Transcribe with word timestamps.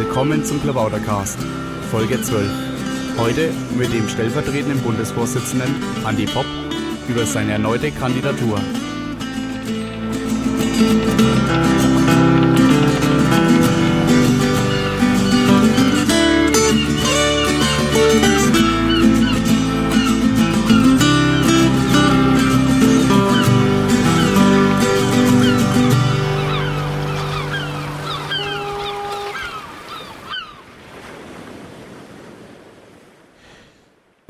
Willkommen 0.00 0.44
zum 0.44 0.62
Klabautercast, 0.62 1.40
Folge 1.90 2.22
12. 2.22 2.48
Heute 3.18 3.50
mit 3.76 3.92
dem 3.92 4.08
stellvertretenden 4.08 4.80
Bundesvorsitzenden 4.80 5.74
Andi 6.04 6.24
Popp 6.26 6.46
über 7.08 7.26
seine 7.26 7.50
erneute 7.54 7.90
Kandidatur. 7.90 8.60
Ja, 10.78 11.77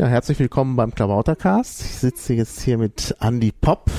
herzlich 0.08 0.38
willkommen 0.38 0.74
beim 0.74 0.94
Klabautercast. 0.94 1.82
Ich 1.82 1.96
sitze 1.96 2.32
jetzt 2.32 2.62
hier 2.62 2.78
mit 2.78 3.14
Andy 3.20 3.52
Popp. 3.52 3.90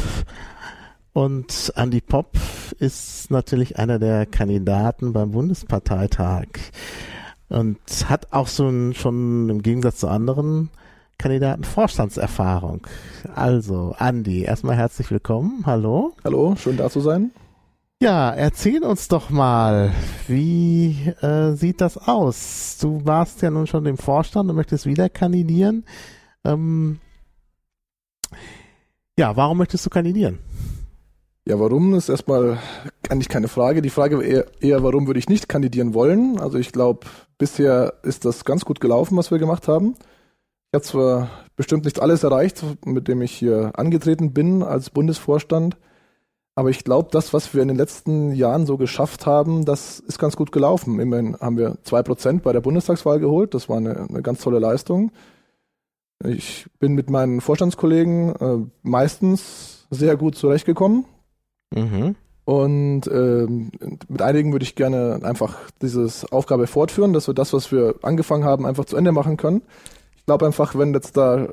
Und 1.13 1.71
Andy 1.75 2.01
Popp 2.01 2.35
ist 2.79 3.29
natürlich 3.29 3.77
einer 3.77 3.99
der 3.99 4.25
Kandidaten 4.25 5.13
beim 5.13 5.31
Bundesparteitag 5.31 6.47
und 7.49 7.79
hat 8.09 8.33
auch 8.33 8.47
so 8.47 8.67
ein, 8.67 8.95
schon 8.95 9.49
im 9.49 9.61
Gegensatz 9.61 9.97
zu 9.97 10.07
anderen 10.07 10.71
Kandidaten 11.19 11.63
Vorstandserfahrung. 11.63 12.87
Also, 13.35 13.95
Andy, 13.99 14.41
erstmal 14.41 14.77
herzlich 14.77 15.11
willkommen. 15.11 15.63
Hallo. 15.65 16.13
Hallo, 16.23 16.55
schön 16.55 16.77
da 16.77 16.89
zu 16.89 17.01
sein. 17.01 17.31
Ja, 18.01 18.31
erzähl 18.31 18.81
uns 18.85 19.09
doch 19.09 19.29
mal, 19.29 19.91
wie 20.27 20.95
äh, 21.21 21.51
sieht 21.51 21.81
das 21.81 21.97
aus? 21.97 22.77
Du 22.79 23.05
warst 23.05 23.41
ja 23.41 23.51
nun 23.51 23.67
schon 23.67 23.85
im 23.85 23.97
Vorstand 23.97 24.49
und 24.49 24.55
möchtest 24.55 24.85
wieder 24.85 25.09
kandidieren. 25.09 25.83
Ähm, 26.45 27.01
ja, 29.17 29.35
warum 29.35 29.57
möchtest 29.57 29.85
du 29.85 29.89
kandidieren? 29.89 30.39
Ja, 31.45 31.59
warum 31.59 31.93
ist 31.93 32.07
erstmal 32.07 32.59
eigentlich 33.09 33.27
keine 33.27 33.49
Frage. 33.49 33.81
Die 33.81 33.89
Frage 33.89 34.23
eher, 34.23 34.45
eher 34.61 34.81
warum 34.81 35.05
würde 35.05 35.19
ich 35.19 35.27
nicht 35.27 35.49
kandidieren 35.49 35.93
wollen? 35.93 36.39
Also 36.39 36.57
ich 36.57 36.71
glaube, 36.71 37.05
bisher 37.37 37.95
ist 38.03 38.23
das 38.23 38.45
ganz 38.45 38.63
gut 38.63 38.79
gelaufen, 38.79 39.17
was 39.17 39.29
wir 39.29 39.39
gemacht 39.39 39.67
haben. 39.67 39.95
Ich 40.71 40.75
habe 40.75 40.85
zwar 40.85 41.29
bestimmt 41.57 41.83
nicht 41.83 42.01
alles 42.01 42.23
erreicht, 42.23 42.63
mit 42.85 43.09
dem 43.09 43.21
ich 43.21 43.33
hier 43.33 43.71
angetreten 43.73 44.31
bin 44.31 44.63
als 44.63 44.89
Bundesvorstand, 44.89 45.75
aber 46.55 46.69
ich 46.69 46.83
glaube, 46.83 47.09
das, 47.11 47.33
was 47.33 47.53
wir 47.53 47.61
in 47.61 47.69
den 47.69 47.77
letzten 47.77 48.33
Jahren 48.33 48.65
so 48.65 48.77
geschafft 48.77 49.25
haben, 49.25 49.65
das 49.65 49.99
ist 49.99 50.19
ganz 50.19 50.35
gut 50.35 50.51
gelaufen. 50.51 50.99
Immerhin 50.99 51.37
haben 51.39 51.57
wir 51.57 51.77
zwei 51.83 52.03
Prozent 52.03 52.43
bei 52.43 52.51
der 52.51 52.61
Bundestagswahl 52.61 53.19
geholt. 53.19 53.53
Das 53.53 53.69
war 53.69 53.77
eine, 53.77 54.07
eine, 54.09 54.21
ganz 54.21 54.41
tolle 54.41 54.59
Leistung. 54.59 55.11
Ich 56.25 56.67
bin 56.79 56.93
mit 56.93 57.09
meinen 57.09 57.39
Vorstandskollegen 57.39 58.35
äh, 58.35 58.57
meistens 58.81 59.87
sehr 59.89 60.17
gut 60.17 60.35
zurechtgekommen. 60.35 61.05
Mhm. 61.73 62.15
Und 62.43 63.05
äh, 63.07 63.45
mit 64.07 64.21
einigen 64.21 64.51
würde 64.51 64.63
ich 64.63 64.75
gerne 64.75 65.19
einfach 65.21 65.55
diese 65.81 66.09
Aufgabe 66.31 66.67
fortführen, 66.67 67.13
dass 67.13 67.27
wir 67.27 67.35
das, 67.35 67.53
was 67.53 67.71
wir 67.71 67.95
angefangen 68.01 68.43
haben, 68.43 68.65
einfach 68.65 68.85
zu 68.85 68.97
Ende 68.97 69.11
machen 69.11 69.37
können. 69.37 69.61
Ich 70.17 70.25
glaube 70.25 70.47
einfach, 70.47 70.75
wenn 70.75 70.93
jetzt 70.93 71.15
da 71.15 71.47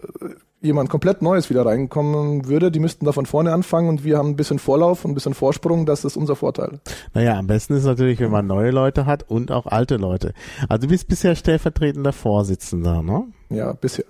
jemand 0.61 0.89
komplett 0.89 1.23
Neues 1.23 1.51
wieder 1.51 1.67
reinkommen 1.67 2.47
würde, 2.47 2.71
die 2.71 2.81
müssten 2.81 3.05
da 3.05 3.13
von 3.13 3.27
vorne 3.27 3.53
anfangen 3.53 3.89
und 3.89 4.05
wir 4.05 4.19
haben 4.19 4.31
ein 4.31 4.37
bisschen 4.37 4.59
Vorlauf 4.59 5.05
und 5.05 5.13
ein 5.13 5.15
bisschen 5.15 5.35
Vorsprung, 5.35 5.87
das 5.87 6.05
ist 6.05 6.17
unser 6.17 6.37
Vorteil. 6.37 6.81
Naja, 7.15 7.39
am 7.39 7.47
besten 7.47 7.75
ist 7.75 7.85
natürlich, 7.85 8.21
wenn 8.21 8.31
man 8.31 8.47
neue 8.47 8.71
Leute 8.71 9.07
hat 9.07 9.25
und 9.29 9.53
auch 9.53 9.67
alte 9.67 9.97
Leute. 9.97 10.33
Also 10.69 10.87
du 10.87 10.89
bist 10.89 11.09
bisher 11.09 11.35
stellvertretender 11.37 12.13
Vorsitzender, 12.13 13.03
ne? 13.03 13.25
Ja, 13.49 13.73
bisher. 13.75 14.07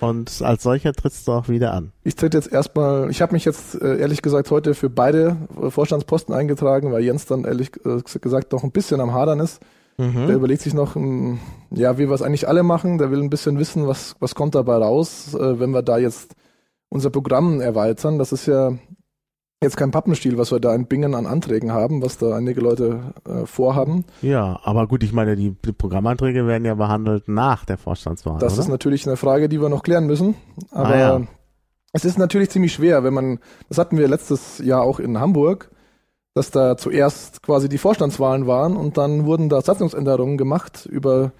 Und 0.00 0.42
als 0.42 0.64
solcher 0.64 0.92
trittst 0.92 1.28
du 1.28 1.32
auch 1.32 1.48
wieder 1.48 1.72
an. 1.72 1.92
Ich 2.02 2.16
tritt 2.16 2.34
jetzt 2.34 2.52
erstmal, 2.52 3.08
ich 3.10 3.22
habe 3.22 3.32
mich 3.32 3.44
jetzt 3.44 3.80
äh, 3.80 3.98
ehrlich 3.98 4.20
gesagt 4.20 4.50
heute 4.50 4.74
für 4.74 4.90
beide 4.90 5.36
Vorstandsposten 5.68 6.34
eingetragen, 6.34 6.90
weil 6.90 7.04
Jens 7.04 7.26
dann 7.26 7.44
ehrlich 7.44 7.70
äh, 7.84 8.00
gesagt 8.20 8.52
noch 8.52 8.64
ein 8.64 8.72
bisschen 8.72 9.00
am 9.00 9.12
Hadern 9.12 9.38
ist. 9.38 9.60
Mhm. 9.96 10.26
Der 10.26 10.36
überlegt 10.36 10.62
sich 10.62 10.74
noch, 10.74 10.94
hm, 10.94 11.38
ja, 11.70 11.98
wie 11.98 12.08
wir 12.08 12.14
es 12.14 12.22
eigentlich 12.22 12.48
alle 12.48 12.62
machen. 12.62 12.98
Der 12.98 13.10
will 13.10 13.22
ein 13.22 13.30
bisschen 13.30 13.58
wissen, 13.58 13.86
was, 13.86 14.16
was 14.20 14.34
kommt 14.34 14.54
dabei 14.54 14.76
raus, 14.76 15.34
äh, 15.34 15.60
wenn 15.60 15.70
wir 15.70 15.82
da 15.82 15.98
jetzt 15.98 16.34
unser 16.88 17.10
Programm 17.10 17.60
erweitern. 17.60 18.18
Das 18.18 18.32
ist 18.32 18.46
ja 18.46 18.72
jetzt 19.62 19.76
kein 19.76 19.90
Pappenstiel, 19.90 20.38
was 20.38 20.52
wir 20.52 20.60
da 20.60 20.74
in 20.74 20.86
Bingen 20.86 21.14
an 21.14 21.26
Anträgen 21.26 21.72
haben, 21.72 22.02
was 22.02 22.18
da 22.18 22.36
einige 22.36 22.60
Leute 22.60 23.14
äh, 23.26 23.46
vorhaben. 23.46 24.04
Ja, 24.22 24.60
aber 24.62 24.86
gut, 24.86 25.02
ich 25.02 25.12
meine, 25.12 25.36
die, 25.36 25.50
die, 25.50 25.72
Programmanträge 25.72 26.46
werden 26.46 26.64
ja 26.64 26.74
behandelt 26.74 27.28
nach 27.28 27.64
der 27.64 27.78
Vorstandswahl. 27.78 28.38
Das 28.38 28.54
oder? 28.54 28.62
ist 28.62 28.68
natürlich 28.68 29.06
eine 29.06 29.16
Frage, 29.16 29.48
die 29.48 29.60
wir 29.60 29.68
noch 29.68 29.82
klären 29.82 30.06
müssen. 30.06 30.34
Aber 30.70 30.90
ah, 30.90 30.98
ja. 30.98 31.20
es 31.92 32.04
ist 32.04 32.18
natürlich 32.18 32.50
ziemlich 32.50 32.74
schwer, 32.74 33.02
wenn 33.02 33.14
man, 33.14 33.38
das 33.68 33.78
hatten 33.78 33.98
wir 33.98 34.06
letztes 34.06 34.58
Jahr 34.58 34.82
auch 34.82 35.00
in 35.00 35.18
Hamburg, 35.18 35.70
dass 36.34 36.50
da 36.50 36.76
zuerst 36.76 37.42
quasi 37.42 37.68
die 37.68 37.78
Vorstandswahlen 37.78 38.46
waren 38.46 38.76
und 38.76 38.98
dann 38.98 39.24
wurden 39.24 39.48
da 39.48 39.62
Satzungsänderungen 39.62 40.36
gemacht 40.36 40.86
über 40.86 41.32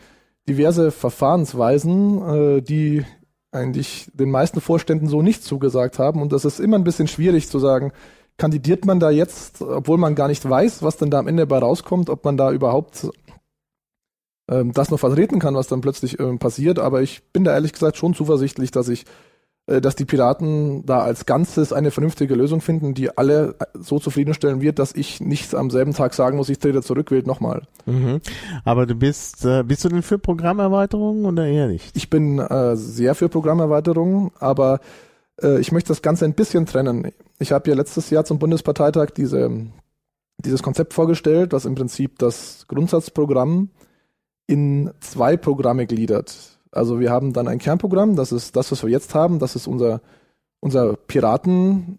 diverse 0.49 0.91
Verfahrensweisen, 0.91 2.59
äh, 2.59 2.63
die 2.63 3.05
eigentlich 3.51 4.11
den 4.13 4.31
meisten 4.31 4.61
Vorständen 4.61 5.09
so 5.09 5.23
nicht 5.23 5.45
zugesagt 5.45 5.99
haben. 5.99 6.23
Und 6.23 6.33
das 6.33 6.45
ist 6.45 6.61
immer 6.61 6.77
ein 6.77 6.85
bisschen 6.85 7.09
schwierig 7.09 7.49
zu 7.49 7.59
sagen, 7.59 7.93
kandidiert 8.37 8.85
man 8.85 9.01
da 9.01 9.11
jetzt, 9.11 9.63
obwohl 9.63 9.99
man 9.99 10.15
gar 10.15 10.29
nicht 10.29 10.49
weiß, 10.49 10.83
was 10.83 10.97
denn 10.97 11.11
da 11.11 11.21
am 11.21 11.29
Ende 11.29 11.47
bei 11.47 11.59
rauskommt, 11.59 12.11
ob 12.11 12.25
man 12.25 12.37
da 12.37 12.51
überhaupt 12.51 13.09
ähm, 14.51 14.73
das 14.73 14.91
noch 14.91 14.99
vertreten 14.99 15.39
kann, 15.39 15.55
was 15.55 15.69
dann 15.69 15.81
plötzlich 15.81 16.19
ähm, 16.19 16.39
passiert. 16.39 16.79
Aber 16.79 17.03
ich 17.03 17.23
bin 17.33 17.45
da 17.45 17.53
ehrlich 17.53 17.73
gesagt 17.73 17.97
schon 17.97 18.15
zuversichtlich, 18.15 18.71
dass 18.71 18.89
ich 18.89 19.05
dass 19.67 19.97
die 19.97 20.05
Piraten 20.05 20.85
da 20.85 21.01
als 21.01 21.25
Ganzes 21.25 21.73
eine 21.73 21.91
vernünftige 21.91 22.35
Lösung 22.35 22.61
finden, 22.61 22.93
die 22.93 23.17
alle 23.17 23.55
äh, 23.59 23.65
so 23.79 23.99
zufriedenstellen 23.99 24.61
wird, 24.61 24.79
dass 24.79 24.95
ich 24.95 25.21
nicht 25.21 25.55
am 25.55 25.71
selben 25.71 25.95
Tag 25.95 26.13
sagen 26.13 26.37
muss, 26.37 26.51
ich 26.51 26.59
trete 26.59 26.83
zurück, 26.83 27.11
wählt 27.11 27.27
nochmal. 27.27 27.63
Mhm. 27.87 28.21
Aber 28.65 28.85
du 28.85 28.95
bist, 28.95 29.45
äh, 29.47 29.63
bist 29.63 29.85
du 29.85 29.89
denn 29.89 30.03
für 30.03 30.19
Programmerweiterungen 30.19 31.25
oder 31.25 31.47
eher 31.47 31.69
nicht? 31.69 31.97
Ich 31.97 32.11
bin 32.11 32.39
äh, 32.39 32.77
sehr 32.77 33.15
für 33.15 33.31
Programmerweiterungen, 33.31 34.33
aber 34.39 34.81
äh, 35.43 35.59
ich 35.61 35.73
möchte 35.73 35.89
das 35.89 36.03
Ganze 36.03 36.27
ein 36.27 36.35
bisschen 36.35 36.67
trennen. 36.67 37.11
Ich 37.39 37.53
habe 37.53 37.71
ja 37.71 37.75
letztes 37.75 38.11
Jahr 38.11 38.27
zum 38.27 38.39
Bundesparteitag 38.39 39.11
diese, 39.17 39.51
dieses 40.45 40.63
Konzept 40.63 40.93
vorgestellt, 40.93 41.55
was 41.55 41.65
im 41.65 41.75
Prinzip 41.75 42.19
das 42.19 42.67
Grundsatzprogramm 42.69 43.71
in 44.47 44.91
zwei 45.01 45.39
Programme 45.39 45.87
gliedert. 45.87 46.54
Also 46.75 47.01
wir 47.01 47.11
haben 47.11 47.33
dann 47.33 47.49
ein 47.49 47.59
Kernprogramm, 47.59 48.17
das 48.17 48.33
ist 48.33 48.57
das, 48.57 48.71
was 48.73 48.83
wir 48.83 48.91
jetzt 48.91 49.15
haben, 49.15 49.39
das 49.39 49.57
ist 49.57 49.67
unser, 49.67 50.01
unser 50.61 50.97
Piraten, 50.97 51.99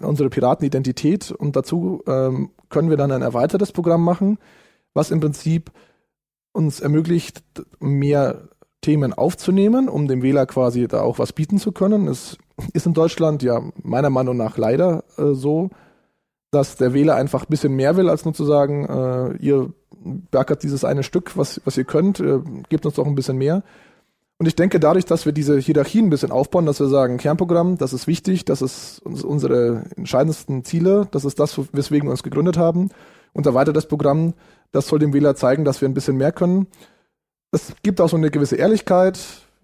unsere 0.00 0.30
Piratenidentität 0.30 1.30
und 1.30 1.56
dazu 1.56 2.02
ähm, 2.06 2.50
können 2.68 2.90
wir 2.90 2.96
dann 2.96 3.12
ein 3.12 3.22
erweitertes 3.22 3.72
Programm 3.72 4.02
machen, 4.02 4.38
was 4.94 5.10
im 5.10 5.20
Prinzip 5.20 5.70
uns 6.52 6.80
ermöglicht, 6.80 7.42
mehr 7.80 8.48
Themen 8.80 9.12
aufzunehmen, 9.12 9.88
um 9.88 10.08
dem 10.08 10.22
Wähler 10.22 10.46
quasi 10.46 10.88
da 10.88 11.02
auch 11.02 11.18
was 11.18 11.32
bieten 11.32 11.58
zu 11.58 11.72
können. 11.72 12.08
Es 12.08 12.38
ist 12.72 12.86
in 12.86 12.94
Deutschland 12.94 13.42
ja 13.42 13.60
meiner 13.82 14.10
Meinung 14.10 14.36
nach 14.36 14.56
leider 14.56 15.04
äh, 15.18 15.34
so, 15.34 15.70
dass 16.50 16.76
der 16.76 16.94
Wähler 16.94 17.16
einfach 17.16 17.42
ein 17.42 17.50
bisschen 17.50 17.74
mehr 17.74 17.96
will, 17.96 18.08
als 18.08 18.24
nur 18.24 18.34
zu 18.34 18.44
sagen, 18.44 18.86
äh, 18.86 19.36
ihr 19.36 19.72
bergert 20.30 20.62
dieses 20.62 20.84
eine 20.84 21.02
Stück, 21.02 21.36
was, 21.36 21.60
was 21.64 21.76
ihr 21.76 21.84
könnt, 21.84 22.20
äh, 22.20 22.40
gebt 22.68 22.86
uns 22.86 22.94
doch 22.94 23.06
ein 23.06 23.14
bisschen 23.14 23.36
mehr. 23.36 23.62
Und 24.38 24.46
ich 24.46 24.54
denke, 24.54 24.78
dadurch, 24.78 25.06
dass 25.06 25.24
wir 25.24 25.32
diese 25.32 25.58
Hierarchien 25.58 26.06
ein 26.06 26.10
bisschen 26.10 26.30
aufbauen, 26.30 26.66
dass 26.66 26.78
wir 26.78 26.88
sagen, 26.88 27.16
Kernprogramm, 27.16 27.78
das 27.78 27.94
ist 27.94 28.06
wichtig, 28.06 28.44
das 28.44 28.60
ist 28.60 29.00
unsere 29.04 29.84
entscheidendsten 29.96 30.62
Ziele, 30.62 31.08
das 31.10 31.24
ist 31.24 31.40
das, 31.40 31.58
weswegen 31.72 32.06
wir 32.08 32.10
uns 32.10 32.22
gegründet 32.22 32.58
haben. 32.58 32.90
Und 33.32 33.46
erweitertes 33.46 33.86
Programm, 33.86 34.34
das 34.72 34.88
soll 34.88 34.98
dem 34.98 35.14
Wähler 35.14 35.36
zeigen, 35.36 35.64
dass 35.64 35.80
wir 35.80 35.88
ein 35.88 35.94
bisschen 35.94 36.16
mehr 36.16 36.32
können. 36.32 36.66
Es 37.50 37.72
gibt 37.82 38.00
auch 38.00 38.08
so 38.10 38.16
eine 38.16 38.30
gewisse 38.30 38.56
Ehrlichkeit. 38.56 39.18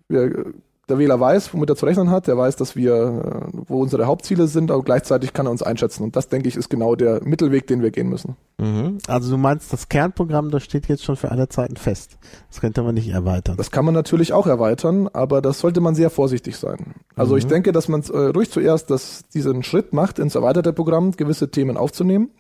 Wir 0.09 0.55
der 0.89 0.99
Wähler 0.99 1.21
weiß, 1.21 1.55
womit 1.55 1.71
er 1.71 1.77
zu 1.77 1.87
rechnen 1.87 2.11
hat, 2.11 2.27
der 2.27 2.37
weiß, 2.37 2.57
dass 2.57 2.75
wir, 2.75 2.95
äh, 2.95 3.59
wo 3.69 3.81
unsere 3.81 4.07
Hauptziele 4.07 4.49
sind, 4.49 4.71
aber 4.71 4.83
gleichzeitig 4.83 5.33
kann 5.33 5.47
er 5.47 5.53
uns 5.53 5.63
einschätzen. 5.63 6.03
Und 6.03 6.17
das, 6.17 6.29
denke 6.29 6.49
ich, 6.49 6.57
ist 6.57 6.71
genau 6.71 6.97
der 6.97 7.23
Mittelweg, 7.23 7.67
den 7.69 7.83
wir 7.83 7.93
gehen 7.93 8.09
müssen. 8.09 8.37
Mhm. 8.59 8.99
Also 9.07 9.31
du 9.31 9.37
meinst, 9.37 9.73
das 9.73 9.89
Kernprogramm, 9.89 10.51
das 10.51 10.65
steht 10.65 10.89
jetzt 10.89 11.05
schon 11.05 11.17
für 11.17 11.31
alle 11.31 11.49
Zeiten 11.49 11.77
fest. 11.77 12.19
Das 12.49 12.61
könnte 12.61 12.83
man 12.83 12.95
nicht 12.95 13.09
erweitern. 13.09 13.57
Das 13.57 13.71
kann 13.71 13.85
man 13.85 13.95
natürlich 13.95 14.33
auch 14.33 14.47
erweitern, 14.47 15.09
aber 15.13 15.41
das 15.41 15.61
sollte 15.61 15.81
man 15.81 15.95
sehr 15.95 16.11
vorsichtig 16.11 16.57
sein. 16.57 16.95
Also 17.15 17.35
mhm. 17.35 17.39
ich 17.39 17.47
denke, 17.47 17.71
dass 17.71 17.89
man 17.89 18.03
äh, 18.03 18.17
ruhig 18.17 18.51
zuerst 18.51 18.91
das, 18.91 19.23
diesen 19.33 19.63
Schritt 19.63 19.93
macht, 19.93 20.19
ins 20.19 20.35
erweiterte 20.35 20.73
Programm 20.73 21.13
gewisse 21.13 21.51
Themen 21.51 21.77
aufzunehmen 21.77 22.31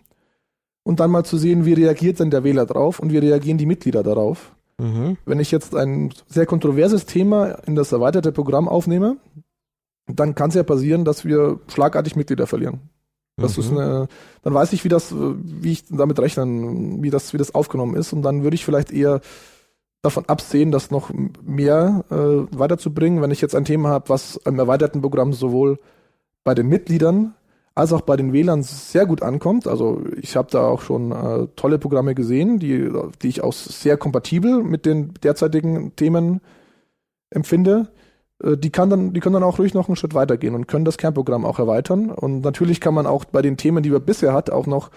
und 0.83 0.99
dann 0.99 1.11
mal 1.11 1.25
zu 1.25 1.39
sehen, 1.39 1.65
wie 1.65 1.75
reagiert 1.75 2.19
denn 2.19 2.31
der 2.31 2.45
Wähler 2.45 2.67
drauf 2.67 2.99
und 2.99 3.13
wie 3.13 3.19
reagieren 3.19 3.59
die 3.59 3.67
Mitglieder 3.67 4.03
darauf. 4.03 4.53
Mhm. 4.83 5.17
Wenn 5.25 5.39
ich 5.39 5.53
jetzt 5.53 5.77
ein 5.77 6.13
sehr 6.27 6.47
kontroverses 6.47 7.07
Thema 7.07 7.53
in 7.67 7.77
das 7.77 7.93
erweiterte 7.93 8.33
Programm 8.33 8.69
aufnehme, 8.69 9.17
dann 10.07 10.35
kann 10.35 10.49
es 10.49 10.57
ja 10.57 10.65
passieren, 10.65 11.05
dass 11.05 11.25
wir 11.25 11.61
schlagartig 11.69 12.17
Mitglieder 12.17 12.49
verlieren. 12.49 12.81
Das 13.37 13.57
mhm. 13.57 13.63
ist 13.63 13.71
eine, 13.71 14.09
dann 14.43 14.55
weiß 14.55 14.73
ich, 14.73 14.85
wie 14.85 14.89
das, 14.89 15.15
wie 15.15 15.73
ich 15.73 15.85
damit 15.89 16.19
rechnen, 16.19 17.03
wie 17.03 17.11
das, 17.11 17.33
wie 17.33 17.39
das 17.39 17.55
aufgenommen 17.55 17.95
ist. 17.95 18.13
Und 18.13 18.23
dann 18.23 18.43
würde 18.43 18.57
ich 18.57 18.65
vielleicht 18.65 18.91
eher 18.91 19.21
davon 20.03 20.25
absehen, 20.27 20.73
das 20.73 20.91
noch 20.91 21.11
mehr 21.45 22.05
äh, 22.11 22.59
weiterzubringen, 22.59 23.23
wenn 23.23 23.31
ich 23.31 23.41
jetzt 23.41 23.55
ein 23.55 23.65
Thema 23.65 23.91
habe, 23.91 24.09
was 24.09 24.37
im 24.45 24.59
erweiterten 24.59 25.01
Programm 25.01 25.33
sowohl 25.33 25.79
bei 26.43 26.55
den 26.55 26.67
Mitgliedern 26.67 27.35
als 27.75 27.93
auch 27.93 28.03
bei 28.03 28.17
den 28.17 28.33
Wählern 28.33 28.63
sehr 28.63 29.07
gut 29.07 29.23
ankommt. 29.23 29.67
Also 29.67 30.03
ich 30.21 30.37
habe 30.37 30.49
da 30.51 30.67
auch 30.67 30.83
schon 30.83 31.13
äh, 31.13 31.47
tolle 31.57 31.79
Programme 31.79 32.15
gesehen, 32.15 32.59
die, 32.59 32.91
die 33.23 33.29
ich 33.29 33.43
auch 33.43 33.53
sehr 33.53 33.97
kompatibel 33.97 34.63
mit 34.63 34.85
den 34.85 35.15
derzeitigen 35.23 35.97
Themen 35.97 36.41
empfinde. 37.31 37.89
Äh, 38.43 38.57
die, 38.57 38.71
kann 38.71 38.91
dann, 38.91 39.13
die 39.13 39.21
können 39.21 39.35
dann 39.35 39.43
auch 39.43 39.59
ruhig 39.59 39.75
noch 39.75 39.89
einen 39.89 39.97
Schritt 39.97 40.15
weitergehen 40.15 40.55
und 40.55 40.69
können 40.69 40.85
das 40.85 40.99
Kernprogramm 40.99 41.47
auch 41.47 41.59
erweitern. 41.59 42.11
Und 42.11 42.43
natürlich 42.43 42.81
kann 42.81 42.95
man 42.95 43.07
auch 43.07 43.25
bei 43.25 43.43
den 43.43 43.57
Themen, 43.57 43.83
die 43.83 43.91
man 43.91 44.05
bisher 44.05 44.33
hat, 44.35 44.51
auch 44.51 44.67
noch, 44.67 44.91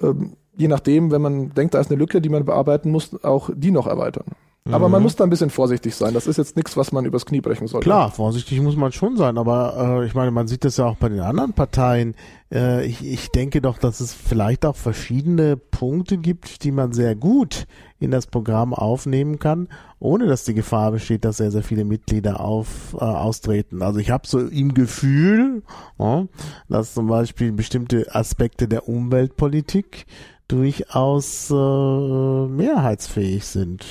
ähm, 0.00 0.36
je 0.56 0.68
nachdem, 0.68 1.10
wenn 1.10 1.22
man 1.22 1.50
denkt, 1.50 1.74
da 1.74 1.80
ist 1.80 1.90
eine 1.90 1.98
Lücke, 1.98 2.20
die 2.20 2.28
man 2.28 2.44
bearbeiten 2.44 2.90
muss, 2.90 3.24
auch 3.24 3.50
die 3.54 3.70
noch 3.72 3.86
erweitern. 3.86 4.26
Aber 4.70 4.88
man 4.88 5.00
mhm. 5.00 5.04
muss 5.04 5.16
da 5.16 5.24
ein 5.24 5.30
bisschen 5.30 5.50
vorsichtig 5.50 5.96
sein. 5.96 6.14
Das 6.14 6.28
ist 6.28 6.36
jetzt 6.36 6.54
nichts, 6.54 6.76
was 6.76 6.92
man 6.92 7.04
übers 7.04 7.26
Knie 7.26 7.40
brechen 7.40 7.66
sollte. 7.66 7.84
Klar, 7.84 8.12
vorsichtig 8.12 8.60
muss 8.60 8.76
man 8.76 8.92
schon 8.92 9.16
sein. 9.16 9.36
Aber 9.36 10.00
äh, 10.02 10.06
ich 10.06 10.14
meine, 10.14 10.30
man 10.30 10.46
sieht 10.46 10.64
das 10.64 10.76
ja 10.76 10.86
auch 10.86 10.94
bei 10.94 11.08
den 11.08 11.18
anderen 11.18 11.52
Parteien. 11.52 12.14
Äh, 12.52 12.86
ich, 12.86 13.04
ich 13.04 13.30
denke 13.30 13.60
doch, 13.60 13.78
dass 13.78 13.98
es 13.98 14.14
vielleicht 14.14 14.64
auch 14.64 14.76
verschiedene 14.76 15.56
Punkte 15.56 16.16
gibt, 16.16 16.62
die 16.62 16.70
man 16.70 16.92
sehr 16.92 17.16
gut 17.16 17.66
in 17.98 18.12
das 18.12 18.28
Programm 18.28 18.72
aufnehmen 18.72 19.40
kann, 19.40 19.68
ohne 19.98 20.26
dass 20.26 20.44
die 20.44 20.54
Gefahr 20.54 20.92
besteht, 20.92 21.24
dass 21.24 21.38
sehr, 21.38 21.50
sehr 21.50 21.64
viele 21.64 21.84
Mitglieder 21.84 22.38
auf, 22.38 22.94
äh, 22.94 22.98
austreten. 22.98 23.82
Also 23.82 23.98
ich 23.98 24.12
habe 24.12 24.28
so 24.28 24.38
im 24.38 24.74
Gefühl, 24.74 25.64
ja, 25.98 26.26
dass 26.68 26.94
zum 26.94 27.08
Beispiel 27.08 27.50
bestimmte 27.50 28.14
Aspekte 28.14 28.68
der 28.68 28.88
Umweltpolitik 28.88 30.06
durchaus 30.46 31.50
äh, 31.50 31.54
mehrheitsfähig 31.54 33.44
sind. 33.44 33.84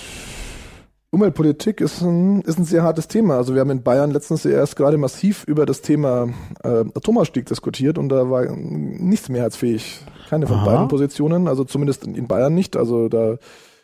Umweltpolitik 1.13 1.81
ist 1.81 2.01
ein, 2.01 2.41
ist 2.41 2.57
ein 2.57 2.63
sehr 2.63 2.83
hartes 2.83 3.09
Thema. 3.09 3.35
Also 3.35 3.53
wir 3.53 3.59
haben 3.59 3.69
in 3.69 3.83
Bayern 3.83 4.11
letztens 4.11 4.45
erst 4.45 4.77
gerade 4.77 4.97
massiv 4.97 5.43
über 5.45 5.65
das 5.65 5.81
Thema 5.81 6.29
äh, 6.63 6.85
Atomausstieg 6.95 7.45
diskutiert 7.45 7.97
und 7.97 8.07
da 8.07 8.29
war 8.29 8.45
nichts 8.45 9.27
mehrheitsfähig. 9.27 10.05
Keine 10.29 10.47
von 10.47 10.59
Aha. 10.59 10.65
beiden 10.65 10.87
Positionen, 10.87 11.49
also 11.49 11.65
zumindest 11.65 12.05
in, 12.05 12.27
Bayern 12.27 12.55
nicht. 12.55 12.77
Also 12.77 13.09
da 13.09 13.37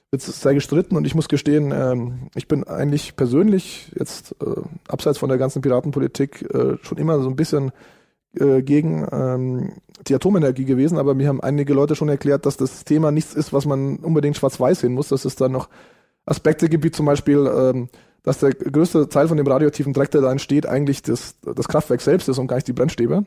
wird 0.09 0.21
es 0.25 0.41
sehr 0.41 0.53
gestritten 0.53 0.95
und 0.95 1.05
ich 1.05 1.15
muss 1.15 1.27
gestehen, 1.27 1.73
ähm, 1.75 2.29
ich 2.33 2.47
bin 2.47 2.63
eigentlich 2.63 3.17
persönlich 3.17 3.91
jetzt 3.99 4.33
äh, 4.41 4.61
abseits 4.87 5.17
von 5.17 5.27
der 5.27 5.37
ganzen 5.37 5.61
Piratenpolitik 5.61 6.43
äh, 6.53 6.77
schon 6.81 6.97
immer 6.97 7.19
so 7.19 7.27
ein 7.27 7.35
bisschen 7.35 7.73
äh, 8.39 8.61
gegen 8.61 9.05
ähm, 9.11 9.73
die 10.07 10.15
Atomenergie 10.15 10.63
gewesen, 10.63 10.97
aber 10.97 11.13
mir 11.13 11.27
haben 11.27 11.41
einige 11.41 11.73
Leute 11.73 11.97
schon 11.97 12.07
erklärt, 12.07 12.45
dass 12.45 12.55
das 12.55 12.85
Thema 12.85 13.11
nichts 13.11 13.33
ist, 13.33 13.51
was 13.51 13.65
man 13.65 13.97
unbedingt 13.97 14.37
schwarz-weiß 14.37 14.79
sehen 14.79 14.93
muss, 14.93 15.09
dass 15.09 15.25
es 15.25 15.35
da 15.35 15.49
noch 15.49 15.67
Aspekte 16.27 16.69
gibt, 16.69 16.83
wie 16.83 16.91
zum 16.91 17.07
Beispiel, 17.07 17.49
ähm, 17.51 17.89
dass 18.23 18.39
der 18.39 18.51
größte 18.51 19.09
Teil 19.09 19.27
von 19.27 19.37
dem 19.37 19.47
radioaktiven 19.47 19.93
Dreck, 19.93 20.11
der 20.11 20.21
da 20.21 20.31
entsteht, 20.31 20.67
eigentlich 20.67 21.01
das, 21.01 21.35
das 21.41 21.67
Kraftwerk 21.67 22.01
selbst 22.01 22.27
ist 22.29 22.37
und 22.37 22.47
gar 22.47 22.57
nicht 22.57 22.67
die 22.67 22.73
Brennstäbe. 22.73 23.23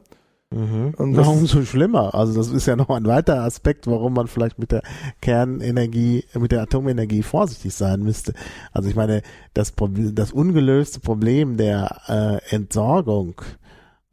Mhm. 0.53 0.95
Und 0.97 1.15
das 1.15 1.27
umso 1.29 1.63
schlimmer. 1.63 2.15
Also 2.15 2.35
das 2.35 2.49
ist 2.49 2.67
ja 2.67 2.77
noch 2.77 2.91
ein 2.91 3.07
weiterer 3.07 3.45
Aspekt, 3.45 3.87
warum 3.87 4.15
man 4.15 4.27
vielleicht 4.27 4.59
mit 4.59 4.73
der 4.73 4.83
Kernenergie, 5.21 6.25
mit 6.35 6.53
der 6.53 6.63
Atomenergie 6.63 7.23
vorsichtig 7.23 7.75
sein 7.75 8.03
müsste. 8.03 8.35
Also 8.73 8.89
ich 8.89 8.97
meine, 8.97 9.23
das, 9.55 9.73
das 10.13 10.33
ungelöste 10.33 11.01
Problem 11.01 11.57
der 11.57 12.41
äh, 12.51 12.55
Entsorgung 12.55 13.41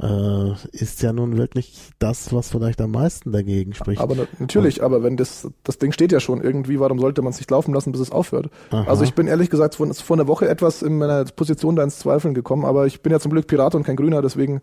äh, 0.02 0.52
ist 0.72 1.02
ja 1.02 1.12
nun 1.12 1.38
wirklich 1.38 1.90
das, 2.00 2.32
was 2.34 2.50
vielleicht 2.50 2.80
am 2.82 2.92
meisten 2.92 3.32
dagegen 3.32 3.74
spricht. 3.74 4.00
Aber 4.02 4.16
na, 4.16 4.28
natürlich, 4.40 4.84
aber 4.84 5.02
wenn 5.04 5.18
das, 5.18 5.50
das 5.64 5.80
Ding 5.80 5.92
steht 5.92 6.12
ja 6.12 6.20
schon 6.20 6.42
irgendwie, 6.42 6.80
warum 6.80 7.00
sollte 7.00 7.22
man 7.22 7.32
es 7.32 7.40
nicht 7.40 7.50
laufen 7.50 7.74
lassen, 7.74 7.92
bis 7.92 8.02
es 8.02 8.12
aufhört? 8.12 8.50
Aha. 8.70 8.86
Also 8.88 9.04
ich 9.04 9.16
bin 9.16 9.28
ehrlich 9.28 9.50
gesagt 9.50 9.76
vor, 9.76 9.92
vor 9.94 10.16
einer 10.16 10.28
Woche 10.28 10.48
etwas 10.48 10.82
in 10.84 10.98
meiner 11.00 11.26
Position 11.26 11.76
da 11.76 11.84
ins 11.84 12.00
Zweifeln 12.00 12.34
gekommen, 12.34 12.66
aber 12.66 12.86
ich 12.86 13.02
bin 13.02 13.12
ja 13.12 13.20
zum 13.20 13.32
Glück 13.32 13.48
Pirat 13.48 13.74
und 13.74 13.84
kein 13.84 13.96
Grüner, 13.96 14.22
deswegen 14.22 14.62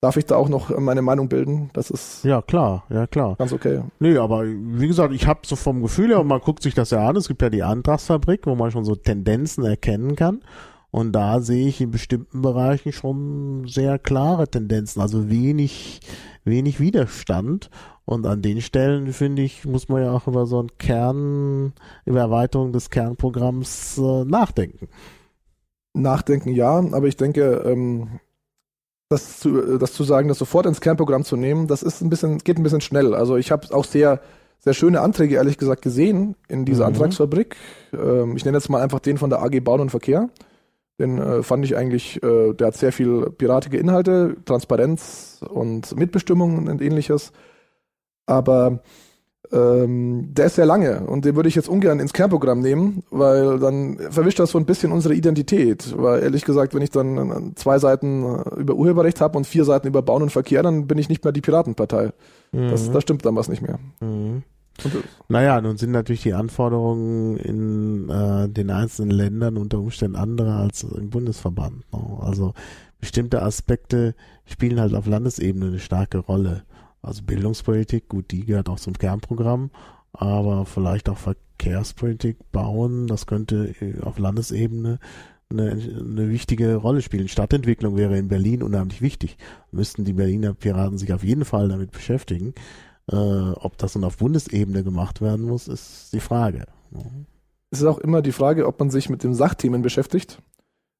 darf 0.00 0.16
ich 0.16 0.24
da 0.24 0.36
auch 0.36 0.48
noch 0.48 0.76
meine 0.78 1.02
Meinung 1.02 1.28
bilden. 1.28 1.70
Das 1.74 1.90
ist 1.90 2.24
ja 2.24 2.40
klar, 2.40 2.84
ja 2.88 3.06
klar. 3.06 3.36
Ganz 3.36 3.52
okay. 3.52 3.82
Nee, 3.98 4.16
aber 4.16 4.44
wie 4.44 4.86
gesagt, 4.86 5.12
ich 5.12 5.26
habe 5.26 5.40
so 5.44 5.56
vom 5.56 5.82
Gefühl 5.82 6.08
her, 6.08 6.22
man 6.24 6.40
guckt 6.40 6.62
sich 6.62 6.74
das 6.74 6.90
ja 6.90 7.06
an, 7.06 7.16
es 7.16 7.28
gibt 7.28 7.42
ja 7.42 7.50
die 7.50 7.62
Antragsfabrik, 7.62 8.46
wo 8.46 8.54
man 8.54 8.70
schon 8.70 8.84
so 8.84 8.94
Tendenzen 8.94 9.64
erkennen 9.64 10.16
kann. 10.16 10.40
Und 10.90 11.12
da 11.12 11.40
sehe 11.40 11.68
ich 11.68 11.80
in 11.80 11.90
bestimmten 11.90 12.42
Bereichen 12.42 12.92
schon 12.92 13.66
sehr 13.68 13.98
klare 13.98 14.48
Tendenzen, 14.48 15.00
also 15.00 15.30
wenig, 15.30 16.00
wenig 16.44 16.80
Widerstand. 16.80 17.70
Und 18.04 18.26
an 18.26 18.42
den 18.42 18.60
Stellen, 18.60 19.12
finde 19.12 19.42
ich, 19.42 19.64
muss 19.64 19.88
man 19.88 20.02
ja 20.02 20.10
auch 20.10 20.26
über 20.26 20.46
so 20.46 20.58
einen 20.58 20.76
Kern, 20.78 21.74
über 22.04 22.20
Erweiterung 22.20 22.72
des 22.72 22.90
Kernprogramms 22.90 23.98
äh, 23.98 24.24
nachdenken. 24.24 24.88
Nachdenken 25.92 26.50
ja, 26.50 26.78
aber 26.78 27.06
ich 27.06 27.16
denke, 27.16 27.62
ähm, 27.64 28.20
das 29.08 29.38
zu, 29.40 29.78
das 29.78 29.92
zu 29.92 30.04
sagen, 30.04 30.28
das 30.28 30.38
sofort 30.38 30.66
ins 30.66 30.80
Kernprogramm 30.80 31.24
zu 31.24 31.36
nehmen, 31.36 31.66
das 31.66 31.82
ist 31.82 32.00
ein 32.00 32.10
bisschen, 32.10 32.38
geht 32.38 32.58
ein 32.58 32.62
bisschen 32.62 32.80
schnell. 32.80 33.14
Also 33.14 33.36
ich 33.36 33.50
habe 33.50 33.72
auch 33.74 33.84
sehr, 33.84 34.20
sehr 34.58 34.74
schöne 34.74 35.00
Anträge, 35.00 35.36
ehrlich 35.36 35.58
gesagt, 35.58 35.82
gesehen 35.82 36.36
in 36.48 36.64
dieser 36.64 36.84
mhm. 36.84 36.94
Antragsfabrik. 36.94 37.56
Ähm, 37.92 38.36
ich 38.36 38.44
nenne 38.44 38.58
jetzt 38.58 38.70
mal 38.70 38.82
einfach 38.82 39.00
den 39.00 39.18
von 39.18 39.30
der 39.30 39.42
AG 39.42 39.60
Bauen 39.60 39.80
und 39.80 39.90
Verkehr. 39.90 40.30
Den 41.00 41.18
äh, 41.18 41.42
fand 41.42 41.64
ich 41.64 41.76
eigentlich, 41.76 42.22
äh, 42.22 42.52
der 42.52 42.68
hat 42.68 42.76
sehr 42.76 42.92
viel 42.92 43.30
piratige 43.30 43.78
Inhalte, 43.78 44.36
Transparenz 44.44 45.40
und 45.48 45.96
Mitbestimmung 45.96 46.68
und 46.68 46.82
ähnliches. 46.82 47.32
Aber 48.26 48.82
ähm, 49.50 50.28
der 50.32 50.46
ist 50.46 50.54
sehr 50.54 50.66
lange 50.66 51.00
und 51.06 51.24
den 51.24 51.34
würde 51.34 51.48
ich 51.48 51.56
jetzt 51.56 51.68
ungern 51.68 51.98
ins 51.98 52.12
Kernprogramm 52.12 52.60
nehmen, 52.60 53.02
weil 53.10 53.58
dann 53.58 53.98
verwischt 54.10 54.38
das 54.38 54.50
so 54.50 54.58
ein 54.58 54.66
bisschen 54.66 54.92
unsere 54.92 55.14
Identität. 55.14 55.94
Weil 55.96 56.22
ehrlich 56.22 56.44
gesagt, 56.44 56.74
wenn 56.74 56.82
ich 56.82 56.90
dann 56.90 57.16
äh, 57.16 57.54
zwei 57.56 57.78
Seiten 57.78 58.22
äh, 58.22 58.60
über 58.60 58.74
Urheberrecht 58.74 59.20
habe 59.20 59.38
und 59.38 59.46
vier 59.46 59.64
Seiten 59.64 59.88
über 59.88 60.02
Bauen 60.02 60.22
und 60.22 60.30
Verkehr, 60.30 60.62
dann 60.62 60.86
bin 60.86 60.98
ich 60.98 61.08
nicht 61.08 61.24
mehr 61.24 61.32
die 61.32 61.40
Piratenpartei. 61.40 62.12
Mhm. 62.52 62.68
Das, 62.68 62.92
da 62.92 63.00
stimmt 63.00 63.24
dann 63.24 63.34
was 63.34 63.48
nicht 63.48 63.62
mehr. 63.62 63.78
Mhm. 64.00 64.42
Naja, 65.28 65.60
nun 65.60 65.76
sind 65.76 65.92
natürlich 65.92 66.22
die 66.22 66.34
Anforderungen 66.34 67.36
in 67.36 68.08
äh, 68.08 68.48
den 68.48 68.70
einzelnen 68.70 69.10
Ländern 69.10 69.56
unter 69.56 69.78
Umständen 69.78 70.16
andere 70.16 70.54
als 70.54 70.82
im 70.82 71.10
Bundesverband. 71.10 71.84
Ne? 71.92 72.18
Also 72.20 72.54
bestimmte 73.00 73.42
Aspekte 73.42 74.14
spielen 74.44 74.80
halt 74.80 74.94
auf 74.94 75.06
Landesebene 75.06 75.66
eine 75.66 75.78
starke 75.78 76.18
Rolle. 76.18 76.62
Also 77.02 77.22
Bildungspolitik, 77.22 78.08
gut, 78.08 78.30
die 78.30 78.44
gehört 78.44 78.68
auch 78.68 78.80
zum 78.80 78.94
Kernprogramm, 78.94 79.70
aber 80.12 80.66
vielleicht 80.66 81.08
auch 81.08 81.18
Verkehrspolitik, 81.18 82.36
Bauen, 82.52 83.06
das 83.06 83.26
könnte 83.26 83.74
äh, 83.80 84.00
auf 84.02 84.18
Landesebene 84.18 84.98
eine, 85.50 85.70
eine 85.72 86.28
wichtige 86.28 86.76
Rolle 86.76 87.02
spielen. 87.02 87.28
Stadtentwicklung 87.28 87.96
wäre 87.96 88.16
in 88.16 88.28
Berlin 88.28 88.62
unheimlich 88.62 89.02
wichtig. 89.02 89.36
Müssten 89.72 90.04
die 90.04 90.12
Berliner 90.12 90.54
Piraten 90.54 90.98
sich 90.98 91.12
auf 91.12 91.24
jeden 91.24 91.44
Fall 91.44 91.68
damit 91.68 91.90
beschäftigen. 91.90 92.54
Äh, 93.10 93.16
ob 93.16 93.76
das 93.78 93.94
dann 93.94 94.04
auf 94.04 94.18
Bundesebene 94.18 94.84
gemacht 94.84 95.20
werden 95.20 95.46
muss, 95.46 95.66
ist 95.68 96.12
die 96.12 96.20
Frage. 96.20 96.66
Es 97.70 97.80
ist 97.80 97.86
auch 97.86 97.98
immer 97.98 98.22
die 98.22 98.32
Frage, 98.32 98.66
ob 98.66 98.78
man 98.78 98.90
sich 98.90 99.08
mit 99.08 99.24
den 99.24 99.34
Sachthemen 99.34 99.82
beschäftigt. 99.82 100.40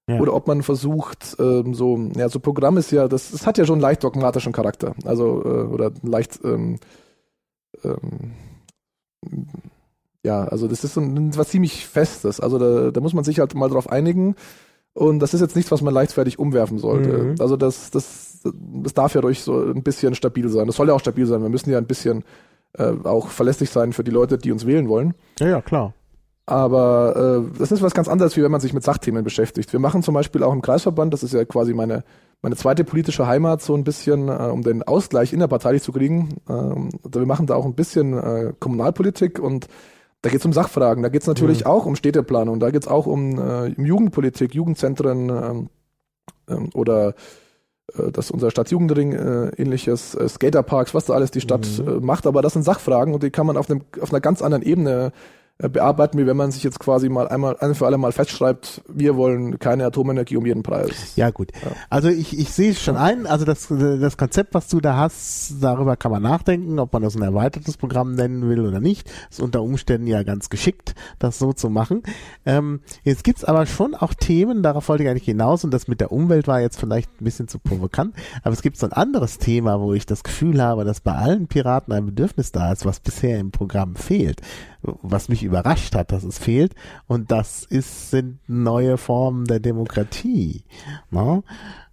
Ja. 0.08 0.18
Oder 0.18 0.34
ob 0.34 0.48
man 0.48 0.62
versucht, 0.62 1.36
ähm, 1.38 1.72
so, 1.74 1.96
ja, 2.16 2.28
so 2.28 2.40
Programm 2.40 2.76
ist 2.78 2.90
ja, 2.90 3.06
das, 3.06 3.30
das 3.30 3.46
hat 3.46 3.58
ja 3.58 3.64
schon 3.64 3.74
einen 3.74 3.82
leicht 3.82 4.02
dogmatischen 4.02 4.52
Charakter. 4.52 4.94
Also, 5.04 5.44
äh, 5.44 5.66
oder 5.66 5.92
leicht, 6.02 6.40
ähm, 6.42 6.80
ähm, 7.84 8.32
ja, 10.24 10.44
also 10.44 10.66
das 10.66 10.82
ist 10.82 10.94
so 10.94 11.00
ein, 11.00 11.36
was 11.36 11.50
ziemlich 11.50 11.86
Festes. 11.86 12.40
Also 12.40 12.58
da, 12.58 12.90
da 12.90 13.00
muss 13.00 13.14
man 13.14 13.24
sich 13.24 13.38
halt 13.38 13.54
mal 13.54 13.68
drauf 13.68 13.88
einigen. 13.88 14.34
Und 14.92 15.20
das 15.20 15.34
ist 15.34 15.40
jetzt 15.40 15.56
nichts, 15.56 15.70
was 15.70 15.82
man 15.82 15.94
leichtfertig 15.94 16.38
umwerfen 16.38 16.78
sollte. 16.78 17.10
Mhm. 17.10 17.34
Also 17.38 17.56
das, 17.56 17.90
das 17.90 18.30
das 18.42 18.94
darf 18.94 19.14
ja 19.14 19.20
ruhig 19.20 19.42
so 19.42 19.60
ein 19.60 19.82
bisschen 19.82 20.14
stabil 20.14 20.48
sein. 20.48 20.66
Das 20.66 20.76
soll 20.76 20.88
ja 20.88 20.94
auch 20.94 21.00
stabil 21.00 21.26
sein. 21.26 21.42
Wir 21.42 21.48
müssen 21.48 21.70
ja 21.70 21.78
ein 21.78 21.86
bisschen 21.86 22.24
äh, 22.78 22.92
auch 23.04 23.28
verlässlich 23.28 23.70
sein 23.70 23.92
für 23.92 24.04
die 24.04 24.10
Leute, 24.10 24.38
die 24.38 24.52
uns 24.52 24.66
wählen 24.66 24.88
wollen. 24.88 25.14
Ja, 25.38 25.48
ja, 25.48 25.62
klar. 25.62 25.94
Aber 26.46 27.44
äh, 27.46 27.58
das 27.58 27.70
ist 27.70 27.82
was 27.82 27.94
ganz 27.94 28.08
anderes, 28.08 28.36
wie 28.36 28.42
wenn 28.42 28.50
man 28.50 28.60
sich 28.60 28.72
mit 28.72 28.82
Sachthemen 28.82 29.22
beschäftigt. 29.22 29.72
Wir 29.72 29.80
machen 29.80 30.02
zum 30.02 30.14
Beispiel 30.14 30.42
auch 30.42 30.52
im 30.52 30.62
Kreisverband, 30.62 31.12
das 31.12 31.22
ist 31.22 31.32
ja 31.32 31.44
quasi 31.44 31.74
meine, 31.74 32.02
meine 32.42 32.56
zweite 32.56 32.82
politische 32.82 33.26
Heimat, 33.26 33.62
so 33.62 33.74
ein 33.74 33.84
bisschen, 33.84 34.28
äh, 34.28 34.32
um 34.32 34.62
den 34.62 34.82
Ausgleich 34.82 35.32
innerparteilich 35.32 35.82
zu 35.82 35.92
kriegen. 35.92 36.38
Ähm, 36.48 36.88
wir 37.04 37.26
machen 37.26 37.46
da 37.46 37.54
auch 37.54 37.66
ein 37.66 37.74
bisschen 37.74 38.14
äh, 38.18 38.52
Kommunalpolitik 38.58 39.38
und 39.38 39.66
da 40.22 40.30
geht 40.30 40.40
es 40.40 40.46
um 40.46 40.52
Sachfragen. 40.52 41.02
Da 41.02 41.08
geht 41.08 41.22
es 41.22 41.28
natürlich 41.28 41.60
mhm. 41.60 41.70
auch 41.70 41.86
um 41.86 41.96
Städteplanung. 41.96 42.60
Da 42.60 42.70
geht 42.70 42.82
es 42.82 42.88
auch 42.88 43.06
um, 43.06 43.38
äh, 43.38 43.74
um 43.76 43.84
Jugendpolitik, 43.84 44.54
Jugendzentren 44.54 45.28
ähm, 45.28 45.68
ähm, 46.48 46.70
oder 46.74 47.14
äh, 47.96 48.10
dass 48.12 48.30
unser 48.30 48.50
Stadtjugendring 48.50 49.12
äh, 49.12 49.48
ähnliches, 49.56 50.14
äh, 50.14 50.28
Skaterparks, 50.28 50.94
was 50.94 51.06
da 51.06 51.14
alles 51.14 51.30
die 51.30 51.40
Stadt 51.40 51.66
mhm. 51.78 51.88
äh, 51.88 52.00
macht, 52.00 52.26
aber 52.26 52.42
das 52.42 52.52
sind 52.52 52.62
Sachfragen 52.62 53.14
und 53.14 53.22
die 53.22 53.30
kann 53.30 53.46
man 53.46 53.56
auf, 53.56 53.70
einem, 53.70 53.82
auf 54.00 54.12
einer 54.12 54.20
ganz 54.20 54.42
anderen 54.42 54.62
Ebene 54.62 55.06
äh, 55.06 55.10
bearbeiten, 55.68 56.18
wie 56.18 56.26
wenn 56.26 56.36
man 56.36 56.50
sich 56.50 56.62
jetzt 56.62 56.80
quasi 56.80 57.08
mal 57.08 57.28
einmal 57.28 57.56
ein 57.60 57.74
für 57.74 57.86
alle 57.86 57.98
Mal 57.98 58.12
festschreibt, 58.12 58.82
wir 58.88 59.16
wollen 59.16 59.58
keine 59.58 59.84
Atomenergie 59.84 60.36
um 60.36 60.46
jeden 60.46 60.62
Preis. 60.62 61.14
Ja 61.16 61.30
gut. 61.30 61.52
Ja. 61.62 61.72
Also 61.90 62.08
ich, 62.08 62.38
ich 62.38 62.50
sehe 62.50 62.70
es 62.70 62.80
schon 62.80 62.96
ein, 62.96 63.26
also 63.26 63.44
das, 63.44 63.68
das 63.68 64.16
Konzept, 64.16 64.54
was 64.54 64.68
du 64.68 64.80
da 64.80 64.96
hast, 64.96 65.56
darüber 65.60 65.96
kann 65.96 66.12
man 66.12 66.22
nachdenken, 66.22 66.78
ob 66.78 66.92
man 66.92 67.02
das 67.02 67.16
ein 67.16 67.22
erweitertes 67.22 67.76
Programm 67.76 68.14
nennen 68.14 68.48
will 68.48 68.66
oder 68.66 68.80
nicht. 68.80 69.10
Ist 69.30 69.40
unter 69.40 69.62
Umständen 69.62 70.06
ja 70.06 70.22
ganz 70.22 70.48
geschickt, 70.48 70.94
das 71.18 71.38
so 71.38 71.52
zu 71.52 71.68
machen. 71.68 72.02
Ähm, 72.46 72.80
jetzt 73.04 73.24
gibt's 73.24 73.44
aber 73.44 73.66
schon 73.66 73.94
auch 73.94 74.14
Themen, 74.14 74.62
darauf 74.62 74.88
wollte 74.88 75.04
ich 75.04 75.10
eigentlich 75.10 75.24
hinaus, 75.24 75.64
und 75.64 75.72
das 75.72 75.88
mit 75.88 76.00
der 76.00 76.12
Umwelt 76.12 76.48
war 76.48 76.60
jetzt 76.60 76.80
vielleicht 76.80 77.20
ein 77.20 77.24
bisschen 77.24 77.48
zu 77.48 77.58
provokant, 77.58 78.14
aber 78.42 78.52
es 78.52 78.62
gibt 78.62 78.76
so 78.76 78.86
ein 78.86 78.92
anderes 78.92 79.38
Thema, 79.38 79.80
wo 79.80 79.92
ich 79.92 80.06
das 80.06 80.22
Gefühl 80.22 80.62
habe, 80.62 80.84
dass 80.84 81.00
bei 81.00 81.12
allen 81.12 81.48
Piraten 81.48 81.92
ein 81.92 82.06
Bedürfnis 82.06 82.52
da 82.52 82.72
ist, 82.72 82.86
was 82.86 83.00
bisher 83.00 83.38
im 83.38 83.50
Programm 83.50 83.96
fehlt 83.96 84.40
was 84.82 85.28
mich 85.28 85.42
überrascht 85.42 85.94
hat, 85.94 86.12
dass 86.12 86.24
es 86.24 86.38
fehlt. 86.38 86.74
Und 87.06 87.30
das 87.30 87.64
ist, 87.64 88.10
sind 88.10 88.38
neue 88.48 88.96
Formen 88.96 89.44
der 89.44 89.60
Demokratie. 89.60 90.64
Ne? 91.10 91.42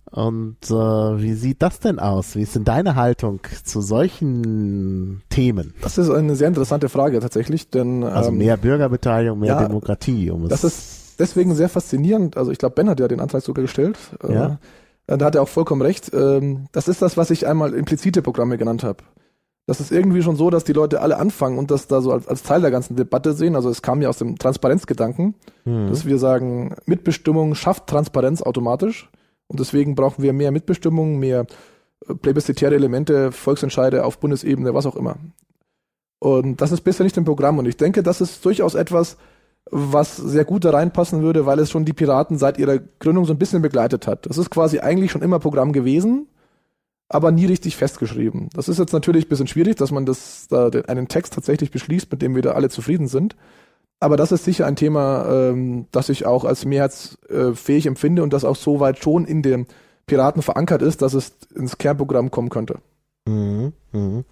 Und 0.10 0.58
äh, 0.70 0.74
wie 0.74 1.34
sieht 1.34 1.62
das 1.62 1.79
denn 1.79 2.00
aus? 2.00 2.36
Wie 2.36 2.41
ist 2.41 2.56
denn 2.56 2.63
deine 2.63 2.96
Haltung 2.96 3.41
zu 3.63 3.82
solchen 3.82 5.22
Themen? 5.29 5.74
Das 5.82 5.98
ist 5.98 6.10
eine 6.10 6.36
sehr 6.36 6.48
interessante 6.48 6.88
Frage 6.88 7.20
tatsächlich, 7.20 7.70
denn 7.70 8.03
also 8.03 8.29
ähm, 8.29 8.38
mehr 8.38 8.56
Bürgerbeteiligung, 8.56 9.39
mehr 9.39 9.56
ja, 9.56 9.67
Demokratie. 9.67 10.32
Um 10.32 10.48
das 10.48 10.63
ist 10.63 11.20
deswegen 11.20 11.56
sehr 11.56 11.67
faszinierend. 11.67 12.38
Also 12.38 12.51
ich 12.51 12.58
glaube, 12.58 12.75
Ben 12.75 12.89
hat 12.89 13.01
ja 13.01 13.08
den 13.10 13.20
Antrag 13.20 13.44
sogar 13.44 13.63
gestellt. 13.63 13.98
Äh, 14.24 14.34
ja. 14.34 14.60
Äh, 15.08 15.17
da 15.17 15.25
hat 15.25 15.36
er 15.36 15.41
auch 15.41 15.50
vollkommen 15.50 15.82
recht. 15.82 16.13
Ähm, 16.13 16.67
das 16.72 16.88
ist 16.88 17.01
das, 17.01 17.17
was 17.17 17.29
ich 17.29 17.46
einmal 17.46 17.74
implizite 17.74 18.22
Programme 18.22 18.58
genannt 18.58 18.84
habe 18.84 19.03
das 19.67 19.81
ist 19.81 19.91
irgendwie 19.91 20.21
schon 20.21 20.38
so, 20.38 20.50
dass 20.50 20.63
die 20.63 20.74
Leute 20.74 21.01
alle 21.01 21.17
anfangen 21.17 21.59
und 21.59 21.71
das 21.71 21.88
da 21.88 22.00
so 22.00 22.13
als, 22.13 22.25
als 22.25 22.41
Teil 22.41 22.62
der 22.62 22.71
ganzen 22.71 22.95
Debatte 22.95 23.33
sehen. 23.33 23.55
Also 23.55 23.69
es 23.69 23.81
kam 23.81 24.01
ja 24.01 24.07
aus 24.07 24.17
dem 24.17 24.38
Transparenzgedanken, 24.38 25.36
mhm. 25.65 25.89
dass 25.89 26.05
wir 26.05 26.17
sagen, 26.17 26.74
Mitbestimmung 26.86 27.53
schafft 27.53 27.88
Transparenz 27.88 28.41
automatisch 28.41 29.09
und 29.47 29.59
deswegen 29.59 29.93
brauchen 29.93 30.24
wir 30.24 30.31
mehr 30.31 30.51
Mitbestimmung, 30.51 31.19
mehr 31.19 31.45
äh, 32.07 32.15
plebiszitäre 32.15 32.75
Elemente, 32.75 33.33
Volksentscheide 33.33 34.05
auf 34.05 34.19
Bundesebene, 34.19 34.74
was 34.74 34.86
auch 34.86 34.95
immer. 34.95 35.17
Und 36.19 36.62
das 36.62 36.71
ist 36.71 36.81
bisher 36.81 37.03
nicht 37.03 37.17
im 37.17 37.25
Programm 37.25 37.59
und 37.59 37.67
ich 37.67 37.75
denke, 37.75 38.03
das 38.03 38.21
ist 38.21 38.43
durchaus 38.45 38.74
etwas, 38.74 39.17
was 39.69 40.15
sehr 40.15 40.45
gut 40.45 40.63
da 40.63 40.69
reinpassen 40.69 41.21
würde, 41.21 41.45
weil 41.45 41.59
es 41.59 41.69
schon 41.69 41.83
die 41.83 41.91
Piraten 41.91 42.38
seit 42.38 42.57
ihrer 42.57 42.77
Gründung 42.77 43.25
so 43.25 43.33
ein 43.33 43.38
bisschen 43.38 43.62
begleitet 43.62 44.07
hat. 44.07 44.27
Das 44.27 44.38
ist 44.38 44.50
quasi 44.50 44.79
eigentlich 44.79 45.12
schon 45.12 45.21
immer 45.21 45.39
Programm 45.39 45.74
gewesen 45.74 46.27
aber 47.09 47.31
nie 47.31 47.45
richtig 47.45 47.77
festgeschrieben. 47.77 48.49
Das 48.53 48.67
ist 48.67 48.79
jetzt 48.79 48.93
natürlich 48.93 49.25
ein 49.25 49.29
bisschen 49.29 49.47
schwierig, 49.47 49.77
dass 49.77 49.91
man 49.91 50.05
das, 50.05 50.47
da 50.49 50.69
einen 50.87 51.07
Text 51.07 51.33
tatsächlich 51.33 51.71
beschließt, 51.71 52.11
mit 52.11 52.21
dem 52.21 52.35
wir 52.35 52.41
da 52.41 52.51
alle 52.51 52.69
zufrieden 52.69 53.07
sind. 53.07 53.35
Aber 53.99 54.17
das 54.17 54.31
ist 54.31 54.43
sicher 54.43 54.67
ein 54.67 54.75
Thema, 54.75 55.25
ähm, 55.29 55.87
das 55.91 56.09
ich 56.09 56.25
auch 56.25 56.45
als 56.45 56.65
mehrheitsfähig 56.65 57.87
empfinde 57.87 58.23
und 58.23 58.33
das 58.33 58.45
auch 58.45 58.55
so 58.55 58.79
weit 58.79 59.01
schon 59.01 59.25
in 59.25 59.41
den 59.41 59.65
Piraten 60.05 60.41
verankert 60.41 60.81
ist, 60.81 61.01
dass 61.01 61.13
es 61.13 61.33
ins 61.55 61.77
Kernprogramm 61.77 62.29
kommen 62.29 62.49
könnte. 62.49 62.79
Mhm, 63.25 63.73
mh. 63.91 64.23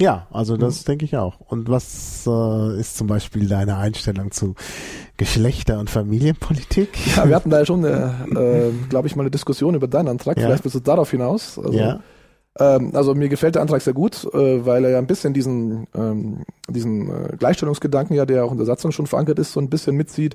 Ja, 0.00 0.26
also 0.30 0.56
das 0.56 0.80
mhm. 0.80 0.86
denke 0.86 1.04
ich 1.04 1.16
auch. 1.16 1.40
Und 1.40 1.68
was 1.68 2.26
äh, 2.26 2.80
ist 2.80 2.96
zum 2.96 3.06
Beispiel 3.06 3.48
deine 3.48 3.76
Einstellung 3.76 4.30
zu 4.30 4.54
Geschlechter- 5.18 5.78
und 5.78 5.90
Familienpolitik? 5.90 6.88
Ja, 7.16 7.28
wir 7.28 7.36
hatten 7.36 7.50
da 7.50 7.58
ja 7.58 7.66
schon, 7.66 7.84
äh, 7.84 8.06
äh, 8.34 8.72
glaube 8.88 9.08
ich, 9.08 9.16
mal 9.16 9.22
eine 9.22 9.30
Diskussion 9.30 9.74
über 9.74 9.88
deinen 9.88 10.08
Antrag. 10.08 10.38
Ja. 10.38 10.46
Vielleicht 10.46 10.62
bist 10.62 10.74
du 10.74 10.80
darauf 10.80 11.10
hinaus. 11.10 11.58
Also, 11.58 11.72
ja. 11.78 12.00
Ähm, 12.58 12.92
also 12.94 13.14
mir 13.14 13.28
gefällt 13.28 13.54
der 13.54 13.62
Antrag 13.62 13.82
sehr 13.82 13.92
gut, 13.92 14.24
äh, 14.32 14.64
weil 14.64 14.84
er 14.84 14.90
ja 14.90 14.98
ein 14.98 15.06
bisschen 15.06 15.34
diesen, 15.34 15.86
ähm, 15.94 16.44
diesen 16.68 17.10
äh, 17.10 17.36
Gleichstellungsgedanken, 17.36 18.16
ja, 18.16 18.26
der 18.26 18.44
auch 18.44 18.52
in 18.52 18.58
der 18.58 18.66
Satzung 18.66 18.92
schon 18.92 19.06
verankert 19.06 19.38
ist, 19.38 19.52
so 19.52 19.60
ein 19.60 19.70
bisschen 19.70 19.96
mitzieht. 19.96 20.34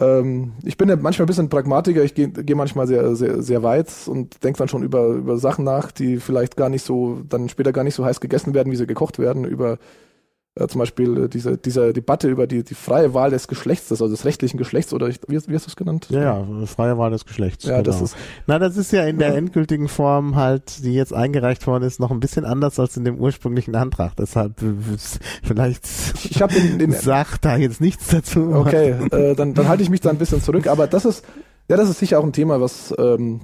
Ähm, 0.00 0.54
ich 0.64 0.76
bin 0.78 0.88
ja 0.88 0.96
manchmal 0.96 1.26
ein 1.26 1.28
bisschen 1.28 1.48
Pragmatiker, 1.50 2.02
ich 2.02 2.14
gehe 2.14 2.28
geh 2.28 2.54
manchmal 2.54 2.86
sehr, 2.86 3.14
sehr, 3.14 3.42
sehr 3.42 3.62
weit 3.62 3.90
und 4.06 4.42
denke 4.42 4.58
dann 4.58 4.68
schon 4.68 4.82
über, 4.82 5.08
über 5.08 5.36
Sachen 5.36 5.64
nach, 5.64 5.92
die 5.92 6.16
vielleicht 6.18 6.56
gar 6.56 6.70
nicht 6.70 6.84
so, 6.84 7.20
dann 7.28 7.48
später 7.48 7.72
gar 7.72 7.84
nicht 7.84 7.94
so 7.94 8.04
heiß 8.04 8.20
gegessen 8.20 8.54
werden, 8.54 8.72
wie 8.72 8.76
sie 8.76 8.86
gekocht 8.86 9.18
werden, 9.18 9.44
über 9.44 9.78
äh, 10.54 10.66
zum 10.66 10.80
Beispiel 10.80 11.24
äh, 11.24 11.28
diese, 11.28 11.56
diese 11.56 11.94
Debatte 11.94 12.28
über 12.28 12.46
die, 12.46 12.62
die 12.62 12.74
freie 12.74 13.14
Wahl 13.14 13.30
des 13.30 13.48
Geschlechts, 13.48 13.90
also 13.90 14.06
des 14.06 14.26
rechtlichen 14.26 14.58
Geschlechts, 14.58 14.92
oder 14.92 15.08
wie, 15.08 15.16
wie 15.28 15.36
hast 15.36 15.48
du 15.48 15.68
es 15.68 15.76
genannt? 15.76 16.08
Ja, 16.10 16.22
ja, 16.22 16.66
freie 16.66 16.98
Wahl 16.98 17.10
des 17.10 17.24
Geschlechts. 17.24 17.64
Ja, 17.64 17.78
genau. 17.78 17.84
das 17.84 18.02
ist. 18.02 18.16
Na, 18.46 18.58
das 18.58 18.76
ist 18.76 18.92
ja 18.92 19.04
in 19.04 19.18
der 19.18 19.34
endgültigen 19.34 19.88
Form 19.88 20.36
halt, 20.36 20.84
die 20.84 20.92
jetzt 20.92 21.14
eingereicht 21.14 21.66
worden 21.66 21.84
ist, 21.84 22.00
noch 22.00 22.10
ein 22.10 22.20
bisschen 22.20 22.44
anders 22.44 22.78
als 22.78 22.98
in 22.98 23.04
dem 23.04 23.18
ursprünglichen 23.18 23.74
Antrag. 23.74 24.14
Deshalb 24.16 24.62
vielleicht 25.42 25.86
ich 26.24 26.42
hab 26.42 26.50
den, 26.50 26.78
den 26.78 26.92
sag 26.92 27.38
da 27.40 27.56
jetzt 27.56 27.80
nichts 27.80 28.08
dazu. 28.08 28.52
Okay, 28.54 28.90
äh, 29.10 29.34
dann, 29.34 29.54
dann 29.54 29.68
halte 29.68 29.82
ich 29.82 29.90
mich 29.90 30.00
da 30.00 30.10
ein 30.10 30.18
bisschen 30.18 30.42
zurück, 30.42 30.66
aber 30.66 30.86
das 30.86 31.06
ist, 31.06 31.24
ja, 31.68 31.76
das 31.78 31.88
ist 31.88 31.98
sicher 31.98 32.18
auch 32.18 32.24
ein 32.24 32.32
Thema, 32.34 32.60
was 32.60 32.94
ähm, 32.98 33.16
hm, 33.16 33.40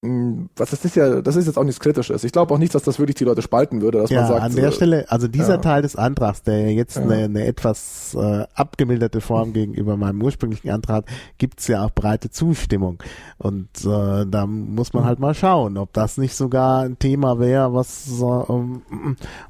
was 0.00 0.70
das 0.70 0.84
ist 0.84 0.94
ja, 0.94 1.20
das 1.22 1.34
ist 1.34 1.46
jetzt 1.46 1.58
auch 1.58 1.64
nichts 1.64 1.80
Kritisches. 1.80 2.22
Ich 2.22 2.30
glaube 2.30 2.54
auch 2.54 2.58
nicht, 2.58 2.72
dass 2.72 2.84
das 2.84 3.00
wirklich 3.00 3.16
die 3.16 3.24
Leute 3.24 3.42
spalten 3.42 3.82
würde, 3.82 3.98
dass 3.98 4.10
ja, 4.10 4.20
man 4.20 4.28
sagt. 4.28 4.42
An 4.42 4.54
der 4.54 4.68
äh, 4.68 4.72
Stelle, 4.72 5.06
also 5.08 5.26
dieser 5.26 5.54
ja. 5.54 5.60
Teil 5.60 5.82
des 5.82 5.96
Antrags, 5.96 6.42
der 6.42 6.72
jetzt 6.72 6.96
ja. 6.96 7.02
eine, 7.02 7.24
eine, 7.24 7.44
etwas 7.44 8.14
äh, 8.14 8.44
abgemilderte 8.54 9.20
Form 9.20 9.52
gegenüber 9.52 9.96
meinem 9.96 10.22
ursprünglichen 10.22 10.70
Antrag, 10.70 11.06
gibt's 11.38 11.66
ja 11.66 11.84
auch 11.84 11.90
breite 11.90 12.30
Zustimmung. 12.30 13.02
Und 13.38 13.70
äh, 13.84 14.24
da 14.24 14.46
muss 14.46 14.92
man 14.92 15.04
halt 15.04 15.18
mal 15.18 15.34
schauen, 15.34 15.76
ob 15.76 15.92
das 15.92 16.16
nicht 16.16 16.36
sogar 16.36 16.82
ein 16.82 17.00
Thema 17.00 17.40
wäre, 17.40 17.74
was 17.74 18.20
äh, 18.20 18.52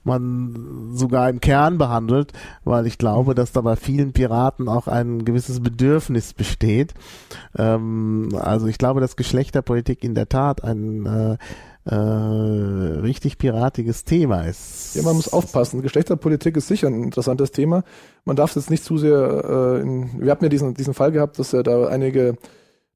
man 0.05 0.93
sogar 0.95 1.29
im 1.29 1.43
Kern 1.43 1.77
behandelt, 1.77 2.33
weil 2.65 2.87
ich 2.87 2.97
glaube, 2.97 3.35
dass 3.35 3.53
da 3.53 3.61
bei 3.61 3.77
vielen 3.77 4.15
Piraten 4.15 4.71
auch 4.71 4.89
ein 4.89 5.27
gewisses 5.27 5.61
Bedürfnis 5.61 6.33
besteht. 6.33 6.95
Ähm, 7.55 8.31
also 8.41 8.67
ich 8.67 8.79
glaube, 8.79 9.03
dass 9.03 9.17
Geschlechterpolitik 9.17 10.03
in 10.05 10.15
der 10.15 10.27
Tat 10.27 10.38
Tat 10.39 10.63
ein 10.63 11.05
äh, 11.07 11.37
äh, 11.91 11.95
richtig 13.01 13.39
piratiges 13.39 14.05
Thema 14.05 14.43
ist. 14.43 14.95
Ja, 14.95 15.03
man 15.03 15.17
muss 15.17 15.33
aufpassen. 15.33 15.83
Geschlechterpolitik 15.83 16.57
ist 16.57 16.69
sicher 16.69 16.87
ein 16.87 17.03
interessantes 17.03 17.51
Thema. 17.51 17.83
Man 18.25 18.37
darf 18.37 18.51
es 18.51 18.57
jetzt 18.57 18.71
nicht 18.71 18.85
zu 18.85 18.99
sehr 18.99 19.79
äh, 19.79 19.81
in, 19.81 20.21
wir 20.21 20.31
hatten 20.31 20.45
ja 20.45 20.49
diesen, 20.49 20.75
diesen 20.75 20.95
Fall 20.95 21.11
gehabt, 21.11 21.39
dass 21.39 21.53
ja 21.53 21.63
da 21.63 21.89
einige 21.89 22.37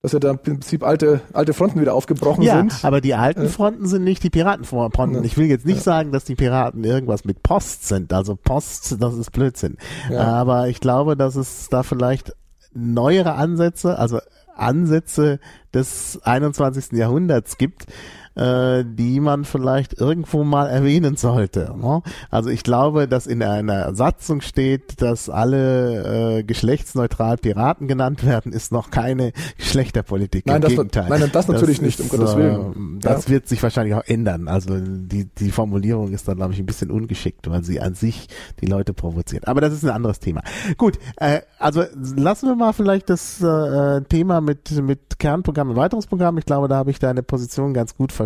dass 0.02 0.12
ja 0.12 0.18
da 0.18 0.30
im 0.30 0.38
Prinzip 0.38 0.82
alte, 0.82 1.20
alte 1.32 1.52
Fronten 1.52 1.80
wieder 1.80 1.94
aufgebrochen 1.94 2.42
ja, 2.42 2.56
sind. 2.56 2.84
aber 2.84 3.00
die 3.00 3.14
alten 3.14 3.48
Fronten 3.48 3.86
sind 3.86 4.02
nicht 4.02 4.24
die 4.24 4.30
Piratenfronten. 4.30 5.14
Ja. 5.14 5.22
Ich 5.22 5.36
will 5.36 5.46
jetzt 5.46 5.64
nicht 5.64 5.76
ja. 5.76 5.82
sagen, 5.82 6.10
dass 6.10 6.24
die 6.24 6.34
Piraten 6.34 6.82
irgendwas 6.82 7.24
mit 7.24 7.44
Post 7.44 7.86
sind. 7.86 8.12
Also 8.12 8.34
Post, 8.34 8.96
das 9.00 9.14
ist 9.14 9.30
Blödsinn. 9.30 9.76
Ja. 10.10 10.22
Aber 10.22 10.66
ich 10.66 10.80
glaube, 10.80 11.16
dass 11.16 11.36
es 11.36 11.68
da 11.68 11.84
vielleicht 11.84 12.34
neuere 12.74 13.34
Ansätze, 13.34 13.96
also 13.96 14.18
Ansätze 14.56 15.40
des 15.74 16.20
21. 16.22 16.92
Jahrhunderts 16.92 17.58
gibt, 17.58 17.86
äh, 18.34 18.84
die 18.86 19.20
man 19.20 19.44
vielleicht 19.44 19.98
irgendwo 20.00 20.44
mal 20.44 20.68
erwähnen 20.68 21.16
sollte. 21.16 21.74
Ne? 21.76 22.02
Also 22.30 22.50
ich 22.50 22.62
glaube, 22.62 23.08
dass 23.08 23.26
in 23.26 23.42
einer 23.42 23.94
Satzung 23.94 24.40
steht, 24.40 25.02
dass 25.02 25.28
alle 25.28 26.38
äh, 26.38 26.42
geschlechtsneutral 26.42 27.36
Piraten 27.36 27.88
genannt 27.88 28.24
werden, 28.24 28.52
ist 28.52 28.72
noch 28.72 28.90
keine 28.90 29.32
Geschlechterpolitik. 29.58 30.46
Nein, 30.46 30.56
Im 30.56 30.62
das, 30.62 30.70
Gegenteil. 30.70 31.08
Nein, 31.08 31.30
das 31.32 31.48
natürlich 31.48 31.78
das 31.78 31.86
nicht, 31.86 32.00
ist, 32.00 32.10
um 32.10 32.18
Gottes 32.18 32.36
Willen. 32.36 32.96
Äh, 32.96 33.00
das 33.00 33.24
ja. 33.26 33.30
wird 33.30 33.48
sich 33.48 33.62
wahrscheinlich 33.62 33.94
auch 33.94 34.04
ändern. 34.06 34.48
Also 34.48 34.78
die, 34.80 35.26
die 35.26 35.50
Formulierung 35.50 36.12
ist 36.12 36.26
dann, 36.26 36.36
glaube 36.36 36.54
ich, 36.54 36.58
ein 36.58 36.66
bisschen 36.66 36.90
ungeschickt, 36.90 37.50
weil 37.50 37.62
sie 37.64 37.80
an 37.80 37.94
sich 37.94 38.28
die 38.60 38.66
Leute 38.66 38.94
provoziert. 38.94 39.46
Aber 39.46 39.60
das 39.60 39.72
ist 39.72 39.84
ein 39.84 39.90
anderes 39.90 40.20
Thema. 40.20 40.42
Gut, 40.78 40.98
äh, 41.16 41.40
also 41.58 41.84
lassen 42.16 42.48
wir 42.48 42.56
mal 42.56 42.72
vielleicht 42.72 43.10
das 43.10 43.42
äh, 43.42 44.00
Thema 44.02 44.40
mit, 44.40 44.70
mit 44.82 45.18
Kernprogramm, 45.18 45.70
Erweiterungsprogramm. 45.70 46.38
Ich 46.38 46.46
glaube, 46.46 46.68
da 46.68 46.76
habe 46.76 46.90
ich 46.90 46.98
deine 46.98 47.22
Position 47.22 47.74
ganz 47.74 47.94
gut 47.94 48.10
verstanden. 48.10 48.21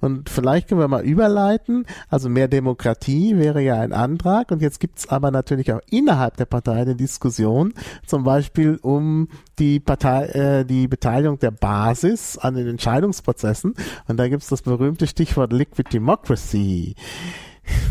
Und 0.00 0.28
vielleicht 0.28 0.68
können 0.68 0.80
wir 0.80 0.88
mal 0.88 1.04
überleiten. 1.04 1.86
Also 2.08 2.28
mehr 2.28 2.48
Demokratie 2.48 3.36
wäre 3.36 3.62
ja 3.62 3.80
ein 3.80 3.92
Antrag. 3.92 4.50
Und 4.50 4.62
jetzt 4.62 4.80
gibt 4.80 4.98
es 4.98 5.08
aber 5.08 5.30
natürlich 5.30 5.72
auch 5.72 5.80
innerhalb 5.90 6.36
der 6.36 6.46
Partei 6.46 6.82
eine 6.82 6.96
Diskussion, 6.96 7.74
zum 8.06 8.24
Beispiel 8.24 8.78
um 8.82 9.28
die 9.58 9.80
Partei, 9.80 10.26
äh, 10.26 10.64
die 10.64 10.88
Beteiligung 10.88 11.38
der 11.38 11.50
Basis 11.50 12.38
an 12.38 12.54
den 12.54 12.66
Entscheidungsprozessen. 12.66 13.74
Und 14.08 14.16
da 14.16 14.28
gibt 14.28 14.42
es 14.42 14.48
das 14.48 14.62
berühmte 14.62 15.06
Stichwort 15.06 15.52
Liquid 15.52 15.90
Democracy. 15.92 16.94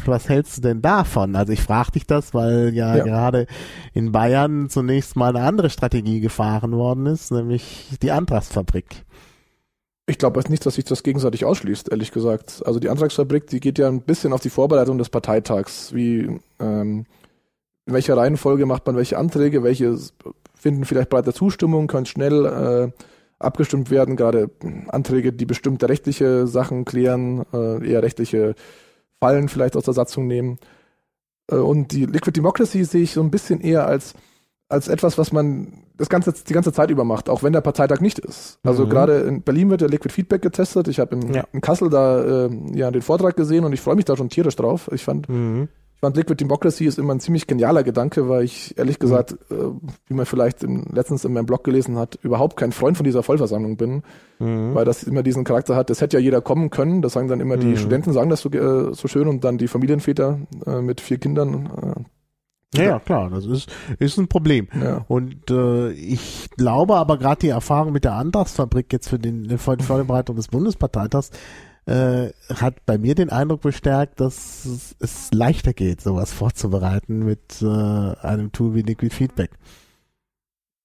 Was 0.06 0.30
hältst 0.30 0.58
du 0.58 0.62
denn 0.62 0.82
davon? 0.82 1.36
Also 1.36 1.54
ich 1.54 1.62
frage 1.62 1.92
dich 1.92 2.06
das, 2.06 2.34
weil 2.34 2.74
ja, 2.74 2.96
ja, 2.96 3.04
gerade 3.04 3.48
in 3.94 4.12
Bayern 4.12 4.70
zunächst 4.70 5.16
mal 5.16 5.36
eine 5.36 5.46
andere 5.46 5.70
Strategie 5.70 6.20
gefahren 6.20 6.72
worden 6.74 7.08
ist, 7.08 7.32
nämlich 7.32 7.90
die 8.02 8.12
Antragsfabrik. 8.12 9.04
Ich 10.08 10.20
glaube 10.20 10.42
nicht, 10.50 10.66
dass 10.66 10.76
sich 10.76 10.84
das 10.86 11.02
gegenseitig 11.02 11.46
ausschließt, 11.46 11.90
ehrlich 11.90 12.12
gesagt. 12.12 12.62
Also 12.66 12.80
die 12.80 12.90
Antragsfabrik, 12.90 13.48
die 13.48 13.60
geht 13.60 13.80
ja 13.80 13.88
ein 13.88 14.02
bisschen 14.02 14.34
auf 14.34 14.42
die 14.42 14.52
Vorbereitung 14.52 15.00
des 15.00 15.10
Parteitags. 15.10 15.94
Wie, 15.96 16.40
ähm, 16.60 17.06
in 17.88 17.94
welcher 17.94 18.16
Reihenfolge 18.16 18.66
macht 18.66 18.86
man 18.86 18.96
welche 18.96 19.18
Anträge, 19.18 19.64
welche 19.64 19.98
finden 20.54 20.86
vielleicht 20.86 21.10
breite 21.10 21.34
Zustimmung, 21.34 21.88
können 21.88 22.06
schnell 22.06 22.46
äh, 22.46 23.04
abgestimmt 23.40 23.92
werden, 23.92 24.16
gerade 24.16 24.50
Anträge, 24.88 25.34
die 25.34 25.46
bestimmte 25.46 25.90
rechtliche 25.90 26.48
Sachen 26.48 26.86
klären, 26.86 27.46
äh, 27.54 27.88
eher 27.88 28.04
rechtliche 28.04 28.56
Fallen 29.20 29.50
vielleicht 29.50 29.76
aus 29.76 29.86
der 29.86 29.94
Satzung 29.94 30.28
nehmen. 30.28 30.60
Äh, 31.50 31.56
und 31.56 31.92
die 31.92 32.06
Liquid 32.06 32.32
Democracy 32.32 32.84
sehe 32.84 33.04
ich 33.04 33.14
so 33.14 33.22
ein 33.22 33.32
bisschen 33.32 33.62
eher 33.62 33.88
als, 33.88 34.14
als 34.68 34.88
etwas, 34.88 35.18
was 35.18 35.32
man 35.32 35.84
das 35.98 36.10
ganze, 36.10 36.34
die 36.34 36.54
ganze 36.54 36.74
Zeit 36.74 36.90
über 36.90 37.04
macht, 37.04 37.30
auch 37.30 37.44
wenn 37.44 37.54
der 37.54 37.62
Parteitag 37.62 38.02
nicht 38.02 38.20
ist. 38.20 38.60
Also 38.64 38.86
mhm. 38.86 38.90
gerade 38.90 39.20
in 39.20 39.42
Berlin 39.44 39.70
wird 39.70 39.82
der 39.82 39.90
Liquid 39.90 40.12
Feedback 40.12 40.42
getestet. 40.42 40.88
Ich 40.88 41.00
habe 41.00 41.16
in, 41.16 41.34
ja. 41.34 41.44
in, 41.54 41.62
Kassel 41.62 41.90
da 41.90 42.46
äh, 42.46 42.50
ja 42.74 42.92
den 42.92 43.02
Vortrag 43.02 43.36
gesehen 43.36 43.64
und 43.64 43.74
ich 43.74 43.82
freue 43.82 43.96
mich 43.96 44.06
da 44.06 44.18
schon 44.18 44.30
tierisch 44.30 44.56
drauf. 44.56 44.90
Ich 44.92 45.04
fand, 45.04 45.30
mhm. 45.30 45.70
ich 45.94 46.00
fand 46.02 46.18
Liquid 46.18 46.36
Democracy 46.44 46.86
ist 46.86 46.98
immer 46.98 47.14
ein 47.14 47.20
ziemlich 47.20 47.46
genialer 47.46 47.84
Gedanke, 47.84 48.28
weil 48.28 48.44
ich 48.44 48.78
ehrlich 48.78 48.98
gesagt, 48.98 49.38
mhm. 49.50 49.56
äh, 49.56 49.92
wie 50.08 50.14
man 50.16 50.26
vielleicht 50.26 50.64
in, 50.64 50.88
letztens 50.92 51.24
in 51.26 51.32
meinem 51.32 51.46
Blog 51.46 51.64
gelesen 51.64 51.98
hat, 51.98 52.18
überhaupt 52.24 52.58
kein 52.58 52.72
Freund 52.72 52.98
von 52.98 53.04
dieser 53.04 53.22
Vollversammlung 53.22 53.78
bin, 53.78 54.02
mhm. 54.40 54.74
weil 54.74 54.84
das 54.84 55.04
immer 55.04 55.22
diesen 55.22 55.44
Charakter 55.44 55.76
hat. 55.76 55.92
Das 55.92 56.02
hätte 56.02 56.18
ja 56.18 56.24
jeder 56.24 56.42
kommen 56.42 56.72
können. 56.72 57.04
Das 57.04 57.14
sagen 57.14 57.28
dann 57.28 57.40
immer 57.40 57.58
die 57.58 57.68
mhm. 57.68 57.78
Studenten, 57.78 58.14
sagen 58.14 58.32
das 58.32 58.42
so, 58.42 58.50
äh, 58.50 58.94
so 58.96 59.08
schön 59.08 59.28
und 59.28 59.44
dann 59.44 59.60
die 59.60 59.68
Familienväter 59.68 60.40
äh, 60.66 60.82
mit 60.82 61.02
vier 61.02 61.20
Kindern. 61.20 62.08
Ja, 62.78 62.84
ja, 62.84 63.00
klar, 63.00 63.30
das 63.30 63.46
ist, 63.46 63.70
ist 64.00 64.18
ein 64.18 64.28
Problem. 64.28 64.68
Ja. 64.80 65.06
Und 65.08 65.50
äh, 65.50 65.92
ich 65.92 66.50
glaube 66.58 66.96
aber 66.96 67.18
gerade 67.18 67.42
die 67.42 67.50
Erfahrung 67.50 67.94
mit 67.94 68.04
der 68.04 68.14
Antragsfabrik 68.14 68.92
jetzt 68.92 69.10
für, 69.10 69.20
den, 69.20 69.58
für 69.58 69.78
die 69.78 69.84
Vorbereitung 69.84 70.36
des 70.36 70.48
Bundesparteitags 70.48 71.32
äh, 71.86 72.30
hat 72.54 72.86
bei 72.86 72.98
mir 72.98 73.16
den 73.16 73.30
Eindruck 73.30 73.62
bestärkt, 73.62 74.20
dass 74.20 74.66
es, 74.66 74.96
es 75.00 75.30
leichter 75.32 75.74
geht, 75.74 76.02
sowas 76.02 76.34
vorzubereiten 76.34 77.20
mit 77.20 77.62
äh, 77.62 77.66
einem 77.66 78.52
Tool 78.52 78.74
wie 78.76 78.82
Liquid 78.82 79.14
Feedback. 79.14 79.52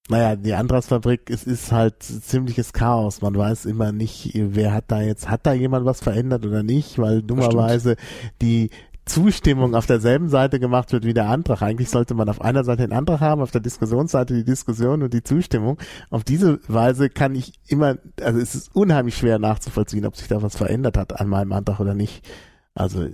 Naja, 0.09 0.35
die 0.35 0.53
Antragsfabrik, 0.53 1.29
es 1.29 1.43
ist 1.43 1.71
halt 1.71 2.03
ziemliches 2.03 2.73
Chaos. 2.73 3.21
Man 3.21 3.35
weiß 3.35 3.65
immer 3.65 3.91
nicht, 3.91 4.31
wer 4.33 4.73
hat 4.73 4.85
da 4.89 5.01
jetzt, 5.01 5.29
hat 5.29 5.45
da 5.45 5.53
jemand 5.53 5.85
was 5.85 6.01
verändert 6.01 6.45
oder 6.45 6.63
nicht, 6.63 6.99
weil 6.99 7.21
dummerweise 7.21 7.95
die 8.41 8.71
Zustimmung 9.11 9.75
auf 9.75 9.85
derselben 9.85 10.29
Seite 10.29 10.59
gemacht 10.59 10.93
wird 10.93 11.03
wie 11.03 11.13
der 11.13 11.27
Antrag. 11.27 11.61
Eigentlich 11.61 11.89
sollte 11.89 12.13
man 12.13 12.29
auf 12.29 12.41
einer 12.41 12.63
Seite 12.63 12.87
den 12.87 12.93
Antrag 12.93 13.19
haben, 13.19 13.41
auf 13.41 13.51
der 13.51 13.61
Diskussionsseite 13.61 14.33
die 14.33 14.45
Diskussion 14.45 15.03
und 15.03 15.13
die 15.13 15.23
Zustimmung. 15.23 15.77
Auf 16.09 16.23
diese 16.23 16.59
Weise 16.67 17.09
kann 17.09 17.35
ich 17.35 17.53
immer, 17.67 17.97
also 18.21 18.39
es 18.39 18.55
ist 18.55 18.73
unheimlich 18.73 19.17
schwer 19.17 19.37
nachzuvollziehen, 19.37 20.05
ob 20.05 20.15
sich 20.15 20.27
da 20.29 20.41
was 20.41 20.55
verändert 20.55 20.97
hat 20.97 21.19
an 21.19 21.27
meinem 21.27 21.51
Antrag 21.51 21.79
oder 21.81 21.93
nicht. 21.93 22.25
Also 22.73 23.05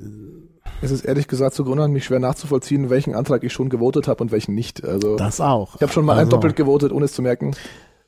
es 0.82 0.92
ist 0.92 1.04
ehrlich 1.04 1.28
gesagt 1.28 1.56
sogar 1.56 1.74
unheimlich 1.74 2.06
schwer 2.06 2.20
nachzuvollziehen, 2.20 2.92
welchen 2.92 3.16
Antrag 3.16 3.44
ich 3.44 3.52
schon 3.52 3.70
gewotet 3.70 4.08
habe 4.08 4.22
und 4.24 4.32
welchen 4.32 4.54
nicht. 4.54 4.84
Also 4.84 5.16
das 5.16 5.42
auch. 5.42 5.76
Ich 5.76 5.82
habe 5.82 5.92
schon 5.92 6.06
mal 6.06 6.14
also, 6.14 6.28
ein 6.28 6.30
doppelt 6.30 6.56
gewotet, 6.56 6.92
ohne 6.92 7.06
es 7.06 7.14
zu 7.14 7.24
merken. 7.24 7.56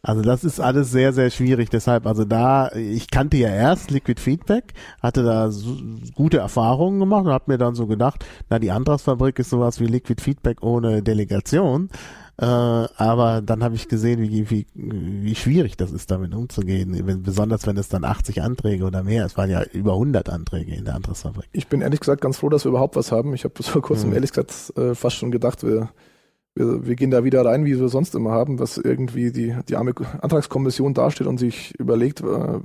Also 0.01 0.21
das 0.21 0.43
ist 0.43 0.59
alles 0.59 0.91
sehr, 0.91 1.11
sehr 1.13 1.29
schwierig. 1.29 1.69
Deshalb, 1.69 2.05
also 2.05 2.23
da, 2.23 2.71
ich 2.73 3.09
kannte 3.09 3.37
ja 3.37 3.49
erst 3.49 3.91
Liquid 3.91 4.21
Feedback, 4.21 4.73
hatte 5.01 5.23
da 5.23 5.51
so, 5.51 5.75
gute 6.15 6.37
Erfahrungen 6.37 6.99
gemacht 6.99 7.25
und 7.25 7.31
habe 7.31 7.51
mir 7.51 7.57
dann 7.57 7.75
so 7.75 7.85
gedacht, 7.85 8.25
na, 8.49 8.59
die 8.59 8.71
Antragsfabrik 8.71 9.39
ist 9.39 9.49
sowas 9.49 9.79
wie 9.79 9.87
Liquid 9.87 10.21
Feedback 10.21 10.63
ohne 10.63 11.03
Delegation. 11.03 11.89
Äh, 12.37 12.45
aber 12.45 13.41
dann 13.41 13.61
habe 13.61 13.75
ich 13.75 13.89
gesehen, 13.89 14.21
wie, 14.21 14.49
wie, 14.49 14.65
wie 14.73 15.35
schwierig 15.35 15.75
das 15.75 15.91
ist, 15.91 16.09
damit 16.09 16.33
umzugehen. 16.33 17.21
Besonders 17.21 17.67
wenn 17.67 17.75
es 17.75 17.89
dann 17.89 18.05
80 18.05 18.41
Anträge 18.41 18.85
oder 18.85 19.03
mehr, 19.03 19.25
es 19.25 19.35
waren 19.35 19.49
ja 19.49 19.61
über 19.73 19.93
100 19.93 20.29
Anträge 20.29 20.73
in 20.73 20.85
der 20.85 20.95
Antragsfabrik. 20.95 21.49
Ich 21.51 21.67
bin 21.67 21.81
ehrlich 21.81 21.99
gesagt 21.99 22.21
ganz 22.21 22.37
froh, 22.37 22.47
dass 22.47 22.63
wir 22.63 22.69
überhaupt 22.69 22.95
was 22.95 23.11
haben. 23.11 23.33
Ich 23.33 23.43
habe 23.43 23.53
bis 23.53 23.67
vor 23.67 23.81
kurzem 23.81 24.09
mhm. 24.09 24.15
ehrlich 24.15 24.31
gesagt 24.31 24.53
äh, 24.77 24.95
fast 24.95 25.17
schon 25.17 25.31
gedacht, 25.31 25.63
wir 25.63 25.89
wir, 26.59 26.85
wir 26.85 26.95
gehen 26.95 27.09
da 27.09 27.23
wieder 27.23 27.43
rein, 27.45 27.65
wie 27.65 27.79
wir 27.79 27.89
sonst 27.89 28.13
immer 28.13 28.31
haben, 28.31 28.59
was 28.59 28.77
irgendwie 28.77 29.31
die, 29.31 29.55
die 29.67 29.75
arme 29.75 29.93
Antragskommission 30.21 30.93
dasteht 30.93 31.27
und 31.27 31.37
sich 31.37 31.73
überlegt, 31.79 32.21
äh, 32.21 32.59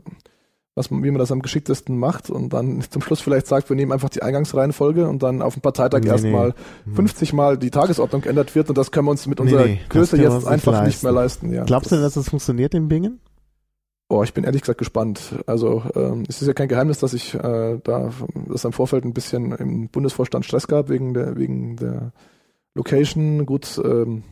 was, 0.74 0.90
wie 0.90 1.10
man 1.10 1.18
das 1.18 1.30
am 1.30 1.40
geschicktesten 1.40 1.96
macht 1.96 2.30
und 2.30 2.52
dann 2.52 2.82
zum 2.90 3.00
Schluss 3.00 3.20
vielleicht 3.20 3.46
sagt, 3.46 3.68
wir 3.68 3.76
nehmen 3.76 3.92
einfach 3.92 4.10
die 4.10 4.22
Eingangsreihenfolge 4.22 5.08
und 5.08 5.22
dann 5.22 5.40
auf 5.40 5.54
dem 5.54 5.62
Parteitag 5.62 6.00
nee, 6.00 6.08
erstmal 6.08 6.54
nee. 6.84 6.94
50 6.94 7.30
hm. 7.30 7.36
Mal 7.36 7.58
die 7.58 7.70
Tagesordnung 7.70 8.22
geändert 8.22 8.54
wird 8.54 8.68
und 8.68 8.76
das 8.76 8.90
können 8.90 9.06
wir 9.06 9.12
uns 9.12 9.26
mit 9.26 9.40
unserer 9.40 9.66
nee, 9.66 9.80
Größe 9.88 10.16
jetzt 10.16 10.46
einfach 10.46 10.72
nicht, 10.80 10.86
nicht, 10.86 11.02
mehr 11.04 11.12
leisten. 11.12 11.52
Ja, 11.52 11.64
Glaubst 11.64 11.92
du, 11.92 11.96
dass 11.96 12.14
das 12.14 12.28
funktioniert 12.28 12.74
in 12.74 12.88
Bingen? 12.88 13.20
Oh, 14.10 14.22
ich 14.22 14.34
bin 14.34 14.44
ehrlich 14.44 14.60
gesagt 14.60 14.78
gespannt. 14.78 15.34
Also 15.46 15.82
ähm, 15.94 16.24
es 16.28 16.42
ist 16.42 16.46
ja 16.46 16.52
kein 16.52 16.68
Geheimnis, 16.68 16.98
dass 16.98 17.14
ich 17.14 17.34
äh, 17.34 17.78
da 17.82 18.10
das 18.48 18.64
im 18.64 18.72
Vorfeld 18.72 19.04
ein 19.04 19.14
bisschen 19.14 19.52
im 19.52 19.88
Bundesvorstand 19.88 20.44
Stress 20.44 20.68
gab 20.68 20.90
wegen 20.90 21.14
der 21.14 21.36
wegen 21.36 21.76
der 21.76 22.12
Location, 22.74 23.46
gut, 23.46 23.80
ähm, 23.84 24.24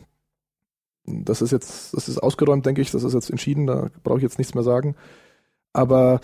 das 1.05 1.41
ist 1.41 1.51
jetzt, 1.51 1.93
das 1.93 2.07
ist 2.07 2.19
ausgeräumt, 2.19 2.65
denke 2.65 2.81
ich, 2.81 2.91
das 2.91 3.03
ist 3.03 3.13
jetzt 3.13 3.29
entschieden, 3.29 3.67
da 3.67 3.89
brauche 4.03 4.17
ich 4.17 4.23
jetzt 4.23 4.37
nichts 4.37 4.53
mehr 4.53 4.63
sagen. 4.63 4.95
Aber 5.73 6.19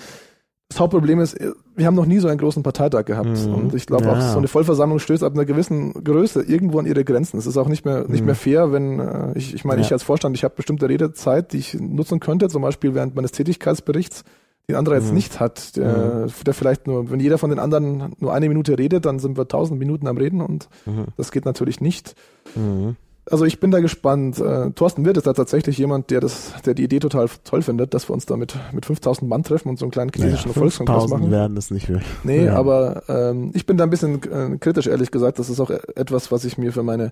das 0.70 0.80
Hauptproblem 0.80 1.20
ist, 1.20 1.36
wir 1.76 1.88
haben 1.88 1.96
noch 1.96 2.06
nie 2.06 2.20
so 2.20 2.28
einen 2.28 2.38
großen 2.38 2.62
Parteitag 2.62 3.06
gehabt. 3.06 3.46
Mhm. 3.48 3.54
Und 3.54 3.74
ich 3.74 3.88
glaube 3.88 4.06
ja. 4.06 4.14
auch, 4.14 4.22
so 4.22 4.38
eine 4.38 4.48
Vollversammlung 4.48 5.00
stößt 5.00 5.24
ab 5.24 5.34
einer 5.34 5.46
gewissen 5.46 6.04
Größe 6.04 6.44
irgendwo 6.44 6.80
an 6.80 6.86
ihre 6.86 7.04
Grenzen. 7.04 7.38
Es 7.38 7.48
ist 7.48 7.58
auch 7.58 7.68
nicht 7.68 7.86
mehr, 7.86 8.08
nicht 8.08 8.20
mhm. 8.22 8.28
mehr 8.28 8.36
fair, 8.36 8.72
wenn, 8.72 9.00
äh, 9.00 9.32
ich, 9.36 9.56
ich 9.56 9.66
meine, 9.66 9.82
ja. 9.82 9.88
ich 9.88 9.92
als 9.92 10.04
Vorstand, 10.04 10.36
ich 10.36 10.44
habe 10.44 10.56
bestimmte 10.56 10.88
Redezeit, 10.88 11.54
die 11.54 11.58
ich 11.58 11.74
nutzen 11.74 12.20
könnte, 12.20 12.50
zum 12.50 12.62
Beispiel 12.62 12.94
während 12.94 13.16
meines 13.16 13.32
Tätigkeitsberichts, 13.32 14.24
den 14.70 14.78
anderer 14.78 14.96
jetzt 14.96 15.10
mhm. 15.10 15.16
nicht 15.16 15.40
hat, 15.40 15.76
der, 15.76 16.28
mhm. 16.28 16.44
der, 16.46 16.54
vielleicht 16.54 16.88
nur, 16.88 17.10
wenn 17.10 17.20
jeder 17.20 17.38
von 17.38 17.50
den 17.50 17.60
anderen 17.60 18.16
nur 18.20 18.34
eine 18.34 18.48
Minute 18.48 18.78
redet, 18.78 19.06
dann 19.06 19.20
sind 19.20 19.38
wir 19.38 19.48
tausend 19.48 19.80
Minuten 19.80 20.08
am 20.08 20.18
Reden 20.18 20.42
und 20.42 20.70
mhm. 20.86 21.08
das 21.18 21.32
geht 21.32 21.46
natürlich 21.46 21.82
nicht. 21.82 22.16
Mhm. 22.56 22.96
Also 23.32 23.46
ich 23.46 23.60
bin 23.60 23.70
da 23.70 23.80
gespannt. 23.80 24.40
Äh, 24.40 24.72
Thorsten 24.72 25.06
Wirth 25.06 25.18
ist 25.18 25.28
da 25.28 25.34
tatsächlich 25.34 25.78
jemand, 25.78 26.10
der 26.10 26.20
das, 26.20 26.54
der 26.66 26.74
die 26.74 26.84
Idee 26.84 27.00
total 27.00 27.28
toll 27.44 27.62
findet, 27.62 27.94
dass 27.94 28.10
wir 28.10 28.14
uns 28.14 28.26
da 28.26 28.38
mit, 28.38 28.56
mit 28.72 28.86
5000 28.86 29.30
Mann 29.30 29.44
treffen 29.44 29.70
und 29.70 29.78
so 29.78 29.86
einen 29.86 29.92
kleinen 29.92 30.12
chinesischen 30.14 30.50
naja, 30.50 30.60
Volkskongress 30.60 31.08
machen. 31.10 31.30
werden 31.30 31.56
das 31.56 31.70
nicht 31.70 31.90
wirklich. 31.90 32.08
Nee, 32.24 32.46
ja. 32.46 32.56
aber 32.56 33.04
ähm, 33.08 33.52
ich 33.54 33.66
bin 33.66 33.78
da 33.78 33.84
ein 33.84 33.90
bisschen 33.90 34.22
äh, 34.24 34.58
kritisch, 34.58 34.88
ehrlich 34.88 35.12
gesagt. 35.12 35.38
Das 35.38 35.50
ist 35.50 35.60
auch 35.60 35.70
etwas, 35.70 36.32
was 36.32 36.44
ich 36.44 36.58
mir 36.58 36.74
für 36.74 36.84
meine 36.84 37.12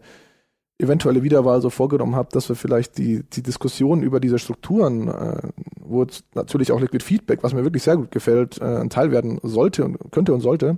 eventuelle 0.79 1.23
Wiederwahl 1.23 1.61
so 1.61 1.69
vorgenommen 1.69 2.15
habe, 2.15 2.29
dass 2.31 2.49
wir 2.49 2.55
vielleicht 2.55 2.97
die, 2.97 3.23
die 3.23 3.41
Diskussion 3.41 4.03
über 4.03 4.19
diese 4.19 4.37
Strukturen, 4.37 5.07
äh, 5.07 5.41
wo 5.79 6.05
natürlich 6.35 6.71
auch 6.71 6.79
Liquid 6.79 7.03
Feedback, 7.03 7.41
was 7.41 7.53
mir 7.53 7.63
wirklich 7.63 7.83
sehr 7.83 7.97
gut 7.97 8.11
gefällt, 8.11 8.61
äh, 8.61 8.65
ein 8.65 8.89
Teil 8.89 9.11
werden 9.11 9.39
sollte 9.41 9.85
und 9.85 10.11
könnte 10.11 10.33
und 10.33 10.41
sollte, 10.41 10.77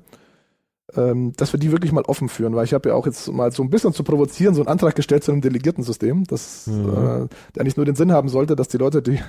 ähm, 0.96 1.34
dass 1.36 1.54
wir 1.54 1.60
die 1.60 1.72
wirklich 1.72 1.92
mal 1.92 2.04
offen 2.04 2.30
führen, 2.30 2.56
weil 2.56 2.66
ich 2.66 2.74
habe 2.74 2.90
ja 2.90 2.96
auch 2.96 3.06
jetzt 3.06 3.32
mal 3.32 3.52
so 3.52 3.62
ein 3.62 3.70
bisschen 3.70 3.94
zu 3.94 4.04
provozieren 4.04 4.56
so 4.56 4.62
einen 4.62 4.70
Antrag 4.70 4.96
gestellt 4.96 5.24
zu 5.24 5.32
einem 5.32 5.42
Delegierten-System, 5.42 6.24
das 6.26 6.68
mhm. 6.68 6.90
äh, 6.90 7.28
der 7.56 7.64
nicht 7.64 7.76
nur 7.76 7.86
den 7.86 7.96
Sinn 7.96 8.14
haben 8.14 8.30
sollte, 8.30 8.56
dass 8.56 8.70
die 8.70 8.78
Leute 8.78 9.02
die 9.02 9.20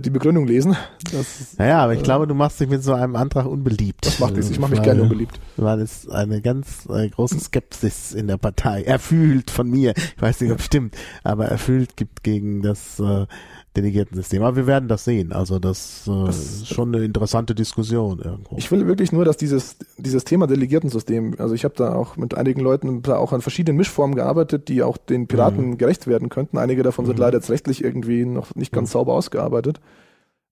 die 0.00 0.10
Begründung 0.10 0.46
lesen. 0.46 0.76
Das, 1.12 1.56
naja, 1.58 1.78
aber 1.78 1.94
ich 1.94 2.00
äh, 2.00 2.02
glaube, 2.02 2.26
du 2.26 2.34
machst 2.34 2.60
dich 2.60 2.68
mit 2.68 2.82
so 2.82 2.94
einem 2.94 3.16
Antrag 3.16 3.46
unbeliebt. 3.46 4.06
Das 4.06 4.18
macht 4.18 4.34
nichts, 4.34 4.50
ich 4.50 4.58
mache 4.58 4.72
mich 4.72 4.82
gerne 4.82 5.02
unbeliebt. 5.02 5.40
Weil 5.56 5.80
es 5.80 6.08
eine 6.08 6.40
ganz 6.40 6.86
äh, 6.88 7.08
große 7.08 7.38
Skepsis 7.38 8.12
in 8.12 8.26
der 8.26 8.36
Partei 8.36 8.82
erfüllt 8.82 9.50
von 9.50 9.70
mir, 9.70 9.94
ich 9.96 10.22
weiß 10.22 10.40
nicht, 10.40 10.52
ob 10.52 10.58
es 10.58 10.64
stimmt, 10.66 10.96
aber 11.22 11.46
erfüllt 11.46 11.96
gibt 11.96 12.22
gegen 12.22 12.62
das 12.62 12.98
äh, 13.00 13.26
Delegiertensystem. 13.76 14.42
Aber 14.42 14.56
wir 14.56 14.66
werden 14.66 14.88
das 14.88 15.04
sehen. 15.04 15.32
Also 15.32 15.58
das, 15.58 16.06
äh, 16.06 16.24
das 16.26 16.38
ist 16.38 16.68
schon 16.68 16.94
eine 16.94 17.04
interessante 17.04 17.54
Diskussion 17.54 18.20
irgendwo. 18.20 18.56
Ich 18.56 18.70
will 18.70 18.86
wirklich 18.86 19.12
nur, 19.12 19.24
dass 19.24 19.36
dieses, 19.36 19.76
dieses 19.98 20.24
Thema 20.24 20.46
Delegiertensystem, 20.46 21.36
also 21.38 21.54
ich 21.54 21.64
habe 21.64 21.74
da 21.76 21.94
auch 21.94 22.16
mit 22.16 22.34
einigen 22.34 22.60
Leuten 22.60 23.02
da 23.02 23.16
auch 23.16 23.32
an 23.32 23.42
verschiedenen 23.42 23.76
Mischformen 23.76 24.14
gearbeitet, 24.14 24.68
die 24.68 24.82
auch 24.82 24.96
den 24.96 25.26
Piraten 25.26 25.70
mhm. 25.70 25.78
gerecht 25.78 26.06
werden 26.06 26.28
könnten. 26.28 26.58
Einige 26.58 26.82
davon 26.82 27.04
mhm. 27.04 27.08
sind 27.08 27.18
leider 27.18 27.38
jetzt 27.38 27.50
rechtlich 27.50 27.82
irgendwie 27.82 28.24
noch 28.24 28.54
nicht 28.54 28.72
ganz 28.72 28.90
mhm. 28.90 28.92
sauber 28.92 29.14
ausgearbeitet. 29.14 29.80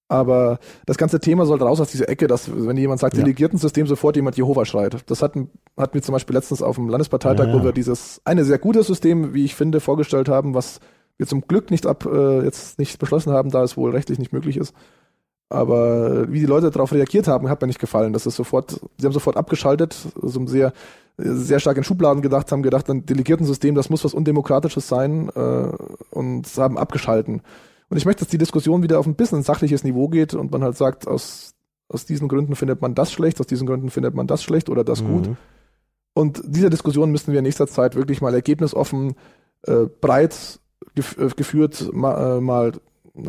Aber 0.08 0.58
das 0.85 0.98
ganze 0.98 1.20
Thema 1.20 1.46
soll 1.46 1.62
raus 1.62 1.80
aus 1.80 1.90
dieser 1.90 2.08
Ecke, 2.08 2.26
dass, 2.26 2.50
wenn 2.54 2.76
jemand 2.76 3.00
sagt, 3.00 3.16
ja. 3.16 3.22
Delegiertensystem, 3.22 3.87
sofort 3.87 4.14
jemand 4.16 4.37
Jehova 4.37 4.66
schreit. 4.66 4.98
Das 5.06 5.22
hatten, 5.22 5.48
hatten 5.74 5.94
wir 5.94 6.02
zum 6.02 6.12
Beispiel 6.12 6.37
letztens 6.37 6.61
auf 6.61 6.76
dem 6.76 6.90
Landesparteitag, 6.90 7.46
ja, 7.46 7.54
ja. 7.54 7.58
wo 7.58 7.64
wir 7.64 7.72
dieses 7.72 8.20
eine 8.26 8.44
sehr 8.44 8.58
gute 8.58 8.82
System, 8.82 9.32
wie 9.32 9.46
ich 9.46 9.54
finde, 9.54 9.80
vorgestellt 9.80 10.28
haben, 10.28 10.54
was 10.54 10.80
wir 11.22 11.28
zum 11.28 11.46
Glück 11.46 11.70
nicht 11.70 11.87
ab, 11.87 12.04
äh, 12.04 12.42
jetzt 12.42 12.80
nicht 12.80 12.98
beschlossen 12.98 13.32
haben, 13.32 13.50
da 13.50 13.62
es 13.62 13.76
wohl 13.76 13.92
rechtlich 13.92 14.18
nicht 14.18 14.32
möglich 14.32 14.56
ist. 14.56 14.74
Aber 15.48 16.32
wie 16.32 16.40
die 16.40 16.46
Leute 16.46 16.70
darauf 16.70 16.92
reagiert 16.92 17.28
haben, 17.28 17.48
hat 17.48 17.61
mir 17.61 17.68
nicht 17.68 17.78
gefallen. 17.78 18.12
Das 18.12 18.26
ist 18.26 18.37
sofort, 18.37 18.80
sie 18.98 19.06
haben 19.06 19.12
sofort 19.12 19.37
abgeschaltet, 19.37 19.94
also 20.20 20.44
sehr, 20.46 20.72
sehr 21.18 21.61
stark 21.61 21.76
in 21.76 21.85
Schubladen 21.85 22.22
gedacht, 22.22 22.50
haben 22.50 22.62
gedacht, 22.62 22.90
ein 22.90 23.06
Delegiertensystem, 23.06 23.74
das 23.74 23.88
muss 23.88 24.04
was 24.04 24.14
Undemokratisches 24.14 24.88
sein 24.88 25.28
äh, 25.35 25.68
und 26.11 26.48
haben 26.56 26.76
abgeschalten. 26.76 27.42
Und 27.88 27.96
ich 27.98 28.06
möchte, 28.06 28.24
dass 28.24 28.30
die 28.30 28.38
Diskussion 28.38 28.82
wieder 28.82 28.98
auf 28.98 29.06
ein 29.06 29.14
bisschen 29.14 29.42
sachliches 29.42 29.85
Niveau 29.85 30.08
geht 30.08 30.35
und 30.35 30.50
man 30.50 30.64
halt 30.64 30.76
sagt, 30.76 31.06
aus, 31.06 31.54
aus 31.88 32.06
diesen 32.06 32.26
Gründen 32.26 32.56
findet 32.56 32.80
man 32.80 32.94
das 32.94 33.12
schlecht, 33.12 33.38
aus 33.38 33.46
diesen 33.46 33.66
Gründen 33.66 33.90
findet 33.90 34.14
man 34.14 34.26
das 34.26 34.42
schlecht 34.42 34.70
oder 34.70 34.82
das 34.82 35.02
mhm. 35.02 35.08
gut. 35.08 35.37
Und 36.14 36.42
diese 36.46 36.70
Diskussion 36.70 37.12
müssen 37.12 37.32
wir 37.32 37.38
in 37.38 37.44
nächster 37.44 37.66
Zeit 37.66 37.94
wirklich 37.94 38.20
mal 38.20 38.35
ergebnisoffen, 38.35 39.14
äh, 39.66 39.85
breit 40.00 40.61
gef 40.94 41.16
äh, 41.18 41.28
geführt 41.36 41.90
ma, 41.92 42.36
äh, 42.36 42.40
mal 42.40 42.72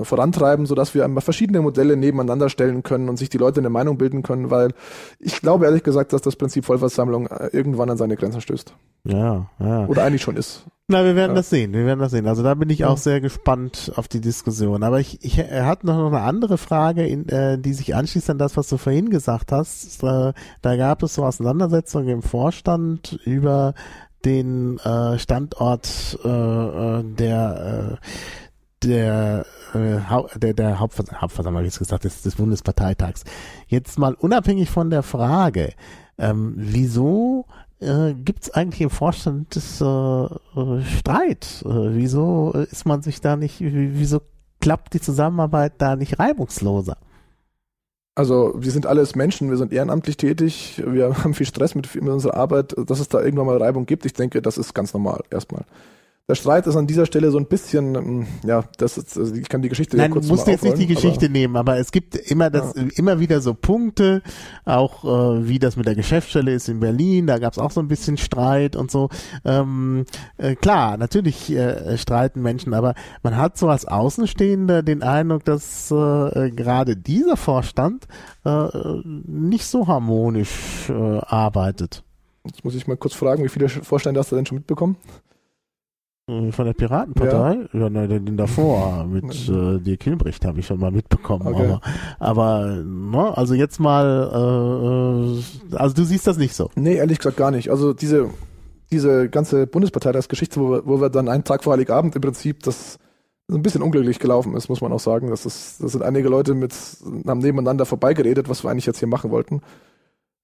vorantreiben, 0.03 0.65
sodass 0.65 0.95
wir 0.95 1.03
einmal 1.03 1.21
verschiedene 1.21 1.61
Modelle 1.61 1.97
nebeneinander 1.97 2.49
stellen 2.49 2.83
können 2.83 3.09
und 3.09 3.17
sich 3.17 3.29
die 3.29 3.37
Leute 3.37 3.59
eine 3.59 3.69
Meinung 3.69 3.97
bilden 3.97 4.23
können, 4.23 4.49
weil 4.49 4.73
ich 5.19 5.41
glaube 5.41 5.65
ehrlich 5.65 5.83
gesagt, 5.83 6.13
dass 6.13 6.21
das 6.21 6.37
Prinzip 6.37 6.65
Vollversammlung 6.65 7.27
äh, 7.27 7.47
irgendwann 7.47 7.89
an 7.89 7.97
seine 7.97 8.15
Grenzen 8.15 8.39
stößt. 8.39 8.73
Ja, 9.05 9.49
ja. 9.59 9.85
Oder 9.87 10.03
eigentlich 10.03 10.21
schon 10.21 10.37
ist. 10.37 10.65
Na, 10.87 11.03
wir 11.03 11.15
werden 11.15 11.31
ja. 11.31 11.35
das 11.35 11.49
sehen, 11.49 11.73
wir 11.73 11.85
werden 11.85 11.99
das 11.99 12.11
sehen. 12.11 12.27
Also 12.27 12.43
da 12.43 12.53
bin 12.53 12.69
ich 12.69 12.79
ja. 12.79 12.89
auch 12.89 12.97
sehr 12.97 13.19
gespannt 13.19 13.91
auf 13.95 14.07
die 14.07 14.21
Diskussion. 14.21 14.83
Aber 14.83 14.99
ich, 14.99 15.23
ich 15.23 15.37
er 15.37 15.65
hat 15.65 15.83
noch 15.83 16.07
eine 16.07 16.21
andere 16.21 16.57
Frage, 16.57 17.05
in, 17.05 17.27
äh, 17.29 17.57
die 17.57 17.73
sich 17.73 17.95
anschließt 17.95 18.29
an 18.29 18.37
das, 18.37 18.55
was 18.55 18.69
du 18.69 18.77
vorhin 18.77 19.09
gesagt 19.09 19.51
hast. 19.51 20.03
Äh, 20.03 20.33
da 20.61 20.75
gab 20.75 21.03
es 21.03 21.15
so 21.15 21.25
Auseinandersetzungen 21.25 22.09
im 22.09 22.21
Vorstand 22.21 23.19
über 23.25 23.73
den 24.25 24.77
äh, 24.79 25.17
Standort 25.19 26.17
äh, 26.23 26.27
äh 26.27 27.03
der 27.03 27.99
äh, 28.01 28.07
der, 28.83 29.45
äh, 29.73 30.39
der, 30.39 30.53
der 30.53 30.79
Hauptvers 30.79 31.11
Hauptversammlung, 31.13 31.63
wie 31.63 31.67
es 31.67 31.79
gesagt, 31.79 32.03
des, 32.03 32.21
des 32.21 32.35
Bundesparteitags. 32.35 33.23
Jetzt 33.67 33.97
mal 33.97 34.13
unabhängig 34.13 34.69
von 34.69 34.89
der 34.89 35.03
Frage, 35.03 35.73
ähm, 36.17 36.53
wieso 36.57 37.45
äh, 37.79 38.13
gibt 38.13 38.43
es 38.43 38.51
eigentlich 38.51 38.81
im 38.81 38.89
Vorstand 38.89 39.55
äh, 39.55 39.83
äh, 39.83 40.83
Streit? 40.83 41.63
Äh, 41.65 41.95
wieso 41.95 42.51
ist 42.51 42.85
man 42.85 43.01
sich 43.01 43.21
da 43.21 43.35
nicht, 43.35 43.57
wieso 43.59 44.21
klappt 44.59 44.93
die 44.93 45.01
Zusammenarbeit 45.01 45.73
da 45.79 45.95
nicht 45.95 46.19
reibungsloser? 46.19 46.97
Also 48.15 48.53
wir 48.55 48.71
sind 48.71 48.85
alles 48.85 49.15
Menschen, 49.15 49.49
wir 49.49 49.57
sind 49.57 49.73
ehrenamtlich 49.73 50.17
tätig, 50.17 50.81
wir 50.85 51.17
haben 51.23 51.33
viel 51.33 51.47
Stress 51.47 51.75
mit, 51.75 51.93
mit 51.95 52.13
unserer 52.13 52.35
Arbeit, 52.35 52.75
dass 52.77 52.99
es 52.99 53.09
da 53.09 53.21
irgendwann 53.21 53.47
mal 53.47 53.57
Reibung 53.57 53.85
gibt. 53.85 54.05
Ich 54.05 54.13
denke, 54.13 54.41
das 54.41 54.57
ist 54.57 54.73
ganz 54.73 54.93
normal 54.93 55.23
erstmal. 55.31 55.65
Der 56.29 56.35
Streit 56.35 56.65
ist 56.67 56.77
an 56.77 56.87
dieser 56.87 57.05
Stelle 57.05 57.31
so 57.31 57.37
ein 57.37 57.47
bisschen, 57.47 57.95
ähm, 57.95 58.27
ja, 58.45 58.63
das 58.77 58.97
ist, 58.97 59.17
also 59.17 59.35
ich 59.35 59.49
kann 59.49 59.61
die 59.61 59.67
Geschichte 59.67 59.97
Nein, 59.97 60.09
ja 60.09 60.13
kurz 60.13 60.27
musst 60.27 60.47
jetzt 60.47 60.63
nicht 60.63 60.77
die 60.77 60.87
Geschichte 60.87 61.27
nehmen, 61.27 61.57
aber 61.57 61.79
es 61.79 61.91
gibt 61.91 62.15
immer 62.15 62.49
das, 62.49 62.73
ja. 62.77 62.83
immer 62.95 63.19
wieder 63.19 63.41
so 63.41 63.53
Punkte, 63.53 64.21
auch 64.63 65.03
äh, 65.03 65.49
wie 65.49 65.59
das 65.59 65.75
mit 65.75 65.85
der 65.85 65.95
Geschäftsstelle 65.95 66.53
ist 66.53 66.69
in 66.69 66.79
Berlin, 66.79 67.27
da 67.27 67.39
gab 67.39 67.51
es 67.51 67.59
auch 67.59 67.71
so 67.71 67.81
ein 67.81 67.89
bisschen 67.89 68.15
Streit 68.15 68.77
und 68.77 68.89
so. 68.89 69.09
Ähm, 69.43 70.05
äh, 70.37 70.55
klar, 70.55 70.95
natürlich 70.95 71.51
äh, 71.51 71.97
streiten 71.97 72.41
Menschen, 72.41 72.73
aber 72.73 72.95
man 73.21 73.35
hat 73.35 73.57
so 73.57 73.67
als 73.67 73.83
Außenstehender 73.83 74.81
den 74.81 75.03
Eindruck, 75.03 75.43
dass 75.43 75.91
äh, 75.91 76.51
gerade 76.51 76.95
dieser 76.95 77.35
Vorstand 77.35 78.07
äh, 78.45 78.67
nicht 79.03 79.65
so 79.65 79.87
harmonisch 79.87 80.89
äh, 80.89 80.93
arbeitet. 80.93 82.01
Jetzt 82.45 82.63
muss 82.63 82.75
ich 82.75 82.87
mal 82.87 82.95
kurz 82.95 83.13
fragen, 83.13 83.43
wie 83.43 83.49
viele 83.49 83.67
Vorstände 83.67 84.21
hast 84.21 84.31
du 84.31 84.37
denn 84.37 84.45
schon 84.45 84.59
mitbekommen? 84.59 84.95
Von 86.25 86.65
der 86.65 86.71
Piratenpartei? 86.71 87.67
Ja, 87.73 87.79
ja 87.79 87.89
nein, 87.89 88.07
den 88.07 88.37
davor 88.37 89.05
mit 89.05 89.33
äh, 89.49 89.79
Dirk 89.79 90.03
Hilbricht 90.03 90.45
habe 90.45 90.61
ich 90.61 90.65
schon 90.65 90.79
mal 90.79 90.89
mitbekommen. 90.89 91.45
Okay. 91.45 91.65
Aber, 91.65 91.81
aber 92.19 92.65
ne, 92.85 93.37
also 93.37 93.53
jetzt 93.55 93.81
mal, 93.81 94.31
äh, 94.31 95.75
äh, 95.75 95.75
also 95.75 95.93
du 95.93 96.05
siehst 96.05 96.25
das 96.25 96.37
nicht 96.37 96.55
so. 96.55 96.69
Nee, 96.75 96.95
ehrlich 96.95 97.17
gesagt 97.17 97.35
gar 97.35 97.51
nicht. 97.51 97.69
Also 97.69 97.91
diese, 97.91 98.29
diese 98.89 99.27
ganze 99.27 99.67
Bundesparteitagsgeschichte, 99.67 100.61
wo, 100.61 100.71
wir, 100.71 100.85
wo 100.85 101.01
wir 101.01 101.09
dann 101.09 101.27
einen 101.27 101.43
Tag 101.43 101.65
vor 101.65 101.73
Heiligabend 101.73 102.15
im 102.15 102.21
Prinzip 102.21 102.63
das 102.63 102.99
ein 103.51 103.61
bisschen 103.61 103.81
unglücklich 103.81 104.19
gelaufen 104.19 104.55
ist, 104.55 104.69
muss 104.69 104.79
man 104.79 104.93
auch 104.93 105.01
sagen. 105.01 105.29
Das, 105.29 105.45
ist, 105.45 105.83
das 105.83 105.91
sind 105.91 106.03
einige 106.03 106.29
Leute 106.29 106.53
mit, 106.53 106.73
haben 107.27 107.39
nebeneinander 107.39 107.85
vorbeigeredet, 107.85 108.47
was 108.47 108.63
wir 108.63 108.71
eigentlich 108.71 108.85
jetzt 108.85 108.99
hier 108.99 109.09
machen 109.09 109.29
wollten. 109.29 109.61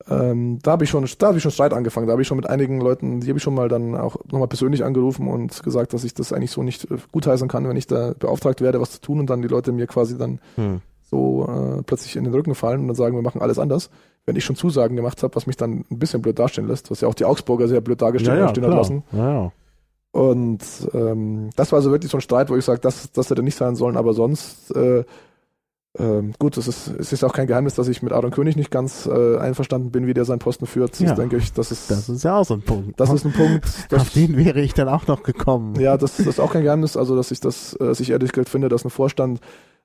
Ähm, 0.10 0.60
da 0.62 0.72
habe 0.72 0.84
ich 0.84 0.90
schon, 0.90 1.08
da 1.20 1.28
habe 1.28 1.38
ich 1.38 1.44
schon 1.44 1.52
Streit 1.52 1.74
angefangen. 1.74 2.08
Da 2.08 2.14
habe 2.14 2.22
ich 2.22 2.28
schon 2.28 2.38
mit 2.38 2.50
einigen 2.50 2.82
Leuten, 2.82 3.22
die 3.22 3.28
habe 3.28 3.38
ich 3.38 3.44
schon 3.44 3.54
mal 3.54 3.70
dann 3.70 3.96
auch 3.96 4.18
nochmal 4.32 4.48
persönlich 4.48 4.84
angerufen 4.84 5.28
und 5.28 5.62
gesagt, 5.64 5.94
dass 5.94 6.04
ich 6.04 6.14
das 6.14 6.34
eigentlich 6.34 6.52
so 6.52 6.64
nicht 6.64 6.90
äh, 6.90 6.98
gutheißen 7.12 7.48
kann, 7.48 7.68
wenn 7.68 7.78
ich 7.78 7.88
da 7.88 8.14
beauftragt 8.18 8.62
werde, 8.62 8.82
was 8.82 8.92
zu 8.92 9.02
tun 9.02 9.20
und 9.20 9.30
dann 9.30 9.42
die 9.42 9.48
Leute 9.48 9.72
mir 9.72 9.88
quasi 9.88 10.18
dann 10.18 10.40
hm. 10.56 10.82
so 11.04 11.48
äh, 11.48 11.84
plötzlich 11.84 12.16
in 12.16 12.24
den 12.24 12.34
Rücken 12.34 12.56
fallen 12.56 12.82
und 12.82 12.88
dann 12.88 12.96
sagen, 12.96 13.16
wir 13.16 13.22
machen 13.22 13.42
alles 13.42 13.60
anders. 13.60 13.90
Wenn 14.26 14.36
ich 14.36 14.46
schon 14.46 14.56
Zusagen 14.56 14.96
gemacht 14.96 15.24
habe, 15.24 15.36
was 15.36 15.48
mich 15.48 15.58
dann 15.58 15.86
ein 15.90 16.00
bisschen 16.00 16.22
blöd 16.22 16.40
darstellen 16.40 16.68
lässt, 16.68 16.92
was 16.92 17.02
ja 17.02 17.08
auch 17.08 17.14
die 17.14 17.26
Augsburger 17.26 17.68
sehr 17.68 17.82
blöd 17.82 18.02
dargestellt 18.02 18.38
ja, 18.38 18.46
ja, 18.46 18.50
stehen 18.50 18.66
hat 18.66 18.74
lassen. 18.74 19.04
Ja, 19.12 19.34
ja. 19.34 19.52
Und 20.12 20.64
ähm, 20.94 21.52
das 21.56 21.72
war 21.72 21.82
so 21.82 21.92
wirklich 21.92 22.12
so 22.12 22.18
ein 22.18 22.22
Streit, 22.22 22.50
wo 22.50 22.56
ich 22.56 22.66
sage, 22.66 22.80
das, 22.80 23.12
das 23.12 23.30
hätte 23.30 23.44
nicht 23.44 23.56
sein 23.56 23.76
sollen, 23.76 23.96
aber 23.96 24.14
sonst 24.14 24.76
äh, 24.76 25.04
ähm, 25.98 26.34
gut, 26.38 26.56
es 26.58 26.68
ist, 26.68 26.88
es 26.88 27.12
ist 27.14 27.24
auch 27.24 27.34
kein 27.34 27.48
Geheimnis, 27.48 27.74
dass 27.74 27.88
ich 27.88 28.04
mit 28.04 28.14
Aaron 28.14 28.30
König 28.30 28.56
nicht 28.56 28.70
ganz 28.70 29.08
äh, 29.08 29.38
einverstanden 29.38 29.92
bin, 29.92 30.06
wie 30.06 30.14
der 30.14 30.24
seinen 30.24 30.40
Posten 30.40 30.68
führt. 30.68 30.92
Das 30.92 31.00
ja, 31.00 31.16
denke 31.16 31.38
ich, 31.38 31.52
das 31.52 31.72
ist, 31.72 31.90
das 31.90 32.08
ist 32.10 32.24
ja 32.24 32.38
auch 32.38 32.46
so 32.46 32.54
ein 32.54 32.62
Punkt. 32.62 33.00
Das 33.00 33.12
ist 33.12 33.26
ein 33.26 33.34
Punkt. 33.34 33.66
Das, 33.90 34.02
Auf 34.02 34.10
den 34.12 34.38
wäre 34.38 34.62
ich 34.62 34.76
dann 34.76 34.88
auch 34.88 35.08
noch 35.08 35.24
gekommen. 35.24 35.80
Ja, 35.80 35.98
das, 35.98 36.18
das 36.18 36.28
ist 36.28 36.40
auch 36.40 36.54
kein 36.54 36.64
Geheimnis. 36.64 36.96
Also, 36.96 37.16
dass 37.16 37.32
ich 37.32 37.40
das, 37.40 37.74
äh, 37.74 37.86
dass 37.86 38.00
ich 38.00 38.12
ehrlich 38.12 38.32
gesagt 38.32 38.50
finde, 38.50 38.70
dass 38.70 38.86
ein 38.86 38.92
Vorstand 38.92 39.40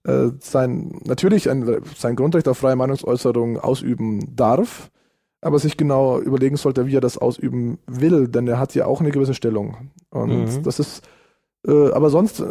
äh, 0.04 0.28
sein, 0.40 1.00
natürlich 1.04 1.48
ein, 1.48 1.80
sein 1.96 2.16
Grundrecht 2.16 2.48
auf 2.48 2.58
freie 2.58 2.76
Meinungsäußerung 2.76 3.58
ausüben 3.58 4.36
darf, 4.36 4.90
aber 5.40 5.58
sich 5.58 5.78
genau 5.78 6.20
überlegen 6.20 6.56
sollte, 6.56 6.86
wie 6.86 6.96
er 6.96 7.00
das 7.00 7.16
ausüben 7.16 7.78
will, 7.86 8.28
denn 8.28 8.46
er 8.46 8.58
hat 8.58 8.74
ja 8.74 8.84
auch 8.84 9.00
eine 9.00 9.10
gewisse 9.10 9.32
Stellung. 9.32 9.90
Und 10.10 10.56
mhm. 10.56 10.62
das 10.62 10.78
ist, 10.78 11.08
äh, 11.66 11.90
aber 11.92 12.10
sonst, 12.10 12.44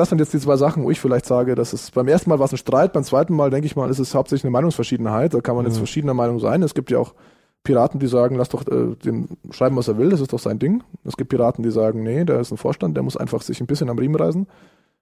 das 0.00 0.08
sind 0.08 0.18
jetzt 0.18 0.32
die 0.32 0.40
zwei 0.40 0.56
Sachen, 0.56 0.82
wo 0.82 0.90
ich 0.90 0.98
vielleicht 0.98 1.26
sage, 1.26 1.54
dass 1.54 1.72
es 1.72 1.90
beim 1.90 2.08
ersten 2.08 2.30
Mal 2.30 2.38
war 2.38 2.46
es 2.46 2.52
ein 2.52 2.56
Streit, 2.56 2.92
beim 2.92 3.04
zweiten 3.04 3.34
Mal 3.34 3.50
denke 3.50 3.66
ich 3.66 3.76
mal, 3.76 3.90
ist 3.90 3.98
es 3.98 4.14
hauptsächlich 4.14 4.44
eine 4.44 4.50
Meinungsverschiedenheit. 4.50 5.34
Da 5.34 5.40
kann 5.40 5.54
man 5.54 5.64
mhm. 5.64 5.70
jetzt 5.70 5.78
verschiedener 5.78 6.14
Meinung 6.14 6.40
sein. 6.40 6.62
Es 6.62 6.74
gibt 6.74 6.90
ja 6.90 6.98
auch 6.98 7.14
Piraten, 7.62 8.00
die 8.00 8.06
sagen, 8.06 8.36
lass 8.36 8.48
doch 8.48 8.66
äh, 8.66 8.96
dem 9.04 9.28
schreiben, 9.50 9.76
was 9.76 9.88
er 9.88 9.98
will, 9.98 10.08
das 10.08 10.20
ist 10.20 10.32
doch 10.32 10.38
sein 10.38 10.58
Ding. 10.58 10.82
Es 11.04 11.16
gibt 11.16 11.28
Piraten, 11.28 11.62
die 11.62 11.70
sagen, 11.70 12.02
nee, 12.02 12.24
der 12.24 12.40
ist 12.40 12.50
ein 12.50 12.56
Vorstand, 12.56 12.96
der 12.96 13.02
muss 13.02 13.18
einfach 13.18 13.42
sich 13.42 13.60
ein 13.60 13.66
bisschen 13.66 13.90
am 13.90 13.98
Riemen 13.98 14.16
reißen. 14.16 14.46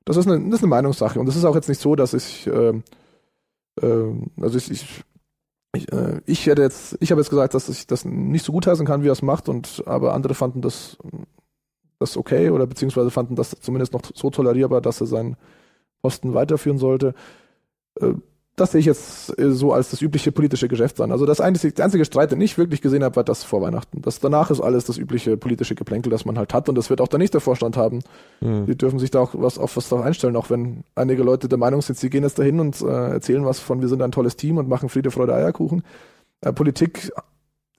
Das 0.04 0.16
ist 0.16 0.26
eine, 0.26 0.40
das 0.46 0.58
ist 0.58 0.64
eine 0.64 0.70
Meinungssache. 0.70 1.20
Und 1.20 1.26
das 1.26 1.36
ist 1.36 1.44
auch 1.44 1.54
jetzt 1.54 1.68
nicht 1.68 1.80
so, 1.80 1.94
dass 1.94 2.14
ich, 2.14 2.48
äh, 2.48 2.74
äh, 3.80 4.14
also 4.40 4.58
ich, 4.58 4.70
ich 4.70 5.04
ich, 5.74 5.92
äh, 5.92 6.20
ich 6.26 6.46
hätte 6.46 6.62
jetzt, 6.62 6.96
ich 7.00 7.10
habe 7.10 7.20
jetzt 7.20 7.30
gesagt, 7.30 7.54
dass 7.54 7.68
ich 7.68 7.86
das 7.86 8.04
nicht 8.04 8.44
so 8.44 8.52
gut 8.52 8.66
heißen 8.66 8.86
kann, 8.86 9.02
wie 9.02 9.08
er 9.08 9.12
es 9.12 9.22
macht, 9.22 9.48
und 9.48 9.82
aber 9.86 10.14
andere 10.14 10.34
fanden 10.34 10.62
das 10.62 10.96
das 11.98 12.16
okay 12.16 12.50
oder 12.50 12.66
beziehungsweise 12.66 13.10
fanden 13.10 13.34
das 13.34 13.56
zumindest 13.60 13.92
noch 13.92 14.02
so 14.14 14.30
tolerierbar, 14.30 14.80
dass 14.80 15.00
er 15.00 15.06
seinen 15.06 15.36
Posten 16.02 16.34
weiterführen 16.34 16.78
sollte. 16.78 17.14
Äh, 18.00 18.14
das 18.58 18.72
sehe 18.72 18.80
ich 18.80 18.86
jetzt 18.86 19.38
äh, 19.38 19.52
so 19.52 19.72
als 19.72 19.90
das 19.90 20.02
übliche 20.02 20.32
politische 20.32 20.68
Geschäft 20.68 21.00
an. 21.00 21.12
Also 21.12 21.26
das 21.26 21.40
einzige, 21.40 21.72
der 21.72 21.84
einzige 21.84 22.04
Streit, 22.04 22.32
den 22.32 22.40
ich 22.40 22.58
wirklich 22.58 22.82
gesehen 22.82 23.04
habe, 23.04 23.16
war 23.16 23.24
das 23.24 23.44
vor 23.44 23.62
Weihnachten. 23.62 24.02
Das 24.02 24.20
danach 24.20 24.50
ist 24.50 24.60
alles 24.60 24.84
das 24.84 24.98
übliche 24.98 25.36
politische 25.36 25.74
Geplänkel, 25.74 26.10
das 26.10 26.24
man 26.24 26.38
halt 26.38 26.52
hat 26.54 26.68
und 26.68 26.74
das 26.74 26.90
wird 26.90 27.00
auch 27.00 27.08
der 27.08 27.18
nächste 27.18 27.40
Vorstand 27.40 27.76
haben. 27.76 28.00
Mhm. 28.40 28.66
Die 28.66 28.76
dürfen 28.76 28.98
sich 28.98 29.10
da 29.10 29.20
auch 29.20 29.34
was 29.34 29.58
auf 29.58 29.76
was 29.76 29.88
da 29.88 30.00
einstellen, 30.00 30.36
auch 30.36 30.50
wenn 30.50 30.84
einige 30.94 31.22
Leute 31.22 31.48
der 31.48 31.58
Meinung 31.58 31.82
sind, 31.82 31.98
sie 31.98 32.10
gehen 32.10 32.24
jetzt 32.24 32.38
dahin 32.38 32.60
und 32.60 32.80
äh, 32.82 32.86
erzählen 33.12 33.44
was 33.44 33.60
von, 33.60 33.80
wir 33.80 33.88
sind 33.88 34.02
ein 34.02 34.12
tolles 34.12 34.36
Team 34.36 34.58
und 34.58 34.68
machen 34.68 34.88
Friede, 34.88 35.10
Freude, 35.10 35.34
Eierkuchen. 35.34 35.82
Äh, 36.40 36.52
Politik 36.52 37.12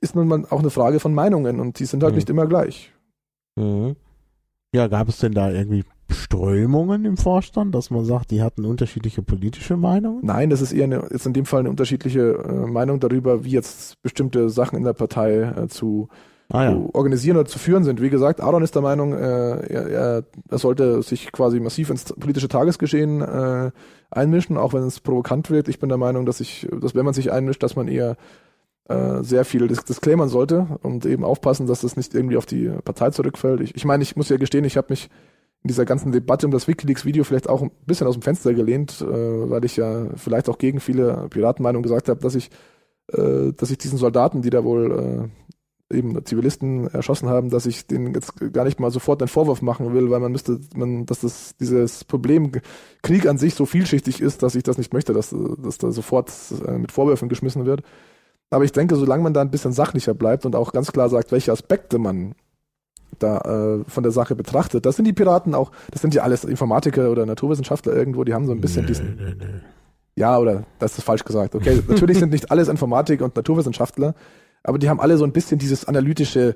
ist 0.01 0.15
nun 0.15 0.27
mal 0.27 0.45
auch 0.49 0.59
eine 0.59 0.69
Frage 0.69 0.99
von 0.99 1.13
Meinungen 1.13 1.59
und 1.59 1.79
die 1.79 1.85
sind 1.85 2.03
halt 2.03 2.13
mhm. 2.13 2.17
nicht 2.17 2.29
immer 2.29 2.47
gleich. 2.47 2.93
Mhm. 3.55 3.95
Ja, 4.73 4.87
gab 4.87 5.09
es 5.09 5.17
denn 5.17 5.33
da 5.33 5.49
irgendwie 5.49 5.83
Strömungen 6.11 7.05
im 7.05 7.17
Vorstand, 7.17 7.73
dass 7.73 7.89
man 7.89 8.05
sagt, 8.05 8.31
die 8.31 8.41
hatten 8.41 8.65
unterschiedliche 8.65 9.21
politische 9.21 9.77
Meinungen? 9.77 10.19
Nein, 10.23 10.49
das 10.49 10.61
ist 10.61 10.73
eher 10.73 10.83
eine, 10.83 11.07
jetzt 11.11 11.25
in 11.25 11.33
dem 11.33 11.45
Fall 11.45 11.61
eine 11.61 11.69
unterschiedliche 11.69 12.33
äh, 12.33 12.67
Meinung 12.67 12.99
darüber, 12.99 13.43
wie 13.43 13.51
jetzt 13.51 14.01
bestimmte 14.01 14.49
Sachen 14.49 14.77
in 14.77 14.83
der 14.83 14.93
Partei 14.93 15.41
äh, 15.41 15.67
zu, 15.67 16.09
ah, 16.49 16.65
ja. 16.65 16.71
zu, 16.71 16.89
organisieren 16.93 17.37
oder 17.37 17.47
zu 17.47 17.57
führen 17.57 17.83
sind. 17.83 18.01
Wie 18.01 18.11
gesagt, 18.11 18.41
Aaron 18.41 18.63
ist 18.63 18.75
der 18.75 18.81
Meinung, 18.83 19.13
äh, 19.13 19.17
er, 19.17 20.23
er, 20.49 20.57
sollte 20.57 21.01
sich 21.01 21.31
quasi 21.31 21.59
massiv 21.59 21.89
ins 21.89 22.05
politische 22.05 22.47
Tagesgeschehen 22.47 23.21
äh, 23.21 23.71
einmischen, 24.11 24.57
auch 24.57 24.73
wenn 24.73 24.83
es 24.83 24.99
provokant 24.99 25.49
wird. 25.49 25.67
Ich 25.67 25.79
bin 25.79 25.89
der 25.89 25.97
Meinung, 25.97 26.25
dass 26.25 26.41
ich, 26.41 26.67
dass 26.79 26.93
wenn 26.93 27.05
man 27.05 27.13
sich 27.13 27.31
einmischt, 27.31 27.63
dass 27.63 27.75
man 27.75 27.87
eher 27.87 28.17
äh, 28.89 29.23
sehr 29.23 29.45
viel 29.45 29.67
dis 29.67 29.83
disclaimern 29.83 30.29
sollte 30.29 30.79
und 30.81 31.05
eben 31.05 31.23
aufpassen, 31.23 31.67
dass 31.67 31.81
das 31.81 31.95
nicht 31.95 32.15
irgendwie 32.15 32.37
auf 32.37 32.45
die 32.45 32.69
Partei 32.83 33.11
zurückfällt. 33.11 33.61
Ich, 33.61 33.75
ich 33.75 33.85
meine, 33.85 34.03
ich 34.03 34.15
muss 34.15 34.29
ja 34.29 34.37
gestehen, 34.37 34.65
ich 34.65 34.77
habe 34.77 34.87
mich 34.89 35.09
in 35.63 35.67
dieser 35.67 35.85
ganzen 35.85 36.11
Debatte 36.11 36.45
um 36.45 36.51
das 36.51 36.67
Wikileaks-Video 36.67 37.23
vielleicht 37.23 37.49
auch 37.49 37.61
ein 37.61 37.71
bisschen 37.85 38.07
aus 38.07 38.15
dem 38.15 38.21
Fenster 38.21 38.53
gelehnt, 38.53 39.01
äh, 39.01 39.49
weil 39.49 39.63
ich 39.65 39.77
ja 39.77 40.07
vielleicht 40.15 40.49
auch 40.49 40.57
gegen 40.57 40.79
viele 40.79 41.27
Piratenmeinungen 41.29 41.83
gesagt 41.83 42.09
habe, 42.09 42.19
dass 42.19 42.35
ich, 42.35 42.49
äh, 43.11 43.53
dass 43.55 43.69
ich 43.69 43.77
diesen 43.77 43.97
Soldaten, 43.97 44.41
die 44.41 44.49
da 44.49 44.63
wohl 44.63 45.29
äh, 45.91 45.95
eben 45.95 46.23
Zivilisten 46.23 46.87
erschossen 46.87 47.29
haben, 47.29 47.49
dass 47.49 47.65
ich 47.65 47.87
denen 47.87 48.13
jetzt 48.13 48.33
gar 48.53 48.63
nicht 48.63 48.79
mal 48.79 48.91
sofort 48.91 49.21
einen 49.21 49.27
Vorwurf 49.27 49.61
machen 49.61 49.93
will, 49.93 50.09
weil 50.09 50.19
man 50.19 50.31
müsste, 50.31 50.59
man, 50.75 51.05
dass 51.05 51.21
das 51.21 51.55
dieses 51.57 52.03
Problem 52.03 52.51
Krieg 53.01 53.27
an 53.27 53.37
sich 53.37 53.55
so 53.55 53.65
vielschichtig 53.65 54.21
ist, 54.21 54.43
dass 54.43 54.55
ich 54.55 54.63
das 54.63 54.77
nicht 54.77 54.93
möchte, 54.93 55.13
dass, 55.13 55.35
dass 55.57 55.77
da 55.77 55.91
sofort 55.91 56.31
äh, 56.65 56.77
mit 56.77 56.91
Vorwürfen 56.91 57.27
geschmissen 57.27 57.65
wird. 57.65 57.83
Aber 58.49 58.63
ich 58.63 58.71
denke, 58.71 58.95
solange 58.95 59.23
man 59.23 59.33
da 59.33 59.41
ein 59.41 59.51
bisschen 59.51 59.73
sachlicher 59.73 60.13
bleibt 60.13 60.45
und 60.45 60.55
auch 60.55 60.71
ganz 60.71 60.91
klar 60.91 61.09
sagt, 61.09 61.31
welche 61.31 61.51
Aspekte 61.51 61.99
man 61.99 62.33
da 63.19 63.37
äh, 63.39 63.83
von 63.87 64.03
der 64.03 64.11
Sache 64.11 64.35
betrachtet, 64.35 64.85
das 64.85 64.95
sind 64.95 65.05
die 65.05 65.13
Piraten 65.13 65.53
auch, 65.53 65.71
das 65.91 66.01
sind 66.01 66.13
ja 66.13 66.23
alles 66.23 66.43
Informatiker 66.43 67.11
oder 67.11 67.25
Naturwissenschaftler 67.25 67.93
irgendwo, 67.93 68.23
die 68.23 68.33
haben 68.33 68.45
so 68.45 68.51
ein 68.51 68.61
bisschen 68.61 68.83
nee, 68.83 68.87
diesen. 68.87 69.15
Nee, 69.15 69.35
nee. 69.37 69.61
Ja, 70.15 70.37
oder 70.37 70.65
das 70.79 70.97
ist 70.97 71.03
falsch 71.03 71.23
gesagt. 71.23 71.55
Okay, 71.55 71.81
natürlich 71.87 72.19
sind 72.19 72.31
nicht 72.31 72.51
alles 72.51 72.67
Informatik 72.67 73.21
und 73.21 73.35
Naturwissenschaftler, 73.35 74.15
aber 74.63 74.79
die 74.79 74.89
haben 74.89 74.99
alle 74.99 75.17
so 75.17 75.25
ein 75.25 75.31
bisschen 75.31 75.59
dieses 75.59 75.85
analytische, 75.85 76.55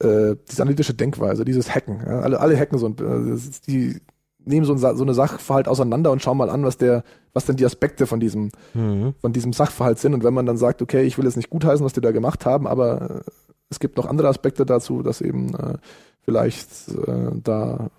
äh, 0.00 0.36
diese 0.50 0.62
analytische 0.62 0.94
Denkweise, 0.94 1.44
dieses 1.44 1.74
Hacken. 1.74 2.00
Ja? 2.06 2.20
Alle, 2.20 2.40
alle 2.40 2.58
hacken 2.58 2.78
so 2.78 2.86
ein, 2.86 2.92
äh, 2.92 3.38
die 3.66 4.00
nehmen 4.44 4.64
so, 4.64 4.72
ein, 4.72 4.96
so 4.96 5.02
eine 5.02 5.14
Sachverhalt 5.14 5.68
auseinander 5.68 6.10
und 6.10 6.22
schauen 6.22 6.38
mal 6.38 6.50
an, 6.50 6.64
was 6.64 6.76
der, 6.76 7.04
was 7.32 7.44
denn 7.44 7.56
die 7.56 7.64
Aspekte 7.64 8.06
von 8.06 8.20
diesem, 8.20 8.50
mhm. 8.74 9.14
von 9.20 9.32
diesem 9.32 9.52
Sachverhalt 9.52 9.98
sind. 9.98 10.14
Und 10.14 10.24
wenn 10.24 10.34
man 10.34 10.46
dann 10.46 10.56
sagt, 10.56 10.82
okay, 10.82 11.02
ich 11.02 11.18
will 11.18 11.24
jetzt 11.24 11.36
nicht 11.36 11.50
gutheißen, 11.50 11.84
was 11.84 11.92
die 11.92 12.00
da 12.00 12.12
gemacht 12.12 12.46
haben, 12.46 12.66
aber 12.66 13.02
äh, 13.02 13.30
es 13.70 13.80
gibt 13.80 13.96
noch 13.96 14.06
andere 14.06 14.28
Aspekte 14.28 14.66
dazu, 14.66 15.02
dass 15.02 15.20
eben 15.20 15.54
äh, 15.54 15.78
vielleicht 16.20 16.88
äh, 16.88 17.30
da 17.42 17.90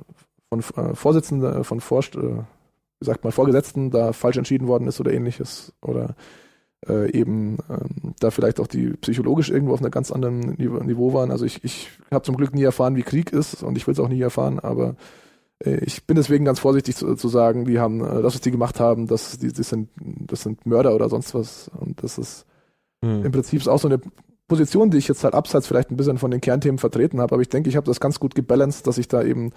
von 0.49 0.60
äh, 0.60 0.95
Vorsitzenden, 0.95 1.63
von 1.63 1.79
Vorst 1.79 2.15
äh, 2.15 2.39
wie 3.03 3.06
sagt 3.06 3.23
man, 3.25 3.34
Vorgesetzten 3.34 3.91
da 3.91 4.13
falsch 4.13 4.38
entschieden 4.38 4.67
worden 4.67 4.88
ist 4.88 4.99
oder 5.01 5.12
ähnliches. 5.12 5.73
Oder 5.82 6.15
äh, 6.88 7.12
eben 7.12 7.58
ähm, 7.69 8.13
da 8.19 8.32
vielleicht 8.32 8.60
auch 8.60 8.67
die 8.67 8.91
psychologisch 9.01 9.49
irgendwo 9.49 9.73
auf 9.73 9.82
einem 9.82 9.91
ganz 9.91 10.12
anderen 10.12 10.39
Niveau 10.39 11.13
waren. 11.13 11.32
Also 11.32 11.45
ich, 11.45 11.63
ich 11.63 11.89
habe 12.12 12.23
zum 12.23 12.38
Glück 12.38 12.53
nie 12.53 12.63
erfahren, 12.63 12.95
wie 12.95 13.03
Krieg 13.03 13.32
ist 13.34 13.62
und 13.62 13.77
ich 13.77 13.88
will 13.88 13.93
es 13.93 13.99
auch 13.99 14.08
nie 14.08 14.21
erfahren, 14.21 14.60
aber 14.60 14.89
äh, 14.89 14.93
ich 15.60 16.06
bin 16.06 16.16
deswegen 16.16 16.46
ganz 16.46 16.60
vorsichtig 16.60 16.96
zu, 16.96 17.16
zu 17.16 17.28
sagen, 17.28 17.66
die 17.66 17.80
haben, 17.80 18.02
äh, 18.02 18.22
das, 18.22 18.34
was 18.34 18.42
die 18.42 18.52
gemacht 18.52 18.80
haben, 18.80 19.08
das, 19.08 19.38
die, 19.38 19.52
das, 19.52 19.70
sind, 19.70 19.89
das 19.96 20.42
sind 20.42 20.66
Mörder 20.66 20.94
oder 20.94 21.10
sonst 21.10 21.34
was. 21.34 21.70
Und 21.80 22.04
das 22.04 22.18
ist 22.18 22.46
mhm. 23.02 23.26
im 23.26 23.32
Prinzip 23.32 23.66
auch 23.68 23.80
so 23.80 23.88
eine 23.88 24.00
Position, 24.48 24.92
die 24.92 24.98
ich 24.98 25.08
jetzt 25.08 25.24
halt 25.24 25.34
abseits 25.34 25.68
vielleicht 25.68 25.89
ein 25.89 25.98
bisschen 25.98 26.18
von 26.18 26.32
den 26.32 26.42
Kernthemen 26.42 26.78
vertreten 26.78 27.22
habe, 27.22 27.34
aber 27.36 27.42
ich 27.42 27.50
denke, 27.50 27.70
ich 27.70 27.76
habe 27.76 27.86
das 27.86 28.00
ganz 28.00 28.20
gut 28.20 28.36
gebalanced, 28.36 28.86
dass 28.88 28.98
ich 28.98 29.08
da 29.08 29.24
eben 29.24 29.52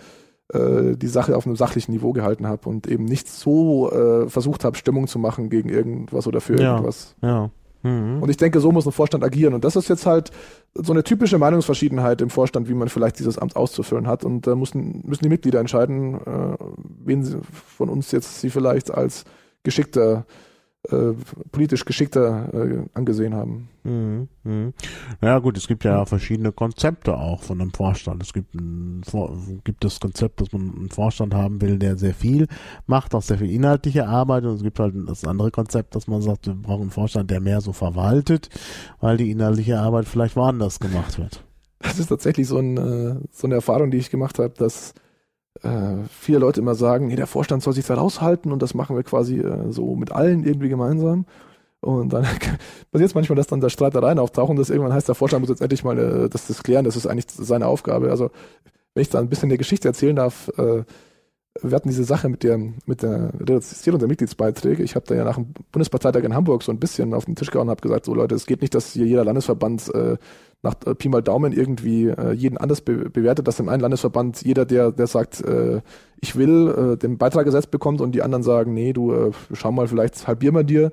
äh, 0.53 0.97
die 0.97 1.09
Sache 1.09 1.37
auf 1.37 1.47
einem 1.47 1.57
sachlichen 1.57 1.93
Niveau 1.93 2.13
gehalten 2.13 2.47
habe 2.47 2.69
und 2.69 2.87
eben 2.87 3.05
nicht 3.05 3.29
so 3.29 3.91
äh, 3.91 4.29
versucht 4.29 4.65
habe, 4.65 4.77
Stimmung 4.77 5.09
zu 5.09 5.19
machen 5.19 5.51
gegen 5.51 5.69
irgendwas 5.69 6.27
oder 6.27 6.41
für 6.41 6.59
ja, 6.59 6.73
irgendwas. 6.73 7.17
Ja. 7.21 7.51
Mhm. 7.87 8.23
Und 8.23 8.29
ich 8.29 8.37
denke, 8.37 8.61
so 8.61 8.73
muss 8.73 8.87
ein 8.87 8.93
Vorstand 8.93 9.23
agieren. 9.25 9.55
Und 9.55 9.65
das 9.65 9.77
ist 9.77 9.89
jetzt 9.89 10.07
halt 10.07 10.31
so 10.75 10.93
eine 10.93 11.05
typische 11.05 11.39
Meinungsverschiedenheit 11.39 12.21
im 12.21 12.31
Vorstand, 12.31 12.69
wie 12.69 12.75
man 12.75 12.89
vielleicht 12.89 13.19
dieses 13.19 13.39
Amt 13.39 13.57
auszufüllen 13.57 14.07
hat. 14.07 14.25
Und 14.25 14.47
da 14.47 14.55
müssen, 14.55 15.03
müssen 15.07 15.25
die 15.25 15.29
Mitglieder 15.29 15.61
entscheiden, 15.61 16.15
äh, 16.15 16.57
wen 17.05 17.23
sie 17.23 17.39
von 17.77 17.89
uns 17.89 18.11
jetzt 18.13 18.41
sie 18.41 18.51
vielleicht 18.51 18.91
als 18.91 19.25
geschickter 19.63 20.27
äh, 20.91 21.15
politisch 21.53 21.85
geschickter 21.85 22.53
äh, 22.53 22.85
angesehen 22.95 23.35
haben. 23.35 23.69
Mhm, 23.85 24.29
mh. 24.45 24.73
Ja 25.23 25.39
gut, 25.39 25.57
es 25.57 25.69
gibt 25.69 25.85
ja 25.85 26.05
verschiedene 26.05 26.53
Konzepte 26.53 27.17
auch 27.17 27.43
von 27.43 27.61
einem 27.61 27.73
Vorstand. 27.73 28.23
Es 28.23 28.33
gibt, 28.33 28.55
ein, 28.55 29.03
gibt 29.65 29.85
das 29.85 30.01
Konzept, 30.01 30.41
dass 30.41 30.53
man 30.53 30.75
einen 30.75 30.91
Vorstand 30.91 31.35
haben 31.35 31.61
will, 31.61 31.79
der 31.79 31.97
sehr 31.97 32.15
viel 32.15 32.49
macht, 32.87 33.15
auch 33.15 33.23
sehr 33.23 33.39
viel 33.39 33.51
inhaltliche 33.51 34.07
Arbeit. 34.09 34.45
Und 34.45 34.57
es 34.57 34.63
gibt 34.63 34.79
halt 34.79 34.95
das 35.07 35.25
andere 35.25 35.51
Konzept, 35.51 35.95
dass 35.95 36.07
man 36.07 36.23
sagt, 36.23 36.47
wir 36.47 36.55
brauchen 36.55 36.83
einen 36.83 36.91
Vorstand, 36.91 37.31
der 37.31 37.41
mehr 37.41 37.61
so 37.61 37.73
verwaltet, 37.73 38.49
weil 39.01 39.17
die 39.17 39.31
inhaltliche 39.31 39.79
Arbeit 39.79 40.07
vielleicht 40.07 40.37
woanders 40.37 40.81
gemacht 40.81 41.19
wird. 41.19 41.45
Das 41.81 41.99
ist 41.99 42.09
tatsächlich 42.09 42.49
so, 42.49 42.59
ein, 42.59 42.77
äh, 42.77 43.17
so 43.31 43.47
eine 43.47 43.57
Erfahrung, 43.57 43.91
die 43.91 43.99
ich 43.99 44.11
gemacht 44.11 44.39
habe, 44.39 44.55
dass 44.57 44.95
äh, 45.63 46.05
viele 46.11 46.39
Leute 46.39 46.61
immer 46.61 46.75
sagen, 46.75 47.09
nee, 47.09 47.17
der 47.17 47.27
Vorstand 47.27 47.63
soll 47.63 47.73
sich 47.73 47.87
da 47.87 47.95
raushalten 47.95 48.53
und 48.53 48.63
das 48.63 48.75
machen 48.75 48.97
wir 48.97 49.03
quasi 49.03 49.39
äh, 49.39 49.71
so 49.71 49.95
mit 49.97 50.13
allen 50.13 50.45
irgendwie 50.45 50.69
gemeinsam. 50.69 51.27
Und 51.81 52.13
dann 52.13 52.25
passiert 52.91 53.11
es 53.11 53.15
manchmal, 53.15 53.37
dass 53.37 53.47
dann 53.47 53.61
da 53.61 53.71
Streitereien 53.71 54.19
auftauchen, 54.19 54.57
dass 54.57 54.71
irgendwann 54.71 54.93
heißt, 54.93 55.09
der 55.09 55.15
Vorstand 55.15 55.43
muss 55.43 55.51
jetzt 55.51 55.63
endlich 55.63 55.85
mal 55.85 55.99
äh, 55.99 56.29
das, 56.29 56.47
das 56.47 56.63
klären, 56.63 56.85
das 56.85 56.97
ist 56.97 57.07
eigentlich 57.07 57.27
seine 57.29 57.67
Aufgabe. 57.67 58.11
Also 58.11 58.31
wenn 58.95 59.03
ich 59.03 59.11
da 59.11 59.19
ein 59.19 59.29
bisschen 59.29 59.49
der 59.49 59.59
Geschichte 59.59 59.89
erzählen 59.89 60.17
darf, 60.17 60.49
äh, 60.57 60.85
wir 61.63 61.75
hatten 61.75 61.89
diese 61.89 62.05
Sache 62.05 62.29
mit 62.29 62.43
der, 62.43 62.59
mit 62.59 63.03
der 63.03 63.33
Reduzierung 63.41 63.99
der 63.99 64.09
Mitgliedsbeiträge. 64.09 64.83
Ich 64.83 64.95
habe 64.95 65.07
da 65.07 65.15
ja 65.15 65.25
nach 65.25 65.37
dem 65.37 65.55
Bundesparteitag 65.73 66.23
in 66.23 66.35
Hamburg 66.35 66.63
so 66.63 66.73
ein 66.73 66.79
bisschen 66.79 67.15
auf 67.15 67.25
den 67.25 67.37
Tisch 67.37 67.51
gehauen 67.51 67.69
und 67.69 67.71
habe 67.71 67.81
gesagt, 67.81 68.05
so 68.05 68.15
Leute, 68.15 68.35
es 68.35 68.47
geht 68.47 68.61
nicht, 68.61 68.75
dass 68.75 68.93
hier 68.93 69.07
jeder 69.07 69.25
Landesverband 69.25 69.95
äh, 69.95 70.17
nach 70.67 70.75
äh, 70.85 70.95
Pi 70.95 71.09
mal 71.09 71.23
Daumen 71.23 71.53
irgendwie 71.53 72.09
äh, 72.09 72.33
jeden 72.33 72.59
anders 72.59 72.81
be 72.81 73.09
bewertet, 73.11 73.47
dass 73.47 73.61
im 73.61 73.69
einen 73.69 73.81
Landesverband 73.81 74.43
jeder, 74.43 74.65
der, 74.67 74.93
der 74.93 75.07
sagt, 75.07 75.41
äh, 75.41 75.81
ich 76.21 76.37
will, 76.37 76.95
äh, 76.95 76.97
den 76.97 77.19
Beitrag 77.19 77.45
gesetzt 77.45 77.71
bekommt 77.71 78.01
und 78.01 78.13
die 78.13 78.23
anderen 78.23 78.43
sagen, 78.43 78.75
nee, 78.75 78.93
du 78.93 79.13
äh, 79.13 79.33
schau 79.53 79.73
mal, 79.73 79.89
vielleicht 79.89 80.27
halbier 80.27 80.53
mal 80.53 80.65
dir. 80.65 80.93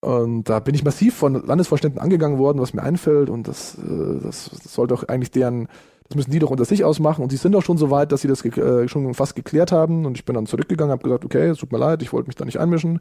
Und 0.00 0.50
da 0.50 0.60
bin 0.60 0.74
ich 0.74 0.84
massiv 0.84 1.14
von 1.14 1.46
Landesvorständen 1.46 2.00
angegangen 2.00 2.38
worden, 2.38 2.60
was 2.60 2.74
mir 2.74 2.82
einfällt 2.82 3.30
und 3.30 3.48
das, 3.48 3.76
äh, 3.78 4.20
das, 4.22 4.50
das 4.50 4.74
soll 4.74 4.86
doch 4.86 5.08
eigentlich 5.08 5.30
deren 5.30 5.68
das 6.08 6.16
müssen 6.16 6.30
die 6.30 6.38
doch 6.38 6.50
unter 6.50 6.64
sich 6.64 6.84
ausmachen 6.84 7.22
und 7.22 7.30
sie 7.30 7.36
sind 7.36 7.56
auch 7.56 7.62
schon 7.62 7.78
so 7.78 7.90
weit, 7.90 8.12
dass 8.12 8.20
sie 8.20 8.28
das 8.28 8.44
äh, 8.44 8.88
schon 8.88 9.14
fast 9.14 9.34
geklärt 9.34 9.72
haben 9.72 10.04
und 10.04 10.16
ich 10.18 10.24
bin 10.24 10.34
dann 10.34 10.46
zurückgegangen, 10.46 10.92
habe 10.92 11.02
gesagt, 11.02 11.24
okay, 11.24 11.48
es 11.48 11.58
tut 11.58 11.72
mir 11.72 11.78
leid, 11.78 12.02
ich 12.02 12.12
wollte 12.12 12.28
mich 12.28 12.36
da 12.36 12.44
nicht 12.44 12.60
einmischen, 12.60 13.00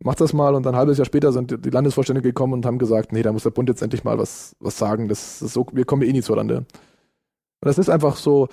mach 0.00 0.14
das 0.14 0.32
mal 0.32 0.54
und 0.54 0.66
dann 0.66 0.74
ein 0.74 0.78
halbes 0.78 0.98
Jahr 0.98 1.06
später 1.06 1.32
sind 1.32 1.64
die 1.64 1.70
Landesvorstände 1.70 2.22
gekommen 2.22 2.52
und 2.52 2.66
haben 2.66 2.78
gesagt, 2.78 3.12
nee, 3.12 3.22
da 3.22 3.32
muss 3.32 3.44
der 3.44 3.50
Bund 3.50 3.68
jetzt 3.68 3.82
endlich 3.82 4.04
mal 4.04 4.18
was, 4.18 4.54
was 4.60 4.76
sagen, 4.76 5.08
das 5.08 5.40
ist 5.40 5.54
so, 5.54 5.66
wir 5.72 5.84
kommen 5.84 6.02
eh 6.02 6.12
nie 6.12 6.22
zurande. 6.22 6.58
Und 6.58 6.66
das 7.68 7.78
ist 7.78 7.88
einfach 7.88 8.16
so, 8.16 8.48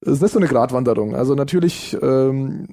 es 0.00 0.20
ist 0.20 0.32
so 0.32 0.38
eine 0.38 0.48
Gratwanderung. 0.48 1.14
Also 1.14 1.34
natürlich 1.34 1.96
ähm, 2.02 2.68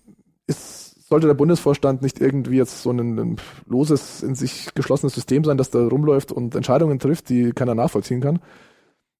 ist, 0.48 1.08
sollte 1.08 1.28
der 1.28 1.36
Bundesvorstand 1.36 2.02
nicht 2.02 2.20
irgendwie 2.20 2.58
jetzt 2.58 2.84
so 2.84 2.92
ein, 2.92 3.18
ein 3.18 3.38
loses, 3.66 4.22
in 4.24 4.36
sich 4.36 4.74
geschlossenes 4.76 5.14
System 5.14 5.44
sein, 5.44 5.58
das 5.58 5.70
da 5.70 5.88
rumläuft 5.88 6.32
und 6.32 6.56
Entscheidungen 6.56 7.00
trifft, 7.00 7.30
die 7.30 7.52
keiner 7.52 7.76
nachvollziehen 7.76 8.22
kann. 8.22 8.40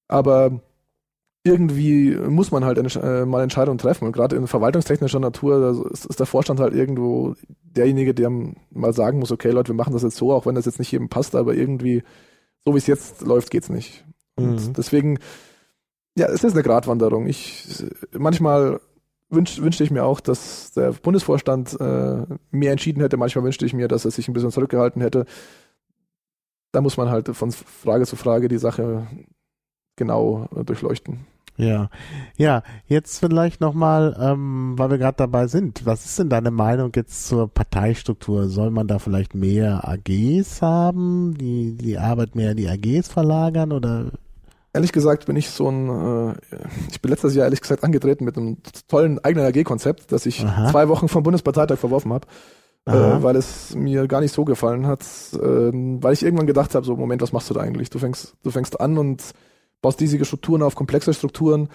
Aber 0.08 0.60
irgendwie 1.42 2.16
muss 2.16 2.50
man 2.50 2.64
halt 2.64 2.78
äh, 2.96 3.24
mal 3.24 3.42
Entscheidungen 3.42 3.78
treffen. 3.78 4.04
Und 4.04 4.12
gerade 4.12 4.36
in 4.36 4.46
verwaltungstechnischer 4.46 5.20
Natur 5.20 5.90
ist, 5.90 6.04
ist, 6.04 6.18
der 6.18 6.26
Vorstand 6.26 6.60
halt 6.60 6.74
irgendwo 6.74 7.34
derjenige, 7.62 8.14
der 8.14 8.30
mal 8.70 8.92
sagen 8.92 9.18
muss, 9.18 9.32
okay 9.32 9.50
Leute, 9.50 9.68
wir 9.68 9.76
machen 9.76 9.92
das 9.94 10.02
jetzt 10.02 10.16
so, 10.16 10.32
auch 10.32 10.46
wenn 10.46 10.54
das 10.54 10.66
jetzt 10.66 10.78
nicht 10.78 10.92
jedem 10.92 11.08
passt, 11.08 11.34
aber 11.34 11.54
irgendwie, 11.54 12.02
so 12.64 12.74
wie 12.74 12.78
es 12.78 12.86
jetzt 12.86 13.22
läuft, 13.22 13.50
geht's 13.50 13.70
nicht. 13.70 14.04
Und 14.36 14.68
mhm. 14.68 14.72
deswegen, 14.74 15.18
ja, 16.16 16.26
es 16.26 16.44
ist 16.44 16.52
eine 16.52 16.62
Gratwanderung. 16.62 17.26
Ich 17.26 17.84
manchmal 18.12 18.80
wünsch, 19.30 19.60
wünschte 19.62 19.84
ich 19.84 19.90
mir 19.90 20.04
auch, 20.04 20.20
dass 20.20 20.72
der 20.72 20.92
Bundesvorstand 20.92 21.80
äh, 21.80 22.26
mehr 22.50 22.72
entschieden 22.72 23.00
hätte. 23.00 23.16
Manchmal 23.16 23.44
wünschte 23.44 23.64
ich 23.64 23.72
mir, 23.72 23.88
dass 23.88 24.04
er 24.04 24.10
sich 24.10 24.28
ein 24.28 24.34
bisschen 24.34 24.50
zurückgehalten 24.50 25.00
hätte. 25.00 25.24
Da 26.72 26.82
muss 26.82 26.98
man 26.98 27.08
halt 27.08 27.28
von 27.28 27.50
Frage 27.50 28.04
zu 28.04 28.16
Frage 28.16 28.48
die 28.48 28.58
Sache 28.58 29.06
genau 30.00 30.48
äh, 30.56 30.64
durchleuchten. 30.64 31.26
Ja, 31.56 31.90
ja, 32.38 32.62
jetzt 32.86 33.18
vielleicht 33.18 33.60
nochmal, 33.60 34.16
ähm, 34.18 34.74
weil 34.78 34.90
wir 34.90 34.98
gerade 34.98 35.18
dabei 35.18 35.46
sind, 35.46 35.84
was 35.84 36.06
ist 36.06 36.18
denn 36.18 36.30
deine 36.30 36.50
Meinung 36.50 36.90
jetzt 36.96 37.28
zur 37.28 37.48
Parteistruktur? 37.48 38.48
Soll 38.48 38.70
man 38.70 38.88
da 38.88 38.98
vielleicht 38.98 39.34
mehr 39.34 39.86
AGs 39.86 40.62
haben, 40.62 41.34
die 41.38 41.76
die 41.76 41.98
Arbeit 41.98 42.34
mehr 42.34 42.52
in 42.52 42.56
die 42.56 42.68
AGs 42.68 43.08
verlagern 43.08 43.72
oder? 43.72 44.06
Ehrlich 44.72 44.92
gesagt 44.92 45.26
bin 45.26 45.36
ich 45.36 45.50
so 45.50 45.68
ein, 45.68 46.30
äh, 46.30 46.34
ich 46.90 47.02
bin 47.02 47.10
letztes 47.10 47.34
Jahr 47.34 47.44
ehrlich 47.44 47.60
gesagt 47.60 47.84
angetreten 47.84 48.24
mit 48.24 48.38
einem 48.38 48.56
tollen 48.88 49.18
eigenen 49.22 49.46
AG-Konzept, 49.46 50.12
das 50.12 50.24
ich 50.24 50.42
Aha. 50.42 50.70
zwei 50.70 50.88
Wochen 50.88 51.08
vom 51.08 51.22
Bundesparteitag 51.22 51.78
verworfen 51.78 52.12
habe. 52.12 52.26
Äh, 52.86 53.22
weil 53.22 53.36
es 53.36 53.74
mir 53.74 54.08
gar 54.08 54.22
nicht 54.22 54.32
so 54.32 54.46
gefallen 54.46 54.86
hat, 54.86 55.02
äh, 55.34 55.38
weil 55.38 56.14
ich 56.14 56.22
irgendwann 56.22 56.46
gedacht 56.46 56.74
habe, 56.74 56.86
so 56.86 56.96
Moment, 56.96 57.20
was 57.20 57.32
machst 57.32 57.50
du 57.50 57.54
da 57.54 57.60
eigentlich? 57.60 57.90
Du 57.90 57.98
fängst, 57.98 58.34
du 58.42 58.50
fängst 58.50 58.80
an 58.80 58.96
und 58.96 59.22
baust 59.82 60.00
riesige 60.00 60.24
Strukturen 60.24 60.62
auf, 60.62 60.74
komplexe 60.74 61.14
Strukturen. 61.14 61.68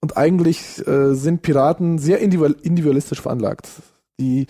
Und 0.00 0.16
eigentlich 0.16 0.86
äh, 0.86 1.14
sind 1.14 1.42
Piraten 1.42 1.98
sehr 1.98 2.20
individualistisch 2.20 3.20
veranlagt. 3.20 3.68
Die, 4.20 4.46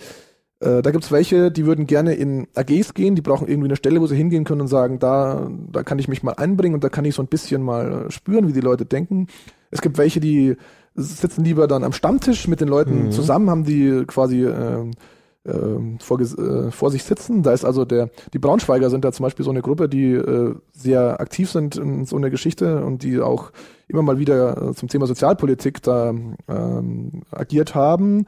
äh, 0.59 0.81
da 0.81 0.91
gibt's 0.91 1.11
welche, 1.11 1.51
die 1.51 1.65
würden 1.65 1.87
gerne 1.87 2.13
in 2.15 2.47
AGs 2.53 2.93
gehen, 2.93 3.15
die 3.15 3.21
brauchen 3.21 3.47
irgendwie 3.47 3.69
eine 3.69 3.75
Stelle, 3.75 4.01
wo 4.01 4.07
sie 4.07 4.15
hingehen 4.15 4.43
können 4.43 4.61
und 4.61 4.67
sagen, 4.67 4.99
da, 4.99 5.49
da 5.71 5.83
kann 5.83 5.99
ich 5.99 6.07
mich 6.07 6.21
mal 6.21 6.33
einbringen 6.33 6.75
und 6.75 6.83
da 6.83 6.89
kann 6.89 7.05
ich 7.05 7.15
so 7.15 7.21
ein 7.21 7.27
bisschen 7.27 7.63
mal 7.63 8.11
spüren, 8.11 8.47
wie 8.47 8.53
die 8.53 8.61
Leute 8.61 8.85
denken. 8.85 9.27
Es 9.71 9.81
gibt 9.81 9.97
welche, 9.97 10.19
die 10.19 10.57
sitzen 10.95 11.43
lieber 11.43 11.67
dann 11.67 11.83
am 11.83 11.93
Stammtisch 11.93 12.47
mit 12.47 12.59
den 12.59 12.67
Leuten 12.67 13.05
mhm. 13.05 13.11
zusammen, 13.11 13.49
haben 13.49 13.65
die 13.65 14.03
quasi 14.05 14.43
äh, 14.43 14.49
äh, 14.49 14.91
vor, 15.99 16.19
äh, 16.19 16.71
vor 16.71 16.91
sich 16.91 17.03
sitzen. 17.03 17.43
Da 17.43 17.53
ist 17.53 17.63
also 17.63 17.85
der, 17.85 18.09
die 18.33 18.39
Braunschweiger 18.39 18.89
sind 18.89 19.05
da 19.05 19.11
zum 19.11 19.23
Beispiel 19.23 19.45
so 19.45 19.51
eine 19.51 19.61
Gruppe, 19.61 19.87
die 19.87 20.13
äh, 20.13 20.55
sehr 20.73 21.21
aktiv 21.21 21.49
sind 21.49 21.77
in 21.77 22.05
so 22.05 22.17
einer 22.17 22.29
Geschichte 22.29 22.83
und 22.83 23.03
die 23.03 23.21
auch 23.21 23.51
immer 23.87 24.01
mal 24.01 24.19
wieder 24.19 24.69
äh, 24.69 24.73
zum 24.73 24.89
Thema 24.89 25.07
Sozialpolitik 25.07 25.81
da 25.81 26.09
ähm, 26.09 27.23
agiert 27.31 27.75
haben. 27.75 28.25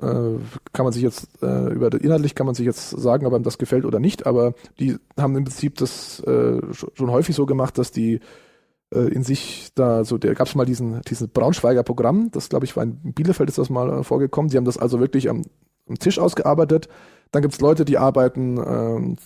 Äh, 0.00 0.36
kann 0.72 0.84
man 0.84 0.92
sich 0.92 1.02
jetzt 1.02 1.42
äh, 1.42 1.72
über 1.72 1.92
inhaltlich 1.92 2.34
kann 2.34 2.46
man 2.46 2.54
sich 2.54 2.66
jetzt 2.66 2.90
sagen, 2.90 3.26
ob 3.26 3.32
einem 3.32 3.42
das 3.42 3.58
gefällt 3.58 3.84
oder 3.84 3.98
nicht, 3.98 4.26
aber 4.26 4.54
die 4.78 4.96
haben 5.16 5.36
im 5.36 5.44
Prinzip 5.44 5.76
das 5.76 6.22
schon 6.24 7.10
häufig 7.10 7.34
so 7.34 7.46
gemacht, 7.46 7.78
dass 7.78 7.90
die 7.90 8.20
in 8.90 9.22
sich 9.22 9.68
da 9.74 10.02
so, 10.02 10.16
der 10.16 10.34
gab 10.34 10.46
es 10.46 10.54
mal 10.54 10.64
diesen, 10.64 11.02
diesen 11.02 11.28
Braunschweiger 11.28 11.82
Programm, 11.82 12.30
das 12.30 12.48
glaube 12.48 12.64
ich 12.64 12.74
war 12.74 12.84
in 12.84 13.12
Bielefeld 13.12 13.50
ist 13.50 13.58
das 13.58 13.68
mal 13.68 14.02
vorgekommen. 14.02 14.50
Die 14.50 14.56
haben 14.56 14.64
das 14.64 14.78
also 14.78 14.98
wirklich 14.98 15.28
am 15.28 15.42
am 15.88 15.98
Tisch 15.98 16.18
ausgearbeitet. 16.18 16.88
Dann 17.30 17.42
gibt 17.42 17.54
es 17.54 17.60
Leute, 17.60 17.84
die 17.84 17.98
arbeiten 17.98 18.58
ähm, 18.58 19.16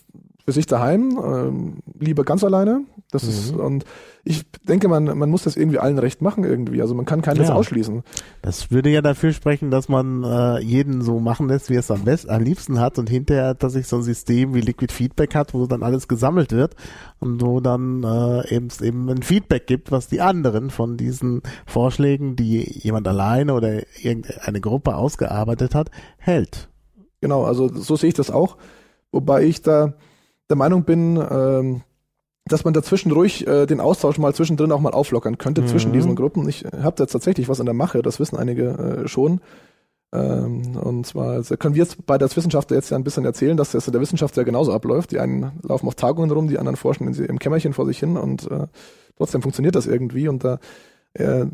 für 0.44 0.52
sich 0.52 0.66
daheim, 0.66 1.18
ähm, 1.22 1.74
lieber 1.98 2.24
ganz 2.24 2.42
alleine. 2.42 2.82
Das 3.10 3.24
mhm. 3.24 3.28
ist, 3.28 3.54
und 3.54 3.84
ich 4.24 4.44
denke, 4.62 4.88
man, 4.88 5.04
man 5.18 5.30
muss 5.30 5.44
das 5.44 5.56
irgendwie 5.56 5.78
allen 5.78 5.98
recht 5.98 6.22
machen 6.22 6.44
irgendwie. 6.44 6.80
Also 6.80 6.94
man 6.94 7.04
kann 7.04 7.22
keines 7.22 7.48
ja. 7.48 7.54
ausschließen. 7.54 8.02
Das 8.40 8.70
würde 8.70 8.90
ja 8.90 9.02
dafür 9.02 9.32
sprechen, 9.32 9.70
dass 9.70 9.88
man 9.88 10.24
äh, 10.24 10.58
jeden 10.60 11.02
so 11.02 11.20
machen 11.20 11.48
lässt, 11.48 11.70
wie 11.70 11.74
er 11.74 11.80
es 11.80 11.90
am 11.90 12.04
besten, 12.04 12.30
am 12.30 12.42
liebsten 12.42 12.80
hat 12.80 12.98
und 12.98 13.08
hinterher, 13.08 13.54
dass 13.54 13.74
sich 13.74 13.86
so 13.86 13.96
ein 13.96 14.02
System 14.02 14.54
wie 14.54 14.60
Liquid 14.60 14.92
Feedback 14.92 15.34
hat, 15.34 15.54
wo 15.54 15.66
dann 15.66 15.82
alles 15.82 16.08
gesammelt 16.08 16.52
wird 16.52 16.74
und 17.20 17.40
wo 17.40 17.60
dann 17.60 18.02
äh, 18.02 18.54
eben, 18.54 18.68
eben 18.80 19.08
ein 19.08 19.22
Feedback 19.22 19.66
gibt, 19.66 19.92
was 19.92 20.08
die 20.08 20.20
anderen 20.20 20.70
von 20.70 20.96
diesen 20.96 21.42
Vorschlägen, 21.66 22.34
die 22.34 22.62
jemand 22.80 23.06
alleine 23.06 23.54
oder 23.54 23.82
irgendeine 24.02 24.60
Gruppe 24.60 24.96
ausgearbeitet 24.96 25.74
hat, 25.74 25.90
hält. 26.18 26.68
Genau, 27.20 27.44
also 27.44 27.68
so 27.72 27.94
sehe 27.94 28.08
ich 28.08 28.14
das 28.14 28.30
auch. 28.30 28.56
Wobei 29.12 29.44
ich 29.44 29.62
da 29.62 29.94
der 30.52 30.58
Meinung 30.58 30.84
bin, 30.84 31.16
ähm, 31.16 31.82
dass 32.44 32.64
man 32.64 32.74
dazwischen 32.74 33.10
ruhig 33.10 33.46
äh, 33.46 33.66
den 33.66 33.80
Austausch 33.80 34.18
mal 34.18 34.34
zwischendrin 34.34 34.70
auch 34.72 34.80
mal 34.80 34.92
auflockern 34.92 35.38
könnte 35.38 35.62
mhm. 35.62 35.66
zwischen 35.68 35.92
diesen 35.92 36.14
Gruppen. 36.14 36.46
Ich 36.48 36.64
habe 36.64 37.02
jetzt 37.02 37.12
tatsächlich 37.12 37.48
was 37.48 37.60
in 37.60 37.66
der 37.66 37.74
Mache, 37.74 38.02
das 38.02 38.20
wissen 38.20 38.36
einige 38.36 39.04
äh, 39.04 39.08
schon. 39.08 39.40
Ähm, 40.14 40.76
und 40.76 41.06
zwar 41.06 41.30
also 41.32 41.56
können 41.56 41.74
wir 41.74 41.82
jetzt 41.82 42.04
bei 42.04 42.18
als 42.18 42.36
Wissenschaftler 42.36 42.76
jetzt 42.76 42.90
ja 42.90 42.98
ein 42.98 43.04
bisschen 43.04 43.24
erzählen, 43.24 43.56
dass 43.56 43.72
das 43.72 43.86
in 43.86 43.92
der 43.92 44.02
Wissenschaft 44.02 44.36
ja 44.36 44.42
genauso 44.42 44.72
abläuft. 44.72 45.10
Die 45.12 45.20
einen 45.20 45.52
laufen 45.62 45.86
auf 45.86 45.94
Tagungen 45.94 46.30
rum, 46.30 46.48
die 46.48 46.58
anderen 46.58 46.76
forschen 46.76 47.08
in, 47.08 47.14
im 47.24 47.38
Kämmerchen 47.38 47.72
vor 47.72 47.86
sich 47.86 47.98
hin 47.98 48.16
und 48.16 48.50
äh, 48.50 48.66
trotzdem 49.16 49.40
funktioniert 49.40 49.74
das 49.74 49.86
irgendwie. 49.86 50.28
Und 50.28 50.44
da, 50.44 50.58
äh, 51.14 51.46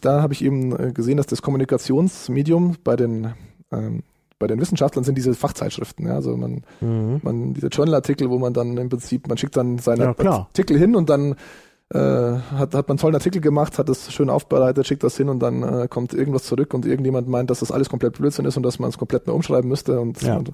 da 0.00 0.22
habe 0.22 0.32
ich 0.32 0.44
eben 0.44 0.76
äh, 0.76 0.92
gesehen, 0.92 1.16
dass 1.16 1.26
das 1.26 1.42
Kommunikationsmedium 1.42 2.76
bei 2.82 2.96
den 2.96 3.34
ähm, 3.70 4.02
bei 4.42 4.48
den 4.48 4.60
Wissenschaftlern 4.60 5.04
sind 5.04 5.16
diese 5.16 5.34
Fachzeitschriften. 5.34 6.06
Ja? 6.06 6.14
Also 6.14 6.36
man, 6.36 6.62
mhm. 6.80 7.20
man 7.22 7.54
diese 7.54 7.68
Journalartikel, 7.68 8.28
wo 8.28 8.38
man 8.38 8.52
dann 8.52 8.76
im 8.76 8.88
Prinzip, 8.88 9.28
man 9.28 9.38
schickt 9.38 9.56
dann 9.56 9.78
seine 9.78 10.14
ja, 10.20 10.30
Artikel 10.32 10.76
hin 10.76 10.96
und 10.96 11.08
dann 11.08 11.36
äh, 11.94 11.98
hat, 11.98 12.74
hat 12.74 12.88
man 12.88 12.90
einen 12.90 12.98
tollen 12.98 13.14
Artikel 13.14 13.40
gemacht, 13.40 13.78
hat 13.78 13.88
es 13.88 14.12
schön 14.12 14.30
aufbereitet, 14.30 14.86
schickt 14.86 15.04
das 15.04 15.16
hin 15.16 15.28
und 15.28 15.40
dann 15.40 15.62
äh, 15.62 15.88
kommt 15.88 16.12
irgendwas 16.12 16.42
zurück 16.42 16.74
und 16.74 16.86
irgendjemand 16.86 17.28
meint, 17.28 17.50
dass 17.50 17.60
das 17.60 17.70
alles 17.70 17.88
komplett 17.88 18.18
Blödsinn 18.18 18.44
ist 18.44 18.56
und 18.56 18.64
dass 18.64 18.80
man 18.80 18.90
es 18.90 18.98
komplett 18.98 19.26
mehr 19.26 19.36
umschreiben 19.36 19.68
müsste. 19.68 20.00
Und, 20.00 20.20
ja. 20.22 20.36
und 20.36 20.52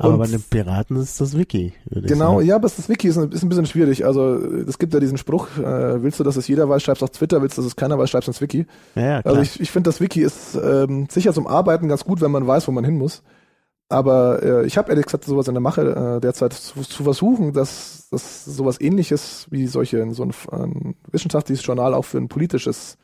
aber 0.00 0.14
und 0.14 0.18
bei 0.20 0.26
den 0.28 0.42
Piraten 0.42 0.96
ist 0.96 1.20
das 1.20 1.36
Wiki. 1.36 1.72
Genau, 1.90 2.40
ja, 2.40 2.54
aber 2.54 2.68
das 2.68 2.88
Wiki 2.88 3.08
ist 3.08 3.18
ein, 3.18 3.32
ist 3.32 3.42
ein 3.42 3.48
bisschen 3.48 3.66
schwierig. 3.66 4.06
Also 4.06 4.36
es 4.36 4.78
gibt 4.78 4.94
ja 4.94 5.00
diesen 5.00 5.18
Spruch, 5.18 5.48
äh, 5.58 6.02
willst 6.02 6.20
du, 6.20 6.24
dass 6.24 6.36
es 6.36 6.46
jeder 6.46 6.68
weiß, 6.68 6.84
schreibst 6.84 7.02
auf 7.02 7.10
Twitter, 7.10 7.42
willst 7.42 7.58
du, 7.58 7.62
dass 7.62 7.68
es 7.68 7.76
keiner 7.76 7.98
weiß, 7.98 8.08
schreibst 8.08 8.28
ins 8.28 8.40
Wiki. 8.40 8.66
Ja, 8.94 9.02
ja, 9.02 9.22
klar. 9.22 9.34
Also 9.34 9.42
ich, 9.42 9.60
ich 9.60 9.72
finde, 9.72 9.88
das 9.88 10.00
Wiki 10.00 10.22
ist 10.22 10.54
ähm, 10.54 11.08
sicher 11.10 11.32
zum 11.34 11.48
Arbeiten 11.48 11.88
ganz 11.88 12.04
gut, 12.04 12.20
wenn 12.20 12.30
man 12.30 12.46
weiß, 12.46 12.68
wo 12.68 12.72
man 12.72 12.84
hin 12.84 12.96
muss. 12.96 13.24
Aber 13.88 14.42
äh, 14.42 14.66
ich 14.66 14.78
habe 14.78 14.90
ehrlich 14.90 15.06
gesagt 15.06 15.24
sowas 15.24 15.48
in 15.48 15.54
der 15.54 15.62
Mache 15.62 15.82
äh, 15.82 16.20
derzeit 16.20 16.52
zu, 16.52 16.82
zu 16.82 17.02
versuchen, 17.02 17.52
dass, 17.52 18.08
dass 18.10 18.44
sowas 18.44 18.80
ähnliches 18.80 19.48
wie 19.50 19.66
solche, 19.66 20.12
so 20.12 20.22
ein, 20.22 20.32
ein 20.52 20.94
wissenschaftliches 21.10 21.66
Journal 21.66 21.94
auch 21.94 22.04
für 22.04 22.18
ein 22.18 22.28
politisches 22.28 22.98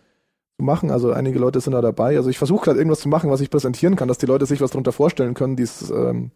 zu 0.58 0.64
machen. 0.64 0.92
Also 0.92 1.10
einige 1.10 1.40
Leute 1.40 1.60
sind 1.60 1.72
da 1.72 1.80
dabei. 1.80 2.16
Also 2.16 2.30
ich 2.30 2.38
versuche 2.38 2.66
gerade 2.66 2.78
irgendwas 2.78 3.00
zu 3.00 3.08
machen, 3.08 3.30
was 3.30 3.40
ich 3.40 3.50
präsentieren 3.50 3.96
kann, 3.96 4.06
dass 4.06 4.18
die 4.18 4.26
Leute 4.26 4.46
sich 4.46 4.60
was 4.60 4.70
darunter 4.70 4.92
vorstellen 4.92 5.34
können, 5.34 5.56
die 5.56 5.64
es 5.64 5.90
ähm, 5.90 6.30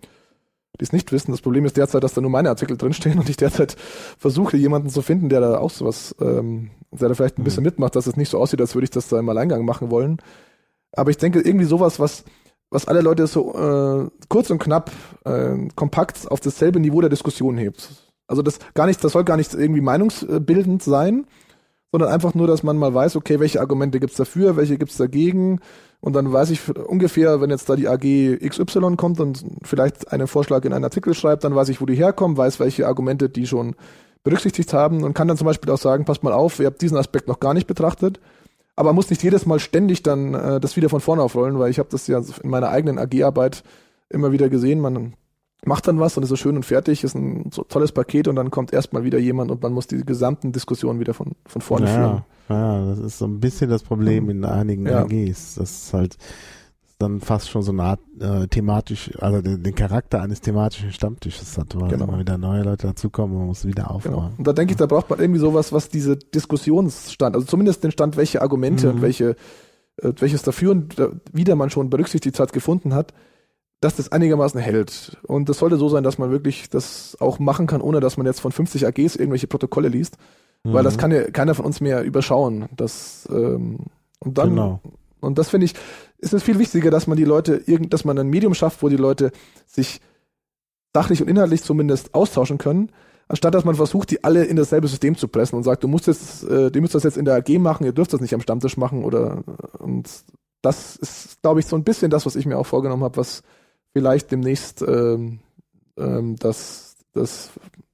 die 0.79 0.85
es 0.85 0.93
nicht 0.93 1.13
wissen. 1.13 1.31
Das 1.33 1.41
Problem 1.41 1.65
ist 1.65 1.77
derzeit, 1.77 2.05
dass 2.05 2.15
da 2.15 2.21
nur 2.21 2.31
meine 2.31 2.51
Artikel 2.51 2.77
drinstehen 2.77 3.19
und 3.19 3.29
ich 3.29 3.37
derzeit 3.37 3.77
versuche, 4.19 4.57
jemanden 4.57 4.91
zu 4.91 5.03
finden, 5.03 5.29
der 5.29 5.41
da 5.41 5.59
auch 5.59 5.71
sowas, 5.71 6.15
ähm, 6.21 6.71
der 6.91 7.09
da 7.09 7.15
vielleicht 7.15 7.39
ein 7.39 7.45
bisschen 7.45 7.63
mhm. 7.63 7.69
mitmacht, 7.69 7.97
dass 7.97 8.07
es 8.07 8.17
nicht 8.17 8.31
so 8.31 8.39
aussieht, 8.39 8.61
als 8.61 8.75
würde 8.75 8.85
ich 8.85 8.91
das 8.91 9.09
da 9.09 9.19
im 9.19 9.29
Alleingang 9.29 9.65
machen 9.65 9.91
wollen. 9.91 10.19
Aber 10.93 11.11
ich 11.11 11.19
denke, 11.19 11.41
irgendwie 11.41 11.67
sowas, 11.67 11.99
was, 12.01 12.25
was 12.71 12.87
alle 12.87 13.01
Leute 13.01 13.27
so 13.27 13.55
äh, 13.55 14.09
kurz 14.29 14.51
und 14.51 14.59
knapp, 14.59 14.91
äh, 15.25 15.57
kompakt 15.75 16.31
auf 16.31 16.41
dasselbe 16.41 16.81
Niveau 16.81 17.01
der 17.01 17.11
Diskussion 17.11 17.57
hebt. 17.57 17.91
Also 18.27 18.43
das 18.43 18.59
gar 18.75 18.87
nicht, 18.87 19.03
das 19.03 19.13
soll 19.13 19.25
gar 19.25 19.37
nicht 19.37 19.55
irgendwie 19.55 19.81
meinungsbildend 19.81 20.83
sein, 20.83 21.27
sondern 21.91 22.11
einfach 22.11 22.35
nur, 22.35 22.47
dass 22.47 22.63
man 22.63 22.77
mal 22.77 22.93
weiß, 22.93 23.17
okay, 23.17 23.41
welche 23.41 23.61
Argumente 23.61 24.01
gibt's 24.01 24.17
dafür, 24.17 24.57
welche 24.57 24.79
gibt's 24.79 24.97
dagegen 24.97 25.61
und 26.01 26.15
dann 26.15 26.33
weiß 26.33 26.51
ich 26.51 26.77
ungefähr, 26.77 27.41
wenn 27.41 27.51
jetzt 27.51 27.69
da 27.69 27.77
die 27.77 27.89
AG 27.89 28.39
XY 28.49 28.97
kommt 28.97 29.21
und 29.21 29.45
vielleicht 29.63 30.13
einen 30.13 30.29
Vorschlag 30.29 30.65
in 30.65 30.73
einen 30.73 30.85
Artikel 30.85 31.15
schreibt, 31.15 31.45
dann 31.45 31.55
weiß 31.55 31.69
ich, 31.71 31.81
wo 31.81 31.87
die 31.87 31.97
herkommen, 31.97 32.37
weiß, 32.37 32.61
welche 32.61 32.87
Argumente 32.87 33.29
die 33.29 33.47
schon 33.47 33.75
berücksichtigt 34.23 34.73
haben 34.73 35.03
und 35.03 35.15
kann 35.15 35.29
dann 35.29 35.37
zum 35.37 35.47
Beispiel 35.47 35.73
auch 35.73 35.79
sagen, 35.79 36.05
passt 36.05 36.23
mal 36.23 36.33
auf, 36.33 36.61
ihr 36.61 36.67
habt 36.67 36.83
diesen 36.83 36.99
Aspekt 36.99 37.29
noch 37.29 37.41
gar 37.41 37.55
nicht 37.55 37.67
betrachtet. 37.67 38.21
Aber 38.77 38.91
man 38.91 38.97
muss 38.97 39.11
nicht 39.11 39.25
jedes 39.25 39.45
Mal 39.45 39.59
ständig 39.59 40.05
dann 40.05 40.35
äh, 40.35 40.61
das 40.61 40.77
wieder 40.77 40.89
von 40.89 41.01
vorne 41.01 41.23
aufrollen, 41.23 41.59
weil 41.59 41.71
ich 41.71 41.81
habe 41.81 41.89
das 41.91 42.07
ja 42.07 42.21
in 42.43 42.51
meiner 42.51 42.69
eigenen 42.69 42.99
AG-Arbeit 42.99 43.65
immer 44.09 44.31
wieder 44.31 44.49
gesehen. 44.49 44.81
Man 44.81 45.15
macht 45.65 45.89
dann 45.89 45.99
was 45.99 46.17
und 46.17 46.23
ist 46.23 46.29
so 46.29 46.37
schön 46.37 46.57
und 46.57 46.65
fertig, 46.65 47.05
ist 47.05 47.15
ein 47.15 47.51
so 47.53 47.65
tolles 47.65 47.93
Paket 47.93 48.29
und 48.29 48.37
dann 48.37 48.51
kommt 48.51 48.73
erstmal 48.73 49.05
wieder 49.05 49.19
jemand 49.19 49.51
und 49.51 49.63
man 49.63 49.73
muss 49.73 49.87
die 49.87 50.05
gesamten 50.05 50.53
Diskussionen 50.53 51.01
wieder 51.01 51.15
von, 51.15 51.33
von 51.47 51.63
vorne 51.63 51.87
ja, 51.87 51.95
führen. 51.95 52.23
Ja, 52.49 52.87
das 52.87 52.99
ist 53.01 53.19
so 53.19 53.27
ein 53.27 53.41
bisschen 53.41 53.69
das 53.69 53.83
Problem 53.83 54.31
in 54.31 54.45
einigen 54.45 54.87
ja. 54.87 55.03
AGs. 55.03 55.57
Das 55.57 55.71
ist 55.71 55.93
halt 55.93 56.17
dann 56.99 57.21
fast 57.21 57.49
schon 57.49 57.63
so 57.63 57.71
eine 57.71 57.83
Art 57.85 58.01
äh, 58.19 58.49
thematisch, 58.49 59.13
also 59.21 59.41
den, 59.41 59.63
den, 59.63 59.75
Charakter 59.75 60.21
eines 60.21 60.41
thematischen 60.41 60.93
Stammtisches 60.93 61.57
hat, 61.57 61.81
weil 61.81 61.91
genau. 61.91 62.07
immer 62.07 62.19
wieder 62.19 62.39
neue 62.39 62.65
Leute 62.65 62.89
dazukommen 62.89 63.35
und 63.35 63.39
man 63.39 63.49
muss 63.49 63.65
wieder 63.65 63.91
aufbauen. 63.91 64.15
Genau. 64.15 64.33
Und 64.39 64.47
da 64.47 64.53
denke 64.53 64.73
ich, 64.73 64.79
da 64.79 64.87
braucht 64.87 65.09
man 65.09 65.21
irgendwie 65.21 65.39
sowas, 65.41 65.73
was 65.73 65.89
diese 65.89 66.17
Diskussionsstand, 66.17 67.37
also 67.37 67.47
zumindest 67.47 67.85
den 67.85 67.93
Stand, 67.93 68.17
welche 68.17 68.43
Argumente 68.43 68.89
mhm. 68.89 68.95
und 68.95 69.03
welche, 69.03 69.37
äh, 70.03 70.13
welches 70.19 70.43
dafür 70.43 70.73
und 70.73 70.97
wieder 71.33 71.55
man 71.55 71.71
schon 71.71 71.89
berücksichtigt 71.89 72.41
hat, 72.41 72.53
gefunden 72.53 72.93
hat, 72.95 73.15
dass 73.81 73.97
das 73.97 74.11
einigermaßen 74.11 74.61
hält. 74.61 75.17
Und 75.23 75.49
das 75.49 75.59
sollte 75.59 75.77
so 75.77 75.89
sein, 75.89 76.03
dass 76.03 76.19
man 76.19 76.31
wirklich 76.31 76.69
das 76.69 77.17
auch 77.21 77.39
machen 77.39 77.67
kann, 77.67 77.81
ohne 77.81 78.01
dass 78.01 78.17
man 78.17 78.27
jetzt 78.27 78.41
von 78.41 78.53
50 78.53 78.87
AGs 78.87 79.17
irgendwelche 79.17 79.47
Protokolle 79.47 79.89
liest. 79.89 80.17
Mhm. 80.65 80.73
Weil 80.73 80.85
das 80.85 80.97
mhm. 80.97 81.01
kann 81.01 81.11
ja 81.13 81.31
keiner 81.31 81.55
von 81.55 81.65
uns 81.65 81.81
mehr 81.81 82.03
überschauen. 82.03 82.69
Das, 82.77 83.29
ähm, 83.31 83.87
und 84.19 84.39
dann, 84.39 84.51
genau. 84.51 84.81
und 85.21 85.39
das 85.39 85.51
finde 85.51 85.67
ich, 85.67 85.75
ist 86.19 86.35
es 86.35 86.43
viel 86.43 86.59
wichtiger, 86.59 86.91
dass 86.91 87.07
man 87.07 87.17
die 87.17 87.25
Leute, 87.25 87.63
irgend, 87.67 87.93
dass 87.93 88.05
man 88.05 88.19
ein 88.19 88.29
Medium 88.29 88.55
schafft, 88.55 88.83
wo 88.83 88.89
die 88.89 88.97
Leute 88.97 89.31
sich 89.67 90.01
sachlich 90.93 91.23
und 91.23 91.29
inhaltlich 91.29 91.63
zumindest 91.63 92.15
austauschen 92.15 92.59
können, 92.59 92.91
anstatt 93.29 93.55
dass 93.55 93.65
man 93.65 93.77
versucht, 93.77 94.11
die 94.11 94.25
alle 94.25 94.45
in 94.45 94.57
dasselbe 94.57 94.89
System 94.89 95.17
zu 95.17 95.29
pressen 95.29 95.57
und 95.57 95.63
sagt, 95.63 95.85
du 95.85 95.89
musst 95.89 96.09
jetzt, 96.09 96.43
äh, 96.45 96.73
du 96.73 96.81
musst 96.81 96.97
das 96.97 97.05
jetzt 97.05 97.17
in 97.17 97.25
der 97.25 97.37
AG 97.37 97.59
machen, 97.59 97.85
ihr 97.85 97.93
dürft 97.93 98.13
das 98.13 98.21
nicht 98.21 98.35
am 98.35 98.41
Stammtisch 98.41 98.77
machen 98.77 99.05
oder 99.05 99.45
und 99.79 100.09
das 100.63 100.97
ist, 100.97 101.41
glaube 101.43 101.61
ich, 101.61 101.67
so 101.67 101.77
ein 101.77 101.85
bisschen 101.85 102.11
das, 102.11 102.27
was 102.27 102.35
ich 102.35 102.47
mir 102.47 102.59
auch 102.59 102.67
vorgenommen 102.67 103.05
habe, 103.05 103.17
was 103.17 103.43
vielleicht 103.93 104.31
demnächst 104.31 104.83
ähm, 104.83 105.41
ähm, 105.97 106.37
das, 106.37 106.97
das 107.13 107.51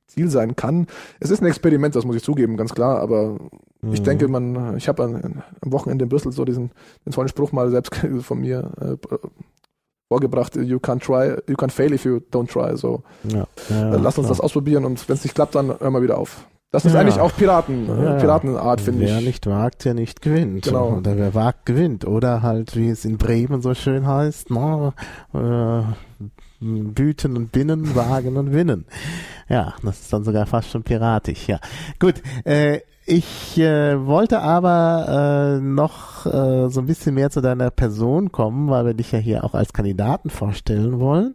Ziel 0.07 0.31
sein 0.31 0.57
kann. 0.57 0.87
Es 1.21 1.31
ist 1.31 1.43
ein 1.43 1.47
Experiment, 1.47 1.97
das 1.97 2.05
muss 2.05 2.17
ich 2.17 2.23
zugeben, 2.23 2.57
ganz 2.57 2.75
klar, 2.75 3.01
aber 3.01 3.39
mhm. 3.81 3.93
ich 3.93 4.03
denke, 4.03 4.29
man, 4.29 4.77
ich 4.77 4.89
habe 4.89 5.05
am 5.05 5.73
Wochenende 5.73 6.05
in 6.05 6.09
Brüssel 6.09 6.33
so 6.33 6.45
diesen 6.45 6.71
den 7.05 7.13
tollen 7.13 7.29
Spruch 7.29 7.53
mal 7.53 7.71
selbst 7.71 7.95
von 8.21 8.41
mir 8.41 8.71
äh, 8.81 9.17
vorgebracht, 10.09 10.57
you 10.57 10.79
can't 10.79 11.01
try, 11.01 11.37
you 11.49 11.57
can't 11.57 11.73
fail 11.73 11.93
if 11.93 12.05
you 12.05 12.21
don't 12.31 12.49
try. 12.49 12.77
So 12.77 13.03
ja. 13.25 13.47
Ja, 13.71 13.97
lass 13.97 14.19
uns 14.19 14.27
klar. 14.27 14.29
das 14.29 14.41
ausprobieren 14.41 14.85
und 14.85 15.09
wenn 15.09 15.15
es 15.15 15.25
nicht 15.25 15.35
klappt, 15.35 15.55
dann 15.55 15.69
hören 15.69 15.93
wir 15.93 16.03
wieder 16.03 16.19
auf. 16.19 16.47
Das 16.75 16.85
ist 16.85 16.95
ja. 16.95 17.01
eigentlich 17.01 17.21
auch 17.21 17.31
Piraten, 17.37 17.87
ja. 17.87 18.15
Piratenart, 18.15 18.81
finde 18.81 19.05
ich. 19.05 19.11
Wer 19.13 19.21
nicht 19.21 19.47
wagt, 19.47 19.85
der 19.85 19.95
nicht 19.95 20.23
gewinnt. 20.23 20.65
Genau. 20.65 20.97
Oder 20.97 21.17
wer 21.17 21.33
wagt, 21.33 21.67
gewinnt. 21.67 22.05
Oder 22.05 22.43
halt, 22.43 22.75
wie 22.75 22.89
es 22.89 23.05
in 23.05 23.17
Bremen 23.17 23.63
so 23.63 23.75
schön 23.75 24.09
heißt, 24.09 24.51
no, 24.51 24.93
äh, 25.35 25.83
Büten 26.59 27.37
und 27.37 27.53
Binnen, 27.53 27.95
wagen 27.95 28.37
und 28.37 28.53
winnen. 28.53 28.87
Ja, 29.49 29.75
das 29.85 30.01
ist 30.01 30.13
dann 30.13 30.25
sogar 30.25 30.47
fast 30.47 30.71
schon 30.71 30.83
piratisch, 30.83 31.47
ja. 31.47 31.61
Gut, 32.01 32.15
äh, 32.43 32.81
ich 33.07 33.59
äh, 33.59 34.07
wollte 34.07 34.41
aber 34.41 35.59
äh, 35.59 35.61
noch 35.61 36.25
äh, 36.27 36.71
so 36.71 36.81
ein 36.81 36.87
bisschen 36.87 37.15
mehr 37.15 37.31
zu 37.31 37.43
deiner 37.43 37.71
Person 37.71 38.33
kommen, 38.33 38.71
weil 38.71 38.87
wir 38.87 38.95
dich 38.95 39.13
ja 39.13 39.19
hier 39.19 39.45
auch 39.45 39.55
als 39.55 39.73
Kandidaten 39.73 40.31
vorstellen 40.31 40.99
wollen. 41.01 41.35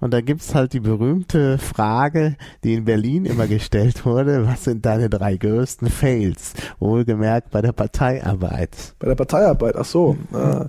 Und 0.00 0.14
da 0.14 0.22
gibt's 0.22 0.54
halt 0.54 0.72
die 0.72 0.80
berühmte 0.80 1.58
Frage, 1.58 2.36
die 2.64 2.74
in 2.74 2.84
Berlin 2.84 3.26
immer 3.26 3.46
gestellt 3.46 4.06
wurde, 4.06 4.46
was 4.46 4.64
sind 4.64 4.86
deine 4.86 5.10
drei 5.10 5.36
größten 5.36 5.88
Fails? 5.88 6.54
Wohlgemerkt 6.78 7.50
bei 7.50 7.60
der 7.60 7.72
Parteiarbeit. 7.72 8.94
Bei 8.98 9.08
der 9.08 9.14
Parteiarbeit, 9.14 9.76
ach 9.76 9.84
so. 9.84 10.16
Äh, 10.32 10.66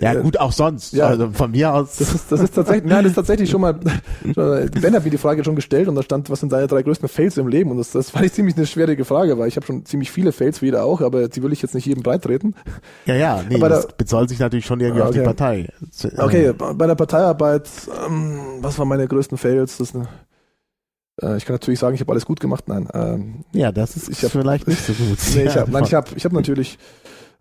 ja, 0.00 0.14
gut, 0.14 0.38
auch 0.38 0.52
sonst. 0.52 0.92
Ja, 0.92 1.06
also 1.06 1.30
von 1.30 1.50
mir 1.50 1.72
aus. 1.72 1.96
Das 1.96 2.14
ist, 2.14 2.32
das 2.32 2.40
ist 2.40 2.54
tatsächlich, 2.54 2.90
nein, 2.90 3.04
das 3.04 3.12
ist 3.12 3.16
tatsächlich 3.16 3.50
schon 3.50 3.60
mal, 3.60 3.74
Ben 3.74 4.94
hat 4.94 5.04
mir 5.04 5.10
die 5.10 5.18
Frage 5.18 5.44
schon 5.44 5.56
gestellt 5.56 5.88
und 5.88 5.94
da 5.94 6.02
stand, 6.02 6.30
was 6.30 6.40
sind 6.40 6.52
deine 6.52 6.66
drei 6.66 6.82
größten 6.82 7.08
Fails 7.08 7.36
im 7.36 7.48
Leben? 7.48 7.70
Und 7.70 7.78
das, 7.78 7.92
das 7.92 8.10
fand 8.10 8.24
ich 8.24 8.32
ziemlich 8.32 8.56
eine 8.56 8.66
schwierige 8.66 9.04
Frage, 9.04 9.38
weil 9.38 9.48
ich 9.48 9.56
habe 9.56 9.66
schon 9.66 9.84
ziemlich 9.84 10.10
viele 10.10 10.32
Fails, 10.32 10.62
wie 10.62 10.66
jeder 10.66 10.84
auch, 10.84 11.00
aber 11.00 11.28
die 11.28 11.42
will 11.42 11.52
ich 11.52 11.62
jetzt 11.62 11.74
nicht 11.74 11.86
jedem 11.86 12.02
breit 12.02 12.22
treten. 12.22 12.54
Ja, 13.06 13.14
ja, 13.14 13.42
nee, 13.48 13.56
aber 13.56 13.68
das 13.68 13.86
da, 13.86 13.94
bezahlt 13.96 14.28
sich 14.28 14.38
natürlich 14.38 14.66
schon 14.66 14.80
irgendwie 14.80 15.02
okay. 15.02 15.08
auf 15.08 15.14
die 15.14 15.20
Partei. 15.20 15.68
Okay, 16.16 16.52
bei 16.52 16.86
der 16.86 16.94
Parteiarbeit, 16.94 17.68
ähm, 18.06 18.38
was 18.60 18.78
waren 18.78 18.88
meine 18.88 19.06
größten 19.06 19.38
Fails? 19.38 19.78
Das 19.78 19.88
ist 19.88 19.96
eine, 19.96 20.08
äh, 21.20 21.36
ich 21.36 21.44
kann 21.44 21.54
natürlich 21.54 21.80
sagen, 21.80 21.94
ich 21.94 22.00
habe 22.00 22.12
alles 22.12 22.26
gut 22.26 22.40
gemacht. 22.40 22.68
Nein. 22.68 22.88
Ähm, 22.94 23.44
ja, 23.52 23.72
das 23.72 23.96
ist 23.96 24.08
ich 24.08 24.22
hab, 24.22 24.32
vielleicht 24.32 24.68
nicht 24.68 24.84
so 24.84 24.92
gut. 24.92 25.18
nee, 25.34 25.44
ich 25.44 25.56
hab, 25.56 25.72
habe 25.72 26.06
ich 26.16 26.24
hab 26.24 26.32
natürlich 26.32 26.78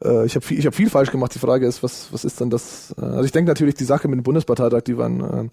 äh, 0.03 0.25
ich 0.25 0.35
habe 0.35 0.45
viel, 0.45 0.59
ich 0.59 0.65
hab 0.65 0.75
viel 0.75 0.89
falsch 0.89 1.11
gemacht. 1.11 1.33
Die 1.35 1.39
Frage 1.39 1.67
ist, 1.67 1.83
was, 1.83 2.11
was 2.11 2.25
ist 2.25 2.39
denn 2.39 2.49
das? 2.49 2.93
Äh, 2.97 3.05
also 3.05 3.23
ich 3.23 3.31
denke 3.31 3.49
natürlich, 3.49 3.75
die 3.75 3.83
Sache 3.83 4.07
mit 4.07 4.17
dem 4.17 4.23
Bundesparteitag, 4.23 4.81
die 4.81 4.97
waren, 4.97 5.49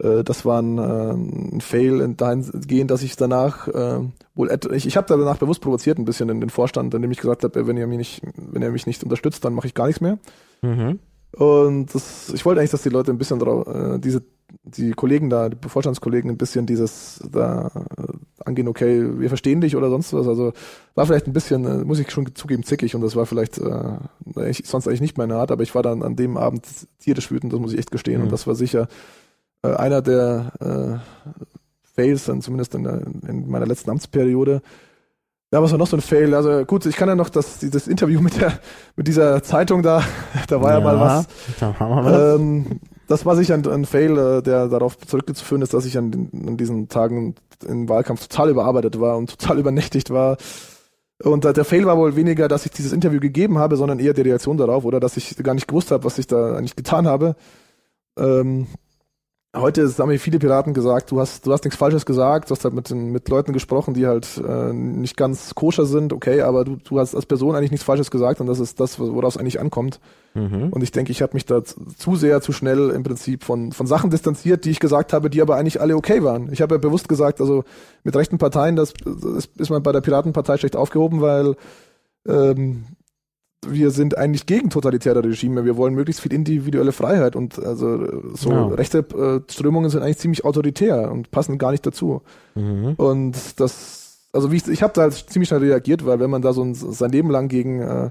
äh, 0.00 0.08
äh 0.08 0.24
das 0.24 0.44
war 0.44 0.60
ein, 0.60 0.78
äh, 0.78 1.56
ein 1.56 1.60
Fail 1.60 2.14
dahingehend, 2.14 2.90
dass 2.90 3.02
ich 3.02 3.16
danach 3.16 3.68
äh, 3.68 4.00
wohl 4.34 4.58
ich, 4.72 4.86
ich 4.86 4.96
habe 4.96 5.06
danach 5.08 5.38
bewusst 5.38 5.60
provoziert 5.60 5.98
ein 5.98 6.04
bisschen 6.04 6.28
in 6.28 6.40
den 6.40 6.50
Vorstand, 6.50 6.94
indem 6.94 7.10
ich 7.10 7.18
gesagt 7.18 7.44
habe, 7.44 7.66
wenn 7.66 7.76
ihr 7.76 7.86
mich 7.86 7.98
nicht, 7.98 8.22
wenn 8.36 8.62
ihr 8.62 8.70
mich 8.70 8.86
nicht 8.86 9.02
unterstützt, 9.02 9.44
dann 9.44 9.54
mache 9.54 9.66
ich 9.66 9.74
gar 9.74 9.86
nichts 9.86 10.00
mehr. 10.00 10.18
Mhm. 10.62 10.98
Und 11.32 11.94
das, 11.94 12.32
ich 12.32 12.44
wollte 12.44 12.60
eigentlich, 12.60 12.70
dass 12.70 12.82
die 12.82 12.88
Leute 12.88 13.10
ein 13.10 13.18
bisschen 13.18 13.38
drauf, 13.38 13.66
äh, 13.66 13.98
diese 13.98 14.22
die 14.62 14.92
Kollegen 14.92 15.30
da, 15.30 15.48
die 15.48 15.68
Vorstandskollegen 15.68 16.30
ein 16.30 16.38
bisschen 16.38 16.66
dieses 16.66 17.22
da 17.30 17.70
angehen, 18.46 18.68
okay, 18.68 19.18
wir 19.18 19.28
verstehen 19.28 19.60
dich 19.60 19.76
oder 19.76 19.90
sonst 19.90 20.12
was. 20.12 20.26
Also 20.28 20.52
war 20.94 21.06
vielleicht 21.06 21.26
ein 21.26 21.32
bisschen, 21.32 21.64
äh, 21.64 21.84
muss 21.84 21.98
ich 21.98 22.10
schon 22.10 22.34
zugeben, 22.34 22.62
zickig 22.62 22.94
und 22.94 23.00
das 23.00 23.16
war 23.16 23.26
vielleicht 23.26 23.58
äh, 23.58 24.48
ich, 24.48 24.62
sonst 24.64 24.86
eigentlich 24.86 25.00
nicht 25.00 25.18
meine 25.18 25.36
Art, 25.36 25.50
aber 25.50 25.62
ich 25.62 25.74
war 25.74 25.82
dann 25.82 26.02
an 26.02 26.16
dem 26.16 26.36
Abend 26.36 26.64
tierisch 26.98 27.30
wütend, 27.30 27.52
das 27.52 27.60
muss 27.60 27.72
ich 27.72 27.78
echt 27.78 27.90
gestehen. 27.90 28.18
Mhm. 28.18 28.24
Und 28.24 28.32
das 28.32 28.46
war 28.46 28.54
sicher 28.54 28.88
äh, 29.62 29.74
einer 29.74 30.02
der 30.02 30.52
äh, 30.60 31.38
Fails, 31.94 32.26
dann 32.26 32.42
zumindest 32.42 32.74
in, 32.74 32.84
der, 32.84 33.02
in 33.26 33.48
meiner 33.48 33.66
letzten 33.66 33.90
Amtsperiode. 33.90 34.62
Ja, 35.52 35.62
was 35.62 35.70
war 35.70 35.78
noch 35.78 35.86
so 35.86 35.96
ein 35.96 36.02
Fail? 36.02 36.34
Also 36.34 36.64
gut, 36.64 36.86
ich 36.86 36.96
kann 36.96 37.08
ja 37.08 37.14
noch 37.14 37.30
das, 37.30 37.58
dieses 37.58 37.88
Interview 37.88 38.20
mit 38.20 38.40
der, 38.40 38.58
mit 38.96 39.06
dieser 39.06 39.42
Zeitung 39.42 39.82
da, 39.82 40.02
da 40.48 40.60
war 40.60 40.72
ja, 40.72 40.78
ja 40.78 40.84
mal 40.84 41.00
was. 41.00 41.26
Da 41.60 41.78
haben 41.78 41.94
wir 41.94 42.04
was. 42.04 42.40
Ähm, 42.40 42.80
das 43.08 43.26
war 43.26 43.36
sicher 43.36 43.54
ein, 43.54 43.66
ein 43.66 43.84
Fail, 43.84 44.16
äh, 44.16 44.42
der 44.42 44.68
darauf 44.68 44.98
zurückzuführen 44.98 45.62
ist, 45.62 45.74
dass 45.74 45.86
ich 45.86 45.96
an, 45.98 46.30
an 46.46 46.56
diesen 46.56 46.88
Tagen 46.88 47.34
im 47.66 47.88
Wahlkampf 47.88 48.28
total 48.28 48.50
überarbeitet 48.50 49.00
war 49.00 49.16
und 49.16 49.38
total 49.38 49.58
übernächtigt 49.60 50.10
war. 50.10 50.36
Und 51.22 51.44
der 51.44 51.64
Fail 51.64 51.86
war 51.86 51.96
wohl 51.96 52.14
weniger, 52.14 52.46
dass 52.46 52.66
ich 52.66 52.72
dieses 52.72 52.92
Interview 52.92 53.20
gegeben 53.20 53.58
habe, 53.58 53.76
sondern 53.76 54.00
eher 54.00 54.12
die 54.12 54.20
Reaktion 54.20 54.58
darauf 54.58 54.84
oder 54.84 55.00
dass 55.00 55.16
ich 55.16 55.34
gar 55.38 55.54
nicht 55.54 55.66
gewusst 55.66 55.90
habe, 55.90 56.04
was 56.04 56.18
ich 56.18 56.26
da 56.26 56.56
eigentlich 56.56 56.76
getan 56.76 57.06
habe. 57.06 57.36
Ähm, 58.18 58.66
heute 59.56 59.88
haben 59.98 60.08
mir 60.08 60.18
viele 60.18 60.38
Piraten 60.38 60.74
gesagt, 60.74 61.10
du 61.10 61.20
hast, 61.20 61.46
du 61.46 61.52
hast 61.52 61.64
nichts 61.64 61.78
Falsches 61.78 62.06
gesagt, 62.06 62.50
du 62.50 62.54
hast 62.54 62.64
halt 62.64 62.74
mit, 62.74 62.90
den, 62.90 63.10
mit 63.10 63.28
Leuten 63.28 63.52
gesprochen, 63.52 63.94
die 63.94 64.06
halt 64.06 64.40
äh, 64.46 64.72
nicht 64.72 65.16
ganz 65.16 65.54
koscher 65.54 65.86
sind, 65.86 66.12
okay, 66.12 66.42
aber 66.42 66.64
du, 66.64 66.76
du 66.76 66.98
hast 66.98 67.14
als 67.14 67.26
Person 67.26 67.54
eigentlich 67.54 67.70
nichts 67.70 67.84
Falsches 67.84 68.10
gesagt 68.10 68.40
und 68.40 68.46
das 68.46 68.60
ist 68.60 68.80
das, 68.80 68.98
worauf 68.98 69.34
es 69.34 69.40
eigentlich 69.40 69.60
ankommt. 69.60 70.00
Mhm. 70.34 70.68
Und 70.70 70.82
ich 70.82 70.92
denke, 70.92 71.12
ich 71.12 71.22
habe 71.22 71.34
mich 71.34 71.46
da 71.46 71.62
zu 71.64 72.16
sehr, 72.16 72.40
zu 72.40 72.52
schnell 72.52 72.90
im 72.90 73.02
Prinzip 73.02 73.44
von, 73.44 73.72
von 73.72 73.86
Sachen 73.86 74.10
distanziert, 74.10 74.64
die 74.64 74.70
ich 74.70 74.80
gesagt 74.80 75.12
habe, 75.12 75.30
die 75.30 75.40
aber 75.40 75.56
eigentlich 75.56 75.80
alle 75.80 75.96
okay 75.96 76.22
waren. 76.22 76.52
Ich 76.52 76.60
habe 76.60 76.74
ja 76.74 76.78
bewusst 76.78 77.08
gesagt, 77.08 77.40
also 77.40 77.64
mit 78.04 78.14
rechten 78.14 78.38
Parteien, 78.38 78.76
das, 78.76 78.92
das 79.04 79.48
ist 79.56 79.70
man 79.70 79.82
bei 79.82 79.92
der 79.92 80.02
Piratenpartei 80.02 80.58
schlecht 80.58 80.76
aufgehoben, 80.76 81.20
weil 81.20 81.56
ähm, 82.28 82.84
wir 83.64 83.90
sind 83.90 84.16
eigentlich 84.16 84.46
gegen 84.46 84.70
totalitäre 84.70 85.22
Regime. 85.24 85.64
Wir 85.64 85.76
wollen 85.76 85.94
möglichst 85.94 86.20
viel 86.20 86.32
individuelle 86.32 86.92
Freiheit 86.92 87.36
und 87.36 87.58
also 87.64 88.34
so 88.34 88.50
ja. 88.50 88.66
rechte 88.68 88.98
äh, 88.98 89.52
Strömungen 89.52 89.90
sind 89.90 90.02
eigentlich 90.02 90.18
ziemlich 90.18 90.44
autoritär 90.44 91.10
und 91.10 91.30
passen 91.30 91.58
gar 91.58 91.72
nicht 91.72 91.86
dazu. 91.86 92.22
Mhm. 92.54 92.94
Und 92.96 93.36
das, 93.60 94.28
also 94.32 94.52
wie 94.52 94.56
ich, 94.56 94.68
ich 94.68 94.82
habe 94.82 94.92
da 94.92 95.02
halt 95.02 95.14
ziemlich 95.14 95.48
schnell 95.48 95.60
reagiert, 95.60 96.06
weil 96.06 96.20
wenn 96.20 96.30
man 96.30 96.42
da 96.42 96.52
so 96.52 96.62
ein, 96.62 96.74
sein 96.74 97.10
Leben 97.10 97.30
lang 97.30 97.48
gegen 97.48 97.80
äh, 97.80 98.10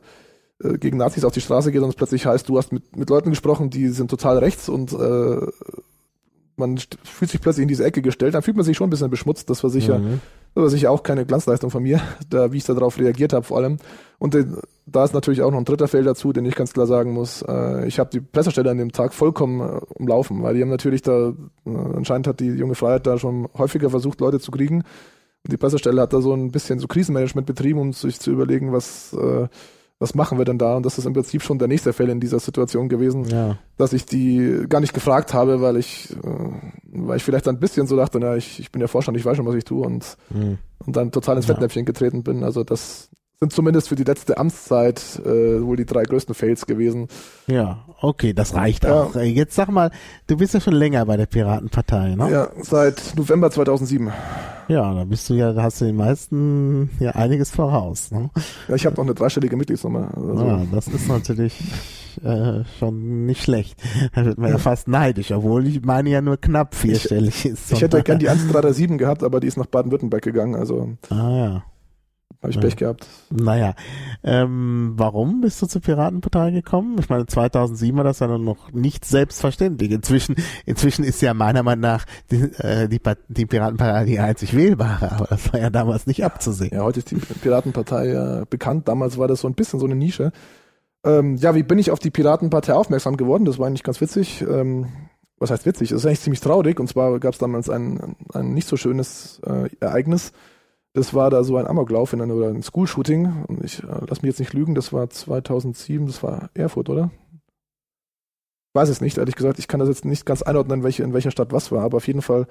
äh 0.64 0.78
gegen 0.78 0.98
Nazis 0.98 1.24
auf 1.24 1.34
die 1.34 1.42
Straße 1.42 1.72
geht 1.72 1.82
und 1.82 1.90
es 1.90 1.96
plötzlich 1.96 2.26
heißt, 2.26 2.50
du 2.50 2.58
hast 2.58 2.72
mit, 2.72 2.96
mit 2.96 3.10
Leuten 3.10 3.30
gesprochen, 3.30 3.70
die 3.70 3.90
sind 3.90 4.10
total 4.10 4.38
rechts 4.40 4.68
und 4.68 4.94
äh, 4.94 5.48
man 6.58 6.78
fühlt 7.04 7.32
sich 7.32 7.42
plötzlich 7.42 7.64
in 7.64 7.68
diese 7.68 7.84
Ecke 7.84 8.02
gestellt, 8.02 8.34
dann 8.34 8.42
fühlt 8.42 8.58
man 8.58 8.66
sich 8.66 8.78
schon 8.78 8.88
ein 8.88 8.90
bisschen 8.90 9.10
beschmutzt. 9.10 9.50
Das 9.50 9.64
war 9.64 9.70
sicher, 9.70 10.00
mhm. 10.00 10.22
das 10.54 10.62
war 10.62 10.70
sicher 10.70 10.92
auch 10.92 11.04
keine 11.04 11.26
Glanzleistung 11.26 11.70
von 11.70 11.84
mir, 11.84 12.02
da, 12.30 12.52
wie 12.52 12.58
ich 12.58 12.64
darauf 12.64 12.98
reagiert 12.98 13.34
habe 13.34 13.46
vor 13.46 13.58
allem. 13.58 13.78
Und 14.20 14.36
äh, 14.36 14.46
da 14.86 15.04
ist 15.04 15.14
natürlich 15.14 15.42
auch 15.42 15.52
noch 15.52 15.58
ein 15.58 15.66
dritter 15.66 15.88
Feld 15.88 16.06
dazu, 16.06 16.32
den 16.32 16.46
ich 16.46 16.56
ganz 16.56 16.74
klar 16.74 16.86
sagen 16.88 17.12
muss. 17.12 17.42
Äh, 17.42 17.88
ich 17.88 18.00
habe 18.00 18.10
die 18.12 18.22
Pressestelle 18.22 18.70
an 18.70 18.78
dem 18.78 18.92
Tag 18.92 19.14
vollkommen 19.14 19.62
äh, 19.62 19.82
umlaufen, 19.96 20.44
weil 20.44 20.56
die 20.56 20.62
haben 20.62 20.70
natürlich 20.70 21.02
da, 21.02 21.30
äh, 21.30 21.70
anscheinend 21.70 22.28
hat 22.28 22.40
die 22.40 22.48
junge 22.50 22.76
Freiheit 22.76 23.08
da 23.08 23.18
schon 23.18 23.48
häufiger 23.58 23.90
versucht, 23.90 24.20
Leute 24.22 24.40
zu 24.40 24.52
kriegen. 24.52 24.78
Und 24.78 25.52
die 25.52 25.58
Pressestelle 25.58 26.02
hat 26.02 26.14
da 26.14 26.22
so 26.22 26.34
ein 26.34 26.52
bisschen 26.52 26.80
so 26.80 26.88
Krisenmanagement 26.88 27.48
betrieben, 27.48 27.80
um 27.80 27.94
sich 27.94 28.20
zu 28.20 28.32
überlegen, 28.32 28.74
was 28.74 29.14
äh, 29.14 29.48
was 29.98 30.14
machen 30.14 30.38
wir 30.38 30.46
denn 30.46 30.58
da? 30.58 30.76
Und 30.76 30.86
das 30.86 30.98
ist 30.98 31.06
im 31.06 31.14
Prinzip 31.14 31.42
schon 31.42 31.58
der 31.58 31.70
nächste 31.70 31.94
Fall 31.94 32.10
in 32.10 32.20
dieser 32.20 32.40
Situation 32.40 32.90
gewesen, 32.90 33.24
ja. 33.26 33.58
dass 33.78 33.94
ich 33.94 34.06
die 34.06 34.66
gar 34.68 34.82
nicht 34.82 34.94
gefragt 34.94 35.34
habe, 35.34 35.62
weil 35.62 35.78
ich, 35.78 36.12
äh, 36.12 36.52
weil 36.92 37.18
ich 37.18 37.24
vielleicht 37.24 37.48
ein 37.48 37.60
bisschen 37.60 37.88
so 37.88 37.96
dachte, 37.96 38.20
na, 38.20 38.36
ich, 38.36 38.60
ich 38.60 38.72
bin 38.72 38.82
ja 38.82 38.88
Vorstand, 38.88 39.18
ich 39.18 39.26
weiß 39.26 39.38
schon, 39.38 39.46
was 39.46 39.56
ich 39.56 39.64
tue 39.64 39.86
und, 39.86 40.18
mhm. 40.30 40.58
und 40.86 40.96
dann 40.98 41.12
total 41.12 41.38
ins 41.38 41.46
Fettnäpfchen 41.46 41.84
ja. 41.84 41.86
getreten 41.86 42.24
bin. 42.24 42.44
Also 42.44 42.66
das, 42.66 43.10
sind 43.40 43.52
zumindest 43.52 43.90
für 43.90 43.96
die 43.96 44.04
letzte 44.04 44.38
Amtszeit 44.38 45.20
äh, 45.26 45.62
wohl 45.62 45.78
die 45.78 45.86
drei 45.86 46.04
größten 46.04 46.34
Fails 46.34 46.66
gewesen. 46.66 47.08
Ja, 47.48 47.86
okay, 48.02 48.34
das 48.34 48.56
reicht 48.56 48.84
ja. 48.84 49.04
auch. 49.04 49.16
Jetzt 49.16 49.56
sag 49.56 49.70
mal, 49.70 49.92
du 50.28 50.38
bist 50.38 50.54
ja 50.54 50.60
schon 50.60 50.74
länger 50.74 51.06
bei 51.06 51.18
der 51.18 51.26
Piratenpartei, 51.26 52.16
ne? 52.16 52.32
Ja, 52.32 52.50
seit 52.62 53.14
November 53.16 53.52
2007. 53.52 54.12
Ja, 54.68 54.94
da 54.94 55.04
bist 55.04 55.30
du 55.30 55.36
ja, 55.36 55.54
da 55.54 55.64
hast 55.64 55.82
du 55.82 55.86
den 55.86 55.96
meisten 55.96 56.90
ja 57.00 57.12
einiges 57.12 57.52
voraus. 57.52 58.12
Ne? 58.12 58.32
Ja, 58.68 58.76
ich 58.76 58.86
habe 58.86 58.96
noch 58.96 59.04
eine 59.04 59.14
dreistellige 59.14 59.56
Mitgliedsnummer. 59.56 60.10
Also. 60.16 60.46
Ja, 60.46 60.62
das 60.72 60.88
ist 60.88 61.08
natürlich 61.08 61.54
äh, 62.24 62.64
schon 62.80 63.26
nicht 63.26 63.44
schlecht. 63.44 63.80
Da 64.16 64.26
wird 64.26 64.38
man 64.38 64.50
ja 64.50 64.58
fast 64.58 64.88
neidisch, 64.88 65.32
obwohl 65.32 65.68
ich 65.68 65.84
meine 65.84 66.10
ja 66.10 66.22
nur 66.22 66.38
knapp 66.38 66.74
vierstellig 66.74 67.46
ich, 67.46 67.52
ist. 67.52 67.72
Ich 67.74 67.82
hätte 67.82 68.02
gern 68.02 68.18
die 68.18 68.30
1337 68.30 68.98
gehabt, 68.98 69.24
aber 69.24 69.40
die 69.40 69.48
ist 69.48 69.58
nach 69.58 69.68
Baden-Württemberg 69.68 70.24
gegangen. 70.24 70.56
Also. 70.56 70.94
Ah 71.10 71.30
ja. 71.30 71.64
Habe 72.46 72.52
ich 72.52 72.56
ja. 72.58 72.62
Pech 72.62 72.76
gehabt. 72.76 73.08
Naja, 73.32 73.74
ähm, 74.24 74.94
warum 74.98 75.42
bist 75.42 75.62
du 75.62 75.66
zur 75.66 75.82
Piratenpartei 75.82 76.52
gekommen? 76.52 76.96
Ich 77.00 77.10
meine, 77.10 77.26
2007 77.26 77.98
war 77.98 78.04
das 78.04 78.20
ja 78.20 78.28
noch 78.28 78.72
nicht 78.72 79.04
selbstverständlich. 79.04 79.92
Inzwischen, 79.92 80.36
inzwischen 80.66 81.04
ist 81.04 81.22
ja 81.22 81.34
meiner 81.34 81.64
Meinung 81.64 81.82
nach 81.82 82.06
die, 82.30 82.44
äh, 82.60 82.88
die, 82.88 83.02
die 83.30 83.46
Piratenpartei 83.48 84.06
die 84.06 84.20
einzig 84.20 84.56
wählbare, 84.56 85.12
aber 85.12 85.26
das 85.26 85.52
war 85.52 85.60
ja 85.60 85.72
damals 85.72 86.06
nicht 86.06 86.24
abzusehen. 86.24 86.72
Ja, 86.74 86.84
heute 86.84 87.00
ist 87.00 87.10
die 87.10 87.16
Piratenpartei 87.16 88.10
ja 88.10 88.44
bekannt. 88.48 88.88
Damals 88.88 89.18
war 89.18 89.28
das 89.28 89.42
so 89.42 89.48
ein 89.48 89.56
bisschen 89.56 89.80
so 89.80 89.88
eine 89.88 89.96
Nische. 89.96 90.32
Ähm, 91.04 91.36
ja, 91.38 91.56
wie 91.56 91.64
bin 91.64 91.80
ich 91.80 91.90
auf 91.90 92.00
die 92.00 92.12
Piratenpartei 92.12 92.76
aufmerksam 92.76 93.18
geworden? 93.18 93.46
Das 93.46 93.58
war 93.58 93.66
eigentlich 93.66 93.84
ganz 93.84 94.02
witzig. 94.02 94.42
Ähm, 94.48 94.88
was 95.40 95.50
heißt 95.50 95.66
witzig? 95.66 95.90
Das 95.90 96.00
ist 96.00 96.06
eigentlich 96.06 96.22
ziemlich 96.22 96.42
traurig. 96.42 96.80
Und 96.80 96.90
zwar 96.90 97.20
gab 97.20 97.34
es 97.34 97.40
damals 97.40 97.70
ein, 97.70 98.16
ein 98.34 98.54
nicht 98.54 98.68
so 98.68 98.78
schönes 98.78 99.42
äh, 99.46 99.70
Ereignis 99.80 100.32
das 100.96 101.14
war 101.14 101.30
da 101.30 101.44
so 101.44 101.58
ein 101.58 101.68
Amoklauf 101.68 102.14
in 102.14 102.22
einer, 102.22 102.34
oder 102.34 102.48
ein 102.48 102.64
School-Shooting. 102.64 103.44
Und 103.48 103.64
ich 103.64 103.84
äh, 103.84 103.88
lass 104.08 104.22
mich 104.22 104.30
jetzt 104.30 104.40
nicht 104.40 104.54
lügen, 104.54 104.76
das 104.76 104.94
war 104.94 105.10
2007, 105.10 106.08
das 106.08 106.24
war 106.24 106.50
Erfurt, 106.54 106.90
oder? 106.90 107.12
Weiß 108.74 108.88
es 108.88 109.02
nicht, 109.02 109.18
ehrlich 109.18 109.36
gesagt. 109.36 109.60
Ich 109.60 109.68
kann 109.68 109.82
das 109.82 109.90
jetzt 109.90 110.06
nicht 110.06 110.26
ganz 110.26 110.42
einordnen, 110.42 110.84
welche, 110.84 111.04
in 111.04 111.14
welcher 111.14 111.32
Stadt 111.32 111.52
was 111.52 111.70
war, 111.72 111.84
aber 111.84 111.98
auf 111.98 112.08
jeden 112.08 112.22
Fall 112.22 112.48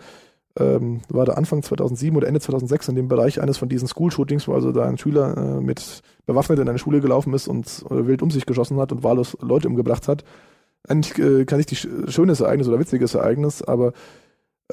ähm, 0.58 1.00
war 1.08 1.24
da 1.24 1.32
Anfang 1.32 1.62
2007 1.62 2.14
oder 2.14 2.28
Ende 2.28 2.38
2006 2.38 2.88
in 2.88 2.96
dem 2.96 3.08
Bereich 3.08 3.40
eines 3.40 3.56
von 3.56 3.70
diesen 3.70 3.88
School-Shootings, 3.88 4.46
wo 4.46 4.52
also 4.52 4.72
da 4.72 4.84
ein 4.84 4.98
Schüler 4.98 5.36
äh, 5.38 5.60
mit 5.62 6.02
bewaffnet 6.26 6.58
in 6.58 6.68
eine 6.68 6.78
Schule 6.78 7.00
gelaufen 7.00 7.32
ist 7.32 7.48
und 7.48 7.66
äh, 7.90 8.06
wild 8.06 8.20
um 8.20 8.30
sich 8.30 8.44
geschossen 8.44 8.78
hat 8.78 8.92
und 8.92 9.02
wahllos 9.02 9.38
Leute 9.40 9.68
umgebracht 9.68 10.06
hat. 10.06 10.22
Eigentlich 10.86 11.18
äh, 11.18 11.46
kann 11.46 11.60
ich 11.60 11.66
die 11.66 11.76
sch 11.76 11.88
schönes 12.08 12.40
Ereignis 12.40 12.68
oder 12.68 12.78
witziges 12.78 13.14
Ereignis, 13.14 13.62
aber 13.62 13.94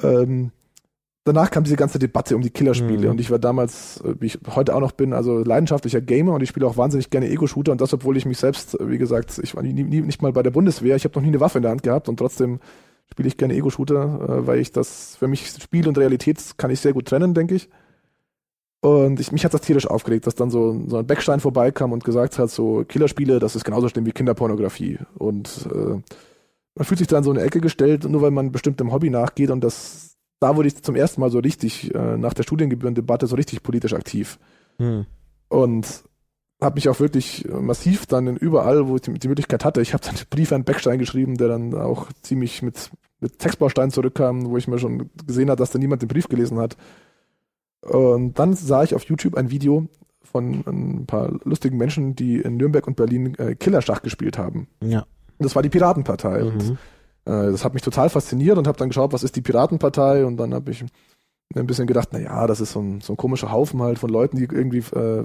ähm, 0.02 0.52
danach 1.24 1.50
kam 1.50 1.64
diese 1.64 1.76
ganze 1.76 1.98
Debatte 1.98 2.36
um 2.36 2.42
die 2.42 2.50
Killerspiele 2.50 3.06
mhm. 3.06 3.10
und 3.10 3.20
ich 3.20 3.30
war 3.30 3.38
damals, 3.38 4.00
äh, 4.00 4.14
wie 4.18 4.26
ich 4.26 4.38
heute 4.54 4.74
auch 4.74 4.80
noch 4.80 4.92
bin, 4.92 5.12
also 5.12 5.38
leidenschaftlicher 5.38 6.00
Gamer 6.00 6.34
und 6.34 6.42
ich 6.42 6.48
spiele 6.48 6.66
auch 6.66 6.76
wahnsinnig 6.76 7.10
gerne 7.10 7.28
Ego-Shooter 7.28 7.72
und 7.72 7.80
das, 7.80 7.92
obwohl 7.92 8.16
ich 8.16 8.26
mich 8.26 8.38
selbst, 8.38 8.78
äh, 8.78 8.90
wie 8.90 8.98
gesagt, 8.98 9.40
ich 9.42 9.54
war 9.54 9.62
nie, 9.62 9.72
nie, 9.72 10.00
nicht 10.00 10.22
mal 10.22 10.32
bei 10.32 10.42
der 10.42 10.50
Bundeswehr, 10.50 10.96
ich 10.96 11.04
habe 11.04 11.14
noch 11.14 11.22
nie 11.22 11.28
eine 11.28 11.40
Waffe 11.40 11.58
in 11.58 11.62
der 11.62 11.70
Hand 11.70 11.82
gehabt 11.82 12.08
und 12.08 12.16
trotzdem 12.16 12.60
spiele 13.10 13.28
ich 13.28 13.36
gerne 13.36 13.54
Ego-Shooter, 13.54 14.40
äh, 14.42 14.46
weil 14.46 14.58
ich 14.58 14.72
das, 14.72 15.16
für 15.16 15.28
mich 15.28 15.46
Spiel 15.48 15.86
und 15.86 15.98
Realität 15.98 16.38
kann 16.56 16.70
ich 16.70 16.80
sehr 16.80 16.92
gut 16.92 17.06
trennen, 17.06 17.34
denke 17.34 17.54
ich. 17.54 17.68
Und 18.80 19.20
ich, 19.20 19.30
mich 19.30 19.44
hat 19.44 19.54
das 19.54 19.60
tierisch 19.60 19.86
aufgeregt, 19.86 20.26
dass 20.26 20.34
dann 20.34 20.50
so, 20.50 20.82
so 20.88 20.96
ein 20.96 21.06
Beckstein 21.06 21.38
vorbeikam 21.38 21.92
und 21.92 22.02
gesagt 22.02 22.40
hat, 22.40 22.50
so 22.50 22.84
Killerspiele, 22.84 23.38
das 23.38 23.54
ist 23.54 23.62
genauso 23.62 23.88
schlimm 23.88 24.06
wie 24.06 24.12
Kinderpornografie. 24.12 24.98
Und 25.16 25.68
äh, 25.72 26.00
man 26.74 26.84
fühlt 26.84 26.98
sich 26.98 27.06
da 27.06 27.18
in 27.18 27.24
so 27.24 27.30
eine 27.30 27.42
Ecke 27.42 27.60
gestellt, 27.60 28.08
nur 28.08 28.22
weil 28.22 28.32
man 28.32 28.50
bestimmt 28.50 28.80
dem 28.80 28.92
Hobby 28.92 29.08
nachgeht 29.08 29.50
und 29.50 29.62
das 29.62 30.11
da 30.42 30.56
wurde 30.56 30.68
ich 30.68 30.82
zum 30.82 30.96
ersten 30.96 31.20
Mal 31.20 31.30
so 31.30 31.38
richtig 31.38 31.94
äh, 31.94 32.16
nach 32.16 32.34
der 32.34 32.42
Studiengebührendebatte 32.42 33.26
so 33.26 33.36
richtig 33.36 33.62
politisch 33.62 33.94
aktiv. 33.94 34.38
Hm. 34.78 35.06
Und 35.48 36.04
habe 36.60 36.76
mich 36.76 36.88
auch 36.88 37.00
wirklich 37.00 37.46
massiv 37.48 38.06
dann 38.06 38.26
in 38.26 38.36
überall, 38.36 38.88
wo 38.88 38.96
ich 38.96 39.02
die, 39.02 39.12
die 39.14 39.28
Möglichkeit 39.28 39.64
hatte, 39.64 39.80
ich 39.80 39.94
habe 39.94 40.04
dann 40.04 40.14
Briefe 40.30 40.54
an 40.54 40.64
Beckstein 40.64 40.98
geschrieben, 40.98 41.36
der 41.36 41.48
dann 41.48 41.74
auch 41.74 42.08
ziemlich 42.22 42.62
mit, 42.62 42.90
mit 43.20 43.38
Textbausteinen 43.38 43.90
zurückkam, 43.90 44.48
wo 44.48 44.56
ich 44.56 44.68
mir 44.68 44.78
schon 44.78 45.10
gesehen 45.26 45.50
habe, 45.50 45.58
dass 45.58 45.70
da 45.70 45.78
niemand 45.78 46.02
den 46.02 46.08
Brief 46.08 46.28
gelesen 46.28 46.58
hat. 46.58 46.76
Und 47.82 48.38
dann 48.38 48.54
sah 48.54 48.84
ich 48.84 48.94
auf 48.94 49.04
YouTube 49.04 49.36
ein 49.36 49.50
Video 49.50 49.88
von 50.22 50.64
ein 50.66 51.06
paar 51.06 51.32
lustigen 51.44 51.76
Menschen, 51.76 52.14
die 52.14 52.36
in 52.36 52.56
Nürnberg 52.56 52.86
und 52.86 52.96
Berlin 52.96 53.34
äh, 53.38 53.54
Killerschach 53.54 54.02
gespielt 54.02 54.38
haben. 54.38 54.68
Ja. 54.80 55.00
Und 55.00 55.44
das 55.44 55.54
war 55.56 55.62
die 55.62 55.68
Piratenpartei. 55.68 56.42
Mhm. 56.42 56.48
Und 56.48 56.62
äh, 56.70 56.76
das 57.24 57.64
hat 57.64 57.74
mich 57.74 57.82
total 57.82 58.08
fasziniert 58.10 58.58
und 58.58 58.66
habe 58.66 58.78
dann 58.78 58.88
geschaut, 58.88 59.12
was 59.12 59.22
ist 59.22 59.36
die 59.36 59.42
Piratenpartei? 59.42 60.24
Und 60.24 60.36
dann 60.36 60.54
habe 60.54 60.70
ich 60.70 60.84
ein 61.54 61.66
bisschen 61.66 61.86
gedacht, 61.86 62.08
na 62.12 62.18
ja, 62.18 62.46
das 62.46 62.60
ist 62.60 62.72
so 62.72 62.80
ein, 62.80 63.00
so 63.00 63.12
ein 63.12 63.16
komischer 63.16 63.52
Haufen 63.52 63.82
halt 63.82 63.98
von 63.98 64.10
Leuten, 64.10 64.36
die 64.36 64.44
irgendwie 64.44 64.78
äh, 64.96 65.24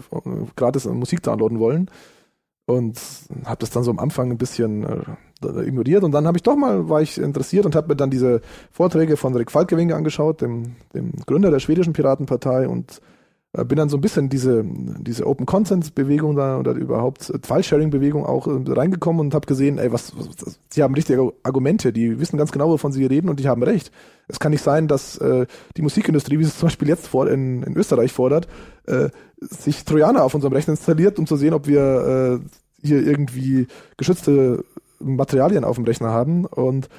gratis 0.55 0.85
Musik 0.85 1.23
downloaden 1.23 1.59
wollen. 1.59 1.89
Und 2.65 2.99
habe 3.45 3.59
das 3.59 3.69
dann 3.69 3.83
so 3.83 3.91
am 3.91 3.99
Anfang 3.99 4.29
ein 4.29 4.37
bisschen 4.37 4.83
äh, 4.83 5.63
ignoriert. 5.63 6.03
Und 6.03 6.11
dann 6.11 6.27
habe 6.27 6.37
ich 6.37 6.43
doch 6.43 6.57
mal 6.57 6.89
war 6.89 7.01
ich 7.01 7.17
interessiert 7.17 7.65
und 7.65 7.75
habe 7.75 7.87
mir 7.87 7.95
dann 7.95 8.09
diese 8.09 8.41
Vorträge 8.71 9.15
von 9.15 9.33
Rick 9.35 9.51
Falkewinge 9.51 9.95
angeschaut, 9.95 10.41
dem, 10.41 10.75
dem 10.93 11.13
Gründer 11.25 11.49
der 11.49 11.59
schwedischen 11.59 11.93
Piratenpartei. 11.93 12.67
Und 12.67 12.97
äh, 12.97 13.16
bin 13.63 13.77
dann 13.77 13.89
so 13.89 13.97
ein 13.97 14.01
bisschen 14.01 14.29
diese, 14.29 14.63
diese 14.65 15.25
Open 15.25 15.45
Content 15.45 15.95
Bewegung 15.95 16.35
da 16.35 16.59
oder 16.59 16.73
überhaupt 16.73 17.29
äh, 17.29 17.39
File-Sharing 17.41 17.89
Bewegung 17.89 18.25
auch 18.25 18.47
äh, 18.47 18.59
reingekommen 18.67 19.19
und 19.21 19.33
habe 19.33 19.47
gesehen, 19.47 19.77
ey, 19.77 19.91
was, 19.91 20.13
was, 20.15 20.59
sie 20.69 20.83
haben 20.83 20.93
richtige 20.93 21.33
Argumente, 21.43 21.93
die 21.93 22.19
wissen 22.19 22.37
ganz 22.37 22.51
genau, 22.51 22.69
wovon 22.69 22.91
sie 22.91 23.05
reden 23.05 23.29
und 23.29 23.39
die 23.39 23.47
haben 23.47 23.63
recht. 23.63 23.91
Es 24.27 24.39
kann 24.39 24.51
nicht 24.51 24.63
sein, 24.63 24.87
dass 24.87 25.17
äh, 25.17 25.45
die 25.75 25.81
Musikindustrie, 25.81 26.39
wie 26.39 26.43
es 26.43 26.57
zum 26.57 26.67
Beispiel 26.67 26.87
jetzt 26.87 27.07
vor, 27.07 27.29
in, 27.29 27.63
in 27.63 27.75
Österreich 27.77 28.11
fordert, 28.11 28.47
äh, 28.85 29.09
sich 29.39 29.85
Trojaner 29.85 30.23
auf 30.23 30.33
unserem 30.33 30.53
Rechner 30.53 30.73
installiert, 30.73 31.19
um 31.19 31.27
zu 31.27 31.35
sehen, 31.35 31.53
ob 31.53 31.67
wir 31.67 32.41
äh, 32.41 32.85
hier 32.85 33.05
irgendwie 33.05 33.67
geschützte 33.97 34.63
Materialien 34.99 35.63
auf 35.63 35.75
dem 35.75 35.85
Rechner 35.85 36.09
haben 36.09 36.45
und 36.45 36.89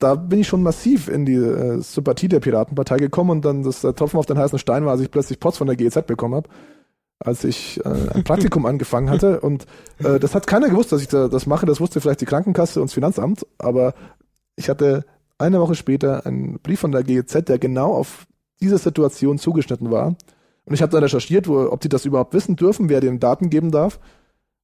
da 0.00 0.14
bin 0.14 0.40
ich 0.40 0.48
schon 0.48 0.62
massiv 0.62 1.08
in 1.08 1.26
die 1.26 1.34
äh, 1.34 1.80
Sympathie 1.80 2.26
der 2.26 2.40
Piratenpartei 2.40 2.96
gekommen 2.96 3.30
und 3.30 3.44
dann 3.44 3.62
das 3.62 3.82
der 3.82 3.94
Tropfen 3.94 4.18
auf 4.18 4.26
den 4.26 4.38
heißen 4.38 4.58
Stein 4.58 4.84
war, 4.84 4.92
als 4.92 5.02
ich 5.02 5.10
plötzlich 5.10 5.38
Post 5.38 5.58
von 5.58 5.66
der 5.66 5.76
GEZ 5.76 6.06
bekommen 6.06 6.34
habe. 6.34 6.48
als 7.22 7.44
ich 7.44 7.78
äh, 7.84 8.14
ein 8.14 8.24
Praktikum 8.24 8.64
angefangen 8.66 9.10
hatte. 9.10 9.40
Und 9.40 9.66
äh, 9.98 10.18
das 10.18 10.34
hat 10.34 10.46
keiner 10.46 10.70
gewusst, 10.70 10.90
dass 10.90 11.02
ich 11.02 11.08
da, 11.08 11.28
das 11.28 11.46
mache. 11.46 11.66
Das 11.66 11.80
wusste 11.80 12.00
vielleicht 12.00 12.22
die 12.22 12.26
Krankenkasse 12.26 12.80
und 12.80 12.88
das 12.88 12.94
Finanzamt. 12.94 13.46
Aber 13.58 13.92
ich 14.56 14.70
hatte 14.70 15.04
eine 15.36 15.60
Woche 15.60 15.74
später 15.74 16.24
einen 16.24 16.58
Brief 16.60 16.80
von 16.80 16.92
der 16.92 17.02
GEZ, 17.02 17.44
der 17.44 17.58
genau 17.58 17.92
auf 17.92 18.26
diese 18.60 18.78
Situation 18.78 19.38
zugeschnitten 19.38 19.90
war. 19.90 20.16
Und 20.64 20.74
ich 20.74 20.80
habe 20.80 20.92
dann 20.92 21.02
recherchiert, 21.02 21.46
wo, 21.46 21.60
ob 21.70 21.80
die 21.80 21.88
das 21.90 22.06
überhaupt 22.06 22.32
wissen 22.32 22.56
dürfen, 22.56 22.88
wer 22.88 23.02
den 23.02 23.20
Daten 23.20 23.50
geben 23.50 23.70
darf. 23.70 24.00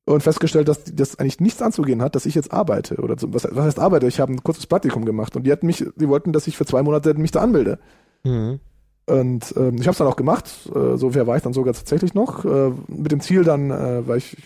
Und 0.07 0.23
festgestellt, 0.23 0.69
dass 0.69 0.85
das 0.85 1.19
eigentlich 1.19 1.41
nichts 1.41 1.61
anzugehen 1.61 2.01
hat, 2.01 2.15
dass 2.15 2.27
ich 2.27 2.37
jetzt 2.37 2.53
arbeite. 2.53 2.97
Oder 2.97 3.19
so, 3.19 3.35
was, 3.35 3.45
was 3.51 3.65
heißt 3.65 3.81
arbeite? 3.81 4.07
Ich 4.07 4.21
habe 4.21 4.33
ein 4.33 4.43
kurzes 4.43 4.69
Praktikum 4.69 5.05
gemacht 5.05 5.35
und 5.35 5.43
die 5.43 5.51
hatten 5.51 5.67
mich, 5.67 5.85
die 5.97 6.09
wollten, 6.09 6.33
dass 6.33 6.47
ich 6.47 6.57
für 6.57 6.65
zwei 6.65 6.85
Monate 6.85 7.15
mich 7.15 7.33
da 7.33 7.41
anmelde. 7.41 7.81
Mhm. 8.23 8.61
Und 9.07 9.55
ähm, 9.57 9.77
ich 9.77 9.83
habe 9.83 9.93
es 9.93 9.99
dann 9.99 10.07
auch 10.07 10.17
gemacht. 10.17 10.49
Äh, 10.75 10.97
so 10.97 11.15
wer 11.15 11.27
war 11.27 11.37
ich 11.37 11.43
dann 11.43 11.53
sogar 11.53 11.75
tatsächlich 11.75 12.15
noch. 12.15 12.45
Äh, 12.45 12.71
mit 12.87 13.11
dem 13.11 13.21
Ziel 13.21 13.43
dann, 13.43 13.73
äh, 13.73 14.07
weil 14.07 14.19
ich, 14.19 14.37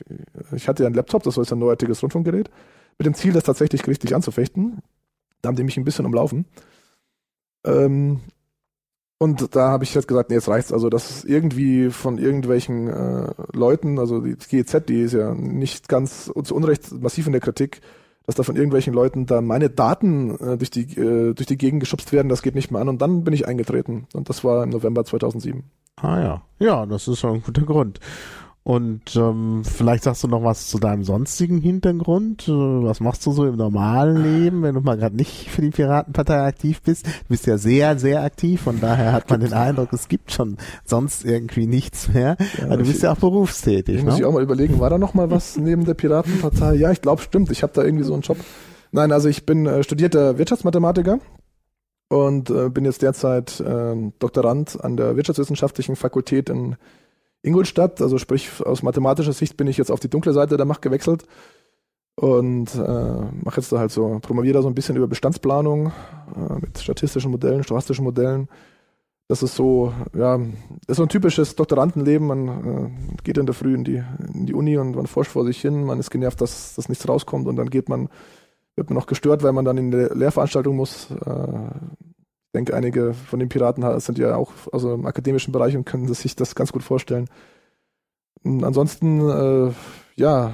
ich 0.53 0.67
hatte 0.67 0.83
ja 0.83 0.87
einen 0.87 0.97
Laptop, 0.97 1.25
das 1.25 1.37
war 1.37 1.45
jetzt 1.45 1.53
ein 1.53 1.59
neuartiges 1.59 2.03
Rundfunkgerät, 2.03 2.51
mit 2.99 3.07
dem 3.07 3.15
Ziel, 3.15 3.35
das 3.35 3.45
tatsächlich 3.45 3.87
richtig 3.87 4.15
anzufechten. 4.15 4.79
Da 5.43 5.49
haben 5.49 5.57
die 5.57 5.65
mich 5.65 5.77
ein 5.77 5.85
bisschen 5.85 6.07
umlaufen. 6.07 6.47
Ähm, 7.65 8.21
und 9.23 9.55
da 9.55 9.69
habe 9.69 9.85
ich 9.85 9.95
jetzt 9.95 10.09
gesagt, 10.09 10.31
nee, 10.31 10.37
jetzt 10.37 10.49
reicht's. 10.49 10.73
Also 10.73 10.89
das 10.89 11.11
ist 11.11 11.25
irgendwie 11.27 11.91
von 11.91 12.17
irgendwelchen 12.17 12.89
äh, 12.89 13.35
Leuten, 13.53 13.99
also 13.99 14.23
die 14.23 14.35
GEZ, 14.35 14.87
die 14.89 15.03
ist 15.03 15.13
ja 15.13 15.35
nicht 15.35 15.91
ganz 15.91 16.33
zu 16.43 16.55
Unrecht 16.55 16.91
massiv 17.03 17.27
in 17.27 17.33
der 17.33 17.43
Kritik, 17.43 17.83
dass 18.25 18.37
da 18.37 18.45
von 18.45 18.57
irgendwelchen 18.57 18.95
Leuten 18.95 19.27
da 19.27 19.43
meine 19.43 19.69
Daten 19.69 20.31
äh, 20.41 20.57
durch, 20.57 20.71
die, 20.71 20.99
äh, 20.99 21.35
durch 21.35 21.47
die 21.47 21.59
Gegend 21.59 21.81
geschubst 21.81 22.15
werden, 22.15 22.31
das 22.31 22.41
geht 22.41 22.55
nicht 22.55 22.71
mehr 22.71 22.81
an. 22.81 22.89
Und 22.89 23.03
dann 23.03 23.23
bin 23.23 23.35
ich 23.35 23.47
eingetreten. 23.47 24.07
Und 24.15 24.31
das 24.31 24.43
war 24.43 24.65
im 24.65 24.71
November 24.71 25.05
2007. 25.05 25.65
Ah 25.97 26.19
ja, 26.19 26.43
ja, 26.59 26.87
das 26.87 27.07
ist 27.07 27.23
ein 27.23 27.43
guter 27.43 27.67
Grund. 27.67 28.01
Und 28.63 29.17
ähm, 29.17 29.63
vielleicht 29.65 30.05
sagst 30.05 30.23
du 30.23 30.29
noch 30.29 30.45
was 30.45 30.69
zu 30.69 30.79
deinem 30.79 31.03
sonstigen 31.03 31.59
Hintergrund. 31.63 32.47
Äh, 32.47 32.53
was 32.53 33.01
machst 33.01 33.25
du 33.25 33.33
so 33.33 33.47
im 33.47 33.57
normalen 33.57 34.23
Leben, 34.23 34.63
wenn 34.63 34.75
du 34.75 34.83
mal 34.83 34.99
gerade 34.99 35.17
nicht 35.17 35.49
für 35.49 35.63
die 35.63 35.71
Piratenpartei 35.71 36.43
aktiv 36.43 36.83
bist? 36.83 37.07
Du 37.07 37.29
bist 37.29 37.47
ja 37.47 37.57
sehr, 37.57 37.99
sehr 37.99 38.23
aktiv, 38.23 38.61
von 38.61 38.79
daher 38.79 39.13
hat 39.13 39.31
man 39.31 39.41
den 39.41 39.55
Eindruck, 39.55 39.93
es 39.95 40.09
gibt 40.09 40.31
schon 40.31 40.59
sonst 40.85 41.25
irgendwie 41.25 41.67
nichts 41.67 42.13
mehr. 42.13 42.37
Ja, 42.59 42.67
Aber 42.67 42.77
du 42.77 42.85
bist 42.85 43.03
ja 43.03 43.13
auch 43.13 43.19
berufstätig. 43.19 43.97
Ich 43.97 44.05
muss 44.05 44.15
ne? 44.15 44.21
ich 44.21 44.27
auch 44.27 44.33
mal 44.33 44.43
überlegen, 44.43 44.79
war 44.79 44.91
da 44.91 44.99
noch 44.99 45.15
mal 45.15 45.31
was 45.31 45.57
neben 45.57 45.87
der 45.87 45.95
Piratenpartei? 45.95 46.75
Ja, 46.75 46.91
ich 46.91 47.01
glaube, 47.01 47.23
stimmt. 47.23 47.51
Ich 47.51 47.63
habe 47.63 47.73
da 47.73 47.83
irgendwie 47.83 48.05
so 48.05 48.13
einen 48.13 48.23
Job. 48.23 48.37
Nein, 48.93 49.11
also 49.11 49.29
ich 49.29 49.47
bin 49.47 49.65
äh, 49.65 49.83
studierter 49.83 50.37
Wirtschaftsmathematiker 50.37 51.19
und 52.11 52.51
äh, 52.51 52.69
bin 52.69 52.85
jetzt 52.85 53.01
derzeit 53.01 53.59
äh, 53.61 53.97
Doktorand 54.19 54.85
an 54.85 54.99
der 54.99 55.17
Wirtschaftswissenschaftlichen 55.17 55.97
Fakultät 55.97 56.51
in 56.51 56.77
Ingolstadt, 57.43 58.03
also 58.03 58.19
sprich 58.19 58.65
aus 58.65 58.83
mathematischer 58.83 59.33
Sicht 59.33 59.57
bin 59.57 59.67
ich 59.67 59.79
jetzt 59.79 59.91
auf 59.91 60.01
die 60.01 60.11
dunkle 60.11 60.33
Seite 60.33 60.57
der 60.57 60.67
Macht 60.67 60.83
gewechselt 60.83 61.25
und 62.17 62.75
äh, 62.75 63.25
mache 63.45 63.61
jetzt 63.61 63.73
da 63.73 63.79
halt 63.79 63.91
so, 63.91 64.19
promoviere 64.21 64.55
da 64.55 64.63
so 64.63 64.69
ein 64.69 64.75
bisschen 64.75 64.97
über 64.97 65.09
Bestandsplanung 65.09 65.87
äh, 65.87 66.55
mit 66.61 66.79
statistischen 66.79 67.31
Modellen, 67.31 67.63
stochastischen 67.63 68.05
Modellen. 68.05 68.49
Das 69.29 69.43
ist 69.43 69.55
so, 69.55 69.95
ja, 70.13 70.37
das 70.37 70.49
ist 70.89 70.97
so 70.97 71.05
ein 71.05 71.09
typisches 71.09 71.55
Doktorandenleben. 71.55 72.27
Man 72.27 72.49
äh, 72.49 73.23
geht 73.23 73.39
in 73.39 73.47
der 73.47 73.55
Früh 73.55 73.75
in 73.75 73.85
die, 73.85 74.03
in 74.35 74.45
die 74.45 74.55
Uni 74.55 74.77
und 74.77 74.97
man 74.97 75.07
forscht 75.07 75.31
vor 75.31 75.47
sich 75.47 75.61
hin, 75.61 75.85
man 75.85 75.99
ist 75.99 76.11
genervt, 76.11 76.41
dass, 76.41 76.75
dass 76.75 76.89
nichts 76.89 77.09
rauskommt 77.09 77.47
und 77.47 77.57
dann 77.57 77.71
geht 77.71 77.89
man, 77.89 78.09
wird 78.77 78.91
man 78.91 78.99
noch 78.99 79.07
gestört, 79.07 79.43
weil 79.43 79.53
man 79.53 79.65
dann 79.65 79.79
in 79.79 79.91
der 79.91 80.15
Lehrveranstaltung 80.15 80.77
muss. 80.77 81.11
Äh, 81.11 81.71
denke, 82.55 82.75
einige 82.75 83.15
von 83.15 83.39
den 83.39 83.49
Piraten 83.49 84.01
sind 84.01 84.19
ja 84.19 84.37
auch 84.37 84.53
also 84.73 84.95
im 84.95 85.07
akademischen 85.07 85.53
Bereich 85.53 85.77
und 85.77 85.85
können 85.85 86.13
sich 86.13 86.37
das 86.37 86.55
ganz 86.55 86.73
gut 86.73 86.83
vorstellen. 86.83 87.29
Und 88.43 88.65
ansonsten, 88.65 89.21
äh, 89.21 89.73
ja, 90.17 90.53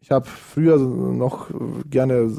ich 0.00 0.10
habe 0.10 0.26
früher 0.26 0.78
noch 0.78 1.50
gerne 1.88 2.30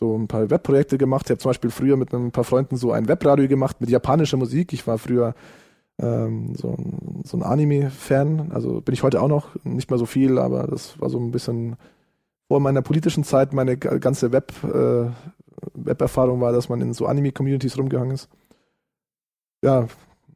so 0.00 0.16
ein 0.16 0.28
paar 0.28 0.50
Webprojekte 0.50 0.98
gemacht. 0.98 1.26
Ich 1.26 1.30
habe 1.30 1.38
zum 1.38 1.50
Beispiel 1.50 1.70
früher 1.70 1.96
mit 1.96 2.12
ein 2.12 2.32
paar 2.32 2.44
Freunden 2.44 2.76
so 2.76 2.90
ein 2.92 3.06
Webradio 3.06 3.46
gemacht 3.48 3.80
mit 3.80 3.90
japanischer 3.90 4.38
Musik. 4.38 4.72
Ich 4.72 4.86
war 4.86 4.98
früher 4.98 5.34
ähm, 5.98 6.54
so, 6.56 6.76
so 7.24 7.36
ein 7.36 7.42
Anime-Fan. 7.42 8.50
Also 8.52 8.80
bin 8.80 8.94
ich 8.94 9.02
heute 9.02 9.20
auch 9.20 9.28
noch, 9.28 9.48
nicht 9.64 9.90
mehr 9.90 9.98
so 9.98 10.06
viel, 10.06 10.38
aber 10.38 10.66
das 10.66 10.98
war 11.00 11.10
so 11.10 11.18
ein 11.18 11.30
bisschen 11.30 11.76
vor 12.48 12.60
meiner 12.60 12.82
politischen 12.82 13.22
Zeit 13.22 13.52
meine 13.52 13.76
ganze 13.76 14.32
Web, 14.32 14.52
äh, 14.64 15.10
Web-Erfahrung 15.74 16.40
war, 16.40 16.52
dass 16.52 16.68
man 16.68 16.80
in 16.80 16.92
so 16.92 17.06
Anime-Communities 17.06 17.78
rumgehangen 17.78 18.14
ist. 18.14 18.28
Ja, 19.62 19.88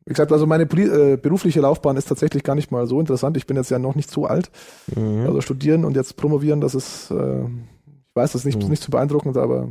wie 0.06 0.12
gesagt, 0.12 0.32
also 0.32 0.46
meine 0.46 0.64
äh, 0.64 1.16
berufliche 1.16 1.60
Laufbahn 1.60 1.96
ist 1.96 2.06
tatsächlich 2.06 2.42
gar 2.42 2.54
nicht 2.54 2.70
mal 2.70 2.86
so 2.86 3.00
interessant. 3.00 3.36
Ich 3.36 3.46
bin 3.46 3.56
jetzt 3.56 3.70
ja 3.70 3.78
noch 3.78 3.94
nicht 3.94 4.10
so 4.10 4.26
alt. 4.26 4.50
Mhm. 4.94 5.26
Also 5.26 5.40
studieren 5.40 5.84
und 5.84 5.96
jetzt 5.96 6.16
promovieren, 6.16 6.60
das 6.60 6.74
ist, 6.74 7.10
äh, 7.10 7.44
ich 7.44 8.14
weiß, 8.14 8.32
das 8.32 8.42
ist 8.42 8.44
nicht, 8.44 8.62
mhm. 8.62 8.68
nicht 8.68 8.82
zu 8.82 8.90
beeindruckend, 8.90 9.36
aber. 9.36 9.68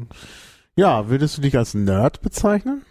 Ja, 0.75 1.07
würdest 1.09 1.37
du 1.37 1.41
dich 1.41 1.55
als 1.55 1.75
Nerd 1.75 2.21
bezeichnen? 2.21 2.81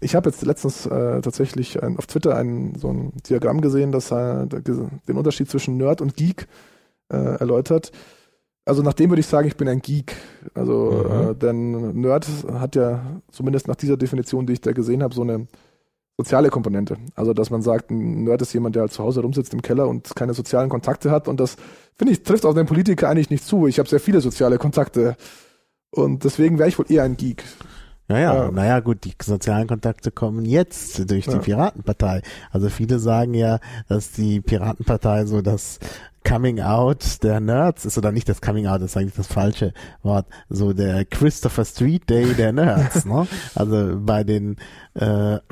Ich 0.00 0.14
habe 0.14 0.28
jetzt 0.28 0.44
letztens 0.44 0.86
äh, 0.86 1.20
tatsächlich 1.20 1.82
ein, 1.82 1.98
auf 1.98 2.06
Twitter 2.06 2.36
ein, 2.36 2.74
so 2.76 2.88
ein 2.88 3.12
Diagramm 3.28 3.60
gesehen, 3.60 3.92
das 3.92 4.10
äh, 4.10 4.46
den 4.46 5.16
Unterschied 5.16 5.48
zwischen 5.48 5.76
Nerd 5.76 6.00
und 6.00 6.16
Geek 6.16 6.48
äh, 7.12 7.16
erläutert 7.16 7.92
also 8.68 8.82
nach 8.82 8.92
dem 8.92 9.10
würde 9.10 9.20
ich 9.20 9.26
sagen, 9.26 9.48
ich 9.48 9.56
bin 9.56 9.66
ein 9.68 9.80
Geek. 9.80 10.14
Also, 10.54 11.04
mhm. 11.08 11.30
äh, 11.30 11.34
denn 11.34 12.00
Nerd 12.00 12.26
hat 12.52 12.76
ja 12.76 13.00
zumindest 13.32 13.66
nach 13.66 13.76
dieser 13.76 13.96
Definition, 13.96 14.46
die 14.46 14.52
ich 14.52 14.60
da 14.60 14.72
gesehen 14.72 15.02
habe, 15.02 15.14
so 15.14 15.22
eine 15.22 15.46
soziale 16.18 16.50
Komponente. 16.50 16.96
Also, 17.14 17.32
dass 17.32 17.50
man 17.50 17.62
sagt, 17.62 17.90
ein 17.90 18.24
Nerd 18.24 18.42
ist 18.42 18.52
jemand, 18.52 18.76
der 18.76 18.82
halt 18.82 18.92
zu 18.92 19.02
Hause 19.02 19.22
rumsitzt 19.22 19.54
im 19.54 19.62
Keller 19.62 19.88
und 19.88 20.14
keine 20.14 20.34
sozialen 20.34 20.68
Kontakte 20.68 21.10
hat. 21.10 21.28
Und 21.28 21.40
das, 21.40 21.56
finde 21.96 22.12
ich, 22.12 22.22
trifft 22.22 22.44
auf 22.44 22.54
den 22.54 22.66
Politiker 22.66 23.08
eigentlich 23.08 23.30
nicht 23.30 23.44
zu. 23.44 23.66
Ich 23.66 23.78
habe 23.78 23.88
sehr 23.88 24.00
viele 24.00 24.20
soziale 24.20 24.58
Kontakte. 24.58 25.16
Und 25.90 26.24
deswegen 26.24 26.58
wäre 26.58 26.68
ich 26.68 26.78
wohl 26.78 26.90
eher 26.90 27.04
ein 27.04 27.16
Geek. 27.16 27.44
Naja, 28.08 28.34
ja. 28.34 28.50
naja, 28.50 28.80
gut, 28.80 29.04
die 29.04 29.12
sozialen 29.22 29.68
Kontakte 29.68 30.10
kommen 30.10 30.46
jetzt 30.46 31.10
durch 31.10 31.26
die 31.26 31.32
ja. 31.32 31.38
Piratenpartei. 31.38 32.22
Also 32.50 32.70
viele 32.70 32.98
sagen 32.98 33.34
ja, 33.34 33.60
dass 33.86 34.12
die 34.12 34.40
Piratenpartei 34.40 35.26
so 35.26 35.42
das 35.42 35.78
Coming 36.24 36.60
Out 36.60 37.22
der 37.22 37.40
Nerds 37.40 37.84
ist 37.84 37.98
oder 37.98 38.12
nicht 38.12 38.28
das 38.28 38.40
Coming 38.40 38.66
Out, 38.66 38.82
das 38.82 38.90
ist 38.90 38.96
eigentlich 38.96 39.14
das 39.14 39.26
falsche 39.26 39.72
Wort, 40.02 40.26
so 40.48 40.72
der 40.72 41.04
Christopher 41.04 41.64
Street 41.64 42.08
Day 42.08 42.34
der 42.34 42.52
Nerds, 42.52 43.04
ne? 43.04 43.26
Also 43.54 43.98
bei 44.00 44.24
den 44.24 44.56
äh, 44.94 45.38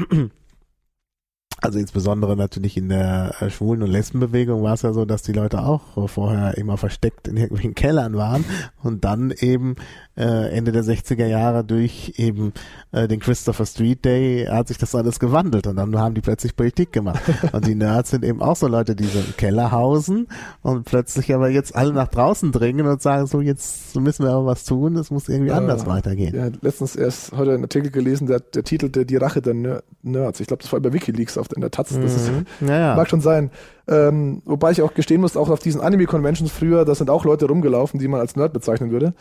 also 1.63 1.79
insbesondere 1.79 2.37
natürlich 2.37 2.77
in 2.77 2.89
der 2.89 3.35
äh, 3.41 3.51
Schwulen- 3.51 3.83
und 3.83 3.91
Lesbenbewegung 3.91 4.63
war 4.63 4.75
es 4.75 4.83
ja 4.83 4.93
so, 4.93 5.05
dass 5.05 5.23
die 5.23 5.33
Leute 5.33 5.63
auch 5.63 6.09
vorher 6.09 6.57
immer 6.59 6.77
versteckt 6.77 7.29
in 7.29 7.37
irgendwelchen 7.37 7.75
Kellern 7.75 8.17
waren 8.17 8.45
und 8.83 9.05
dann 9.05 9.31
eben 9.31 9.77
äh, 10.17 10.51
Ende 10.51 10.73
der 10.73 10.83
60er 10.83 11.27
Jahre 11.27 11.65
durch 11.65 12.15
eben 12.17 12.53
äh, 12.93 13.07
den 13.07 13.21
Christopher 13.21 13.67
Street 13.67 14.05
Day 14.05 14.47
hat 14.47 14.69
sich 14.69 14.79
das 14.79 14.95
alles 14.95 15.21
gewandelt 15.21 15.67
und 15.67 15.77
dann 15.77 15.97
haben 15.99 16.15
die 16.15 16.21
plötzlich 16.21 16.57
Politik 16.57 16.93
gemacht. 16.93 17.23
Und 17.53 17.67
die 17.67 17.75
Nerds 17.75 18.11
sind 18.11 18.25
eben 18.25 18.43
auch 18.43 18.57
so 18.57 18.67
Leute, 18.67 18.97
die 18.97 19.05
so 19.05 19.19
im 19.19 19.37
Keller 19.37 19.71
hausen 19.73 20.29
und 20.63 20.85
plötzlich 20.85 21.35
aber 21.35 21.49
jetzt 21.49 21.75
alle 21.75 21.93
nach 21.93 22.09
draußen 22.09 22.53
dringen 22.53 22.87
und 22.87 23.01
sagen 23.01 23.27
so, 23.27 23.41
jetzt 23.41 23.97
müssen 23.97 24.25
wir 24.25 24.33
aber 24.33 24.47
was 24.47 24.65
tun, 24.65 24.97
es 24.97 25.11
muss 25.11 25.29
irgendwie 25.29 25.51
äh, 25.51 25.55
anders 25.55 25.87
weitergehen. 25.87 26.35
Ja, 26.35 26.49
letztens 26.61 26.97
erst 26.97 27.33
heute 27.33 27.53
einen 27.53 27.65
Artikel 27.65 27.91
gelesen, 27.91 28.27
der, 28.27 28.41
der 28.41 28.65
titelte 28.65 29.07
Die 29.07 29.17
Rache 29.17 29.43
der 29.43 29.83
Nerds. 30.03 30.41
Ich 30.41 30.47
glaube, 30.47 30.63
das 30.63 30.73
war 30.73 30.79
über 30.79 30.93
Wikileaks 30.93 31.39
auf, 31.39 31.49
in 31.55 31.61
der 31.61 31.71
Taz. 31.71 31.89
Das 31.89 31.99
mhm. 31.99 32.05
ist, 32.05 32.31
ja, 32.61 32.79
ja. 32.79 32.97
mag 32.97 33.09
schon 33.09 33.21
sein. 33.21 33.51
Ähm, 33.89 34.43
wobei 34.45 34.73
ich 34.73 34.83
auch 34.83 34.95
gestehen 34.95 35.21
muss, 35.21 35.37
auch 35.37 35.49
auf 35.49 35.61
diesen 35.61 35.81
Anime-Conventions 35.81 36.51
früher, 36.51 36.85
da 36.85 36.95
sind 36.95 37.11
auch 37.11 37.25
Leute 37.25 37.47
rumgelaufen, 37.47 38.01
die 38.01 38.09
man 38.09 38.21
als 38.21 38.37
Nerd 38.37 38.53
bezeichnen 38.53 38.91
würde. 38.91 39.15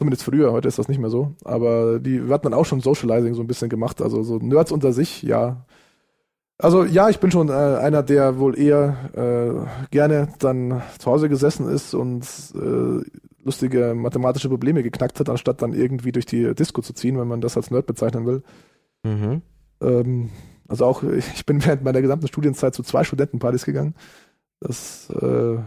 Zumindest 0.00 0.24
früher, 0.24 0.50
heute 0.50 0.66
ist 0.66 0.78
das 0.78 0.88
nicht 0.88 0.98
mehr 0.98 1.10
so. 1.10 1.34
Aber 1.44 1.98
die 1.98 2.22
hat 2.30 2.42
man 2.42 2.54
auch 2.54 2.64
schon 2.64 2.80
Socializing 2.80 3.34
so 3.34 3.42
ein 3.42 3.46
bisschen 3.46 3.68
gemacht. 3.68 4.00
Also 4.00 4.22
so 4.22 4.38
Nerds 4.38 4.72
unter 4.72 4.94
sich, 4.94 5.22
ja. 5.22 5.66
Also 6.56 6.84
ja, 6.84 7.10
ich 7.10 7.20
bin 7.20 7.30
schon 7.30 7.50
äh, 7.50 7.52
einer, 7.52 8.02
der 8.02 8.38
wohl 8.38 8.58
eher 8.58 8.96
äh, 9.12 9.88
gerne 9.90 10.28
dann 10.38 10.80
zu 10.98 11.10
Hause 11.10 11.28
gesessen 11.28 11.68
ist 11.68 11.92
und 11.92 12.24
äh, 12.54 13.04
lustige 13.44 13.92
mathematische 13.94 14.48
Probleme 14.48 14.82
geknackt 14.82 15.20
hat, 15.20 15.28
anstatt 15.28 15.60
dann 15.60 15.74
irgendwie 15.74 16.12
durch 16.12 16.24
die 16.24 16.54
Disco 16.54 16.80
zu 16.80 16.94
ziehen, 16.94 17.18
wenn 17.18 17.28
man 17.28 17.42
das 17.42 17.58
als 17.58 17.70
Nerd 17.70 17.86
bezeichnen 17.86 18.24
will. 18.24 18.42
Mhm. 19.02 19.42
Ähm, 19.82 20.30
also 20.66 20.86
auch, 20.86 21.02
ich 21.34 21.44
bin 21.44 21.62
während 21.62 21.84
meiner 21.84 22.00
gesamten 22.00 22.26
Studienzeit 22.26 22.74
zu 22.74 22.82
zwei 22.82 23.04
Studentenpartys 23.04 23.66
gegangen. 23.66 23.94
Das 24.60 25.10
äh, 25.10 25.58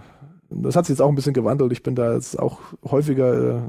das 0.62 0.76
hat 0.76 0.86
sich 0.86 0.94
jetzt 0.94 1.02
auch 1.02 1.10
ein 1.10 1.16
bisschen 1.16 1.34
gewandelt. 1.34 1.72
Ich 1.72 1.84
bin 1.84 1.96
da 1.96 2.14
jetzt 2.14 2.38
auch 2.38 2.60
häufiger 2.84 3.58
äh, 3.58 3.62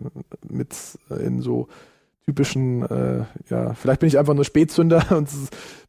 mit 0.48 0.74
in 1.10 1.40
so 1.40 1.68
typischen, 2.26 2.82
äh, 2.82 3.24
ja, 3.50 3.74
vielleicht 3.74 4.00
bin 4.00 4.08
ich 4.08 4.18
einfach 4.18 4.34
nur 4.34 4.44
Spätzünder 4.44 5.04
und 5.16 5.28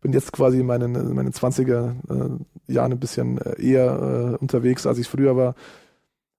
bin 0.01 0.13
jetzt 0.13 0.31
quasi 0.31 0.59
in 0.59 0.65
meinen, 0.65 0.95
in 0.95 1.13
meinen 1.13 1.31
20er 1.31 1.91
äh, 2.09 2.73
Jahren 2.73 2.91
ein 2.91 2.99
bisschen 2.99 3.37
äh, 3.39 3.61
eher 3.61 4.33
äh, 4.33 4.37
unterwegs, 4.37 4.85
als 4.85 4.97
ich 4.97 5.07
früher 5.07 5.35
war. 5.37 5.55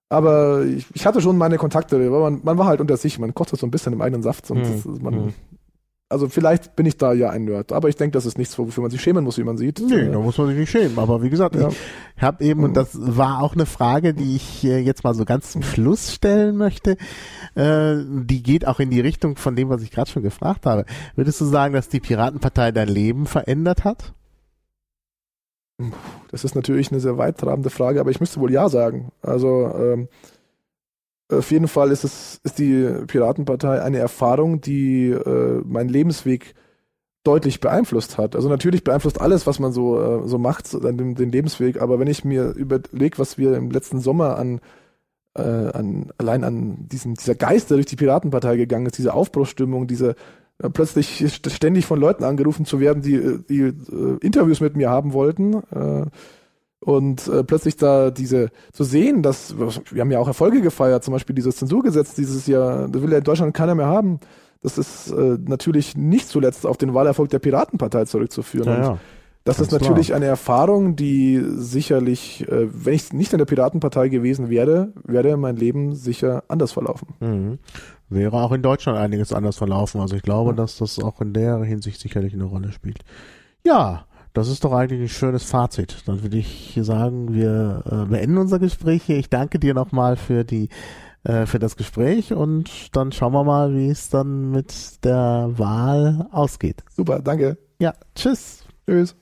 Aber 0.09 0.63
ich, 0.63 0.85
ich, 0.93 1.05
hatte 1.05 1.19
schon 1.19 1.37
meine 1.37 1.57
Kontakte, 1.57 1.97
man, 1.97 2.39
man, 2.43 2.57
war 2.57 2.67
halt 2.67 2.79
unter 2.79 2.95
sich, 2.95 3.19
man 3.19 3.33
kocht 3.33 3.49
so 3.49 3.67
ein 3.67 3.71
bisschen 3.71 3.91
im 3.91 4.01
eigenen 4.01 4.23
Saft 4.23 4.49
und 4.51 4.85
mhm. 4.85 5.01
man, 5.01 5.13
mhm. 5.15 5.33
Also 6.09 6.29
vielleicht 6.29 6.77
bin 6.77 6.85
ich 6.85 6.95
da 6.95 7.11
ja 7.11 7.31
ein 7.31 7.43
Nerd, 7.43 7.73
aber 7.73 7.89
ich 7.89 7.97
denke, 7.97 8.13
das 8.13 8.25
ist 8.25 8.37
nichts, 8.37 8.57
wofür 8.57 8.81
man 8.81 8.91
sich 8.91 9.01
schämen 9.01 9.25
muss, 9.25 9.37
wie 9.37 9.43
man 9.43 9.57
sieht. 9.57 9.81
Nee, 9.81 10.09
da 10.09 10.19
muss 10.19 10.37
man 10.37 10.47
sich 10.47 10.57
nicht 10.57 10.69
schämen. 10.69 10.97
Aber 10.99 11.21
wie 11.21 11.29
gesagt, 11.29 11.55
ja. 11.55 11.67
ich, 11.67 12.21
habe 12.21 12.45
eben, 12.45 12.63
und 12.63 12.77
das 12.77 12.91
war 12.93 13.41
auch 13.41 13.53
eine 13.53 13.65
Frage, 13.65 14.13
die 14.13 14.37
ich 14.37 14.63
jetzt 14.63 15.03
mal 15.03 15.13
so 15.13 15.25
ganz 15.25 15.51
zum 15.51 15.63
Schluss 15.63 16.13
stellen 16.13 16.55
möchte, 16.55 16.95
äh, 17.55 17.97
die 18.07 18.41
geht 18.41 18.65
auch 18.65 18.79
in 18.79 18.89
die 18.89 19.01
Richtung 19.01 19.35
von 19.35 19.57
dem, 19.57 19.67
was 19.67 19.81
ich 19.81 19.91
gerade 19.91 20.09
schon 20.09 20.23
gefragt 20.23 20.65
habe. 20.65 20.85
Würdest 21.17 21.41
du 21.41 21.45
sagen, 21.45 21.73
dass 21.73 21.89
die 21.89 21.99
Piratenpartei 21.99 22.71
dein 22.71 22.87
Leben 22.87 23.25
verändert 23.25 23.83
hat? 23.83 24.13
Das 26.31 26.45
ist 26.45 26.55
natürlich 26.55 26.89
eine 26.89 27.01
sehr 27.01 27.17
weittrabende 27.17 27.69
Frage, 27.69 27.99
aber 27.99 28.11
ich 28.11 28.21
müsste 28.21 28.39
wohl 28.39 28.51
ja 28.51 28.69
sagen. 28.69 29.11
Also 29.21 29.71
ähm, 29.77 30.07
auf 31.29 31.51
jeden 31.51 31.67
Fall 31.67 31.91
ist 31.91 32.03
es 32.03 32.39
ist 32.43 32.59
die 32.59 32.87
Piratenpartei 33.07 33.81
eine 33.81 33.97
Erfahrung, 33.97 34.61
die 34.61 35.09
äh, 35.09 35.61
meinen 35.65 35.89
Lebensweg 35.89 36.55
deutlich 37.23 37.59
beeinflusst 37.59 38.17
hat. 38.17 38.35
Also 38.35 38.47
natürlich 38.47 38.83
beeinflusst 38.83 39.19
alles, 39.19 39.45
was 39.45 39.59
man 39.59 39.73
so 39.73 40.01
äh, 40.01 40.27
so 40.27 40.37
macht, 40.37 40.71
den, 40.73 41.15
den 41.15 41.31
Lebensweg. 41.31 41.81
Aber 41.81 41.99
wenn 41.99 42.07
ich 42.07 42.23
mir 42.23 42.51
überlege, 42.51 43.19
was 43.19 43.37
wir 43.37 43.55
im 43.55 43.71
letzten 43.71 43.99
Sommer 43.99 44.37
an 44.37 44.61
äh, 45.35 45.41
an 45.41 46.11
allein 46.17 46.43
an 46.43 46.87
diesem 46.87 47.15
dieser 47.15 47.35
Geist, 47.35 47.69
der 47.69 47.77
durch 47.77 47.87
die 47.87 47.97
Piratenpartei 47.97 48.55
gegangen 48.55 48.85
ist, 48.85 48.97
diese 48.97 49.13
Aufbruchsstimmung, 49.13 49.87
diese 49.87 50.15
äh, 50.59 50.69
plötzlich 50.69 51.39
ständig 51.47 51.85
von 51.85 51.99
Leuten 51.99 52.23
angerufen 52.23 52.65
zu 52.65 52.79
werden, 52.79 53.01
die, 53.01 53.15
äh, 53.15 53.39
die 53.49 53.61
äh, 53.61 54.17
Interviews 54.21 54.61
mit 54.61 54.75
mir 54.75 54.89
haben 54.89 55.13
wollten. 55.13 55.55
Äh, 55.71 56.05
und 56.79 57.27
äh, 57.27 57.43
plötzlich 57.43 57.75
da 57.75 58.11
diese 58.11 58.49
zu 58.71 58.83
sehen, 58.83 59.23
dass 59.23 59.57
wir 59.57 60.01
haben 60.01 60.11
ja 60.11 60.19
auch 60.19 60.27
Erfolge 60.27 60.61
gefeiert, 60.61 61.03
zum 61.03 61.13
Beispiel 61.13 61.35
dieses 61.35 61.57
Zensurgesetz 61.57 62.13
dieses 62.13 62.47
Jahr, 62.47 62.87
das 62.87 63.01
will 63.01 63.11
ja 63.11 63.17
in 63.17 63.23
Deutschland 63.23 63.53
keiner 63.53 63.75
mehr 63.75 63.87
haben. 63.87 64.19
Das 64.61 64.77
ist 64.77 65.11
äh, 65.11 65.37
natürlich 65.45 65.95
nicht 65.95 66.27
zuletzt 66.27 66.65
auf 66.65 66.77
den 66.77 66.93
Wahlerfolg 66.93 67.29
der 67.29 67.39
Piratenpartei 67.39 68.05
zurückzuführen. 68.05 68.67
Ja, 68.67 68.81
ja. 68.81 68.97
Das 69.43 69.61
ist 69.61 69.71
natürlich 69.71 70.07
klar. 70.07 70.17
eine 70.17 70.25
Erfahrung, 70.25 70.97
die 70.97 71.41
sicherlich, 71.55 72.45
äh, 72.49 72.67
wenn 72.69 72.93
ich 72.93 73.13
nicht 73.13 73.31
in 73.31 73.37
der 73.37 73.45
Piratenpartei 73.45 74.09
gewesen 74.09 74.49
wäre, 74.49 74.91
wäre 75.05 75.37
mein 75.37 75.55
Leben 75.55 75.95
sicher 75.95 76.43
anders 76.49 76.73
verlaufen. 76.73 77.07
Mhm. 77.21 77.59
Wäre 78.09 78.35
auch 78.35 78.51
in 78.51 78.61
Deutschland 78.61 78.97
einiges 78.97 79.31
anders 79.31 79.55
verlaufen. 79.55 80.01
Also 80.01 80.17
ich 80.17 80.21
glaube, 80.21 80.51
mhm. 80.51 80.57
dass 80.57 80.77
das 80.77 80.99
auch 80.99 81.21
in 81.21 81.31
der 81.31 81.63
Hinsicht 81.63 82.01
sicherlich 82.01 82.33
eine 82.33 82.43
Rolle 82.43 82.73
spielt. 82.73 83.05
Ja, 83.63 84.05
das 84.37 84.49
ist 84.49 84.63
doch 84.63 84.71
eigentlich 84.71 85.01
ein 85.01 85.09
schönes 85.09 85.43
Fazit. 85.43 86.03
Dann 86.05 86.21
würde 86.21 86.37
ich 86.37 86.77
sagen, 86.81 87.33
wir 87.33 87.83
äh, 87.89 88.05
beenden 88.05 88.37
unser 88.37 88.59
Gespräch 88.59 89.01
hier. 89.03 89.17
Ich 89.17 89.29
danke 89.29 89.57
dir 89.57 89.73
nochmal 89.73 90.15
für 90.15 90.43
die 90.43 90.69
äh, 91.23 91.47
für 91.47 91.57
das 91.57 91.75
Gespräch 91.75 92.31
und 92.33 92.95
dann 92.95 93.11
schauen 93.11 93.33
wir 93.33 93.43
mal, 93.43 93.73
wie 93.73 93.89
es 93.89 94.09
dann 94.09 94.51
mit 94.51 95.03
der 95.03 95.49
Wahl 95.55 96.27
ausgeht. 96.31 96.83
Super, 96.95 97.19
danke. 97.19 97.57
Ja, 97.79 97.93
tschüss. 98.13 98.63
Tschüss. 98.87 99.15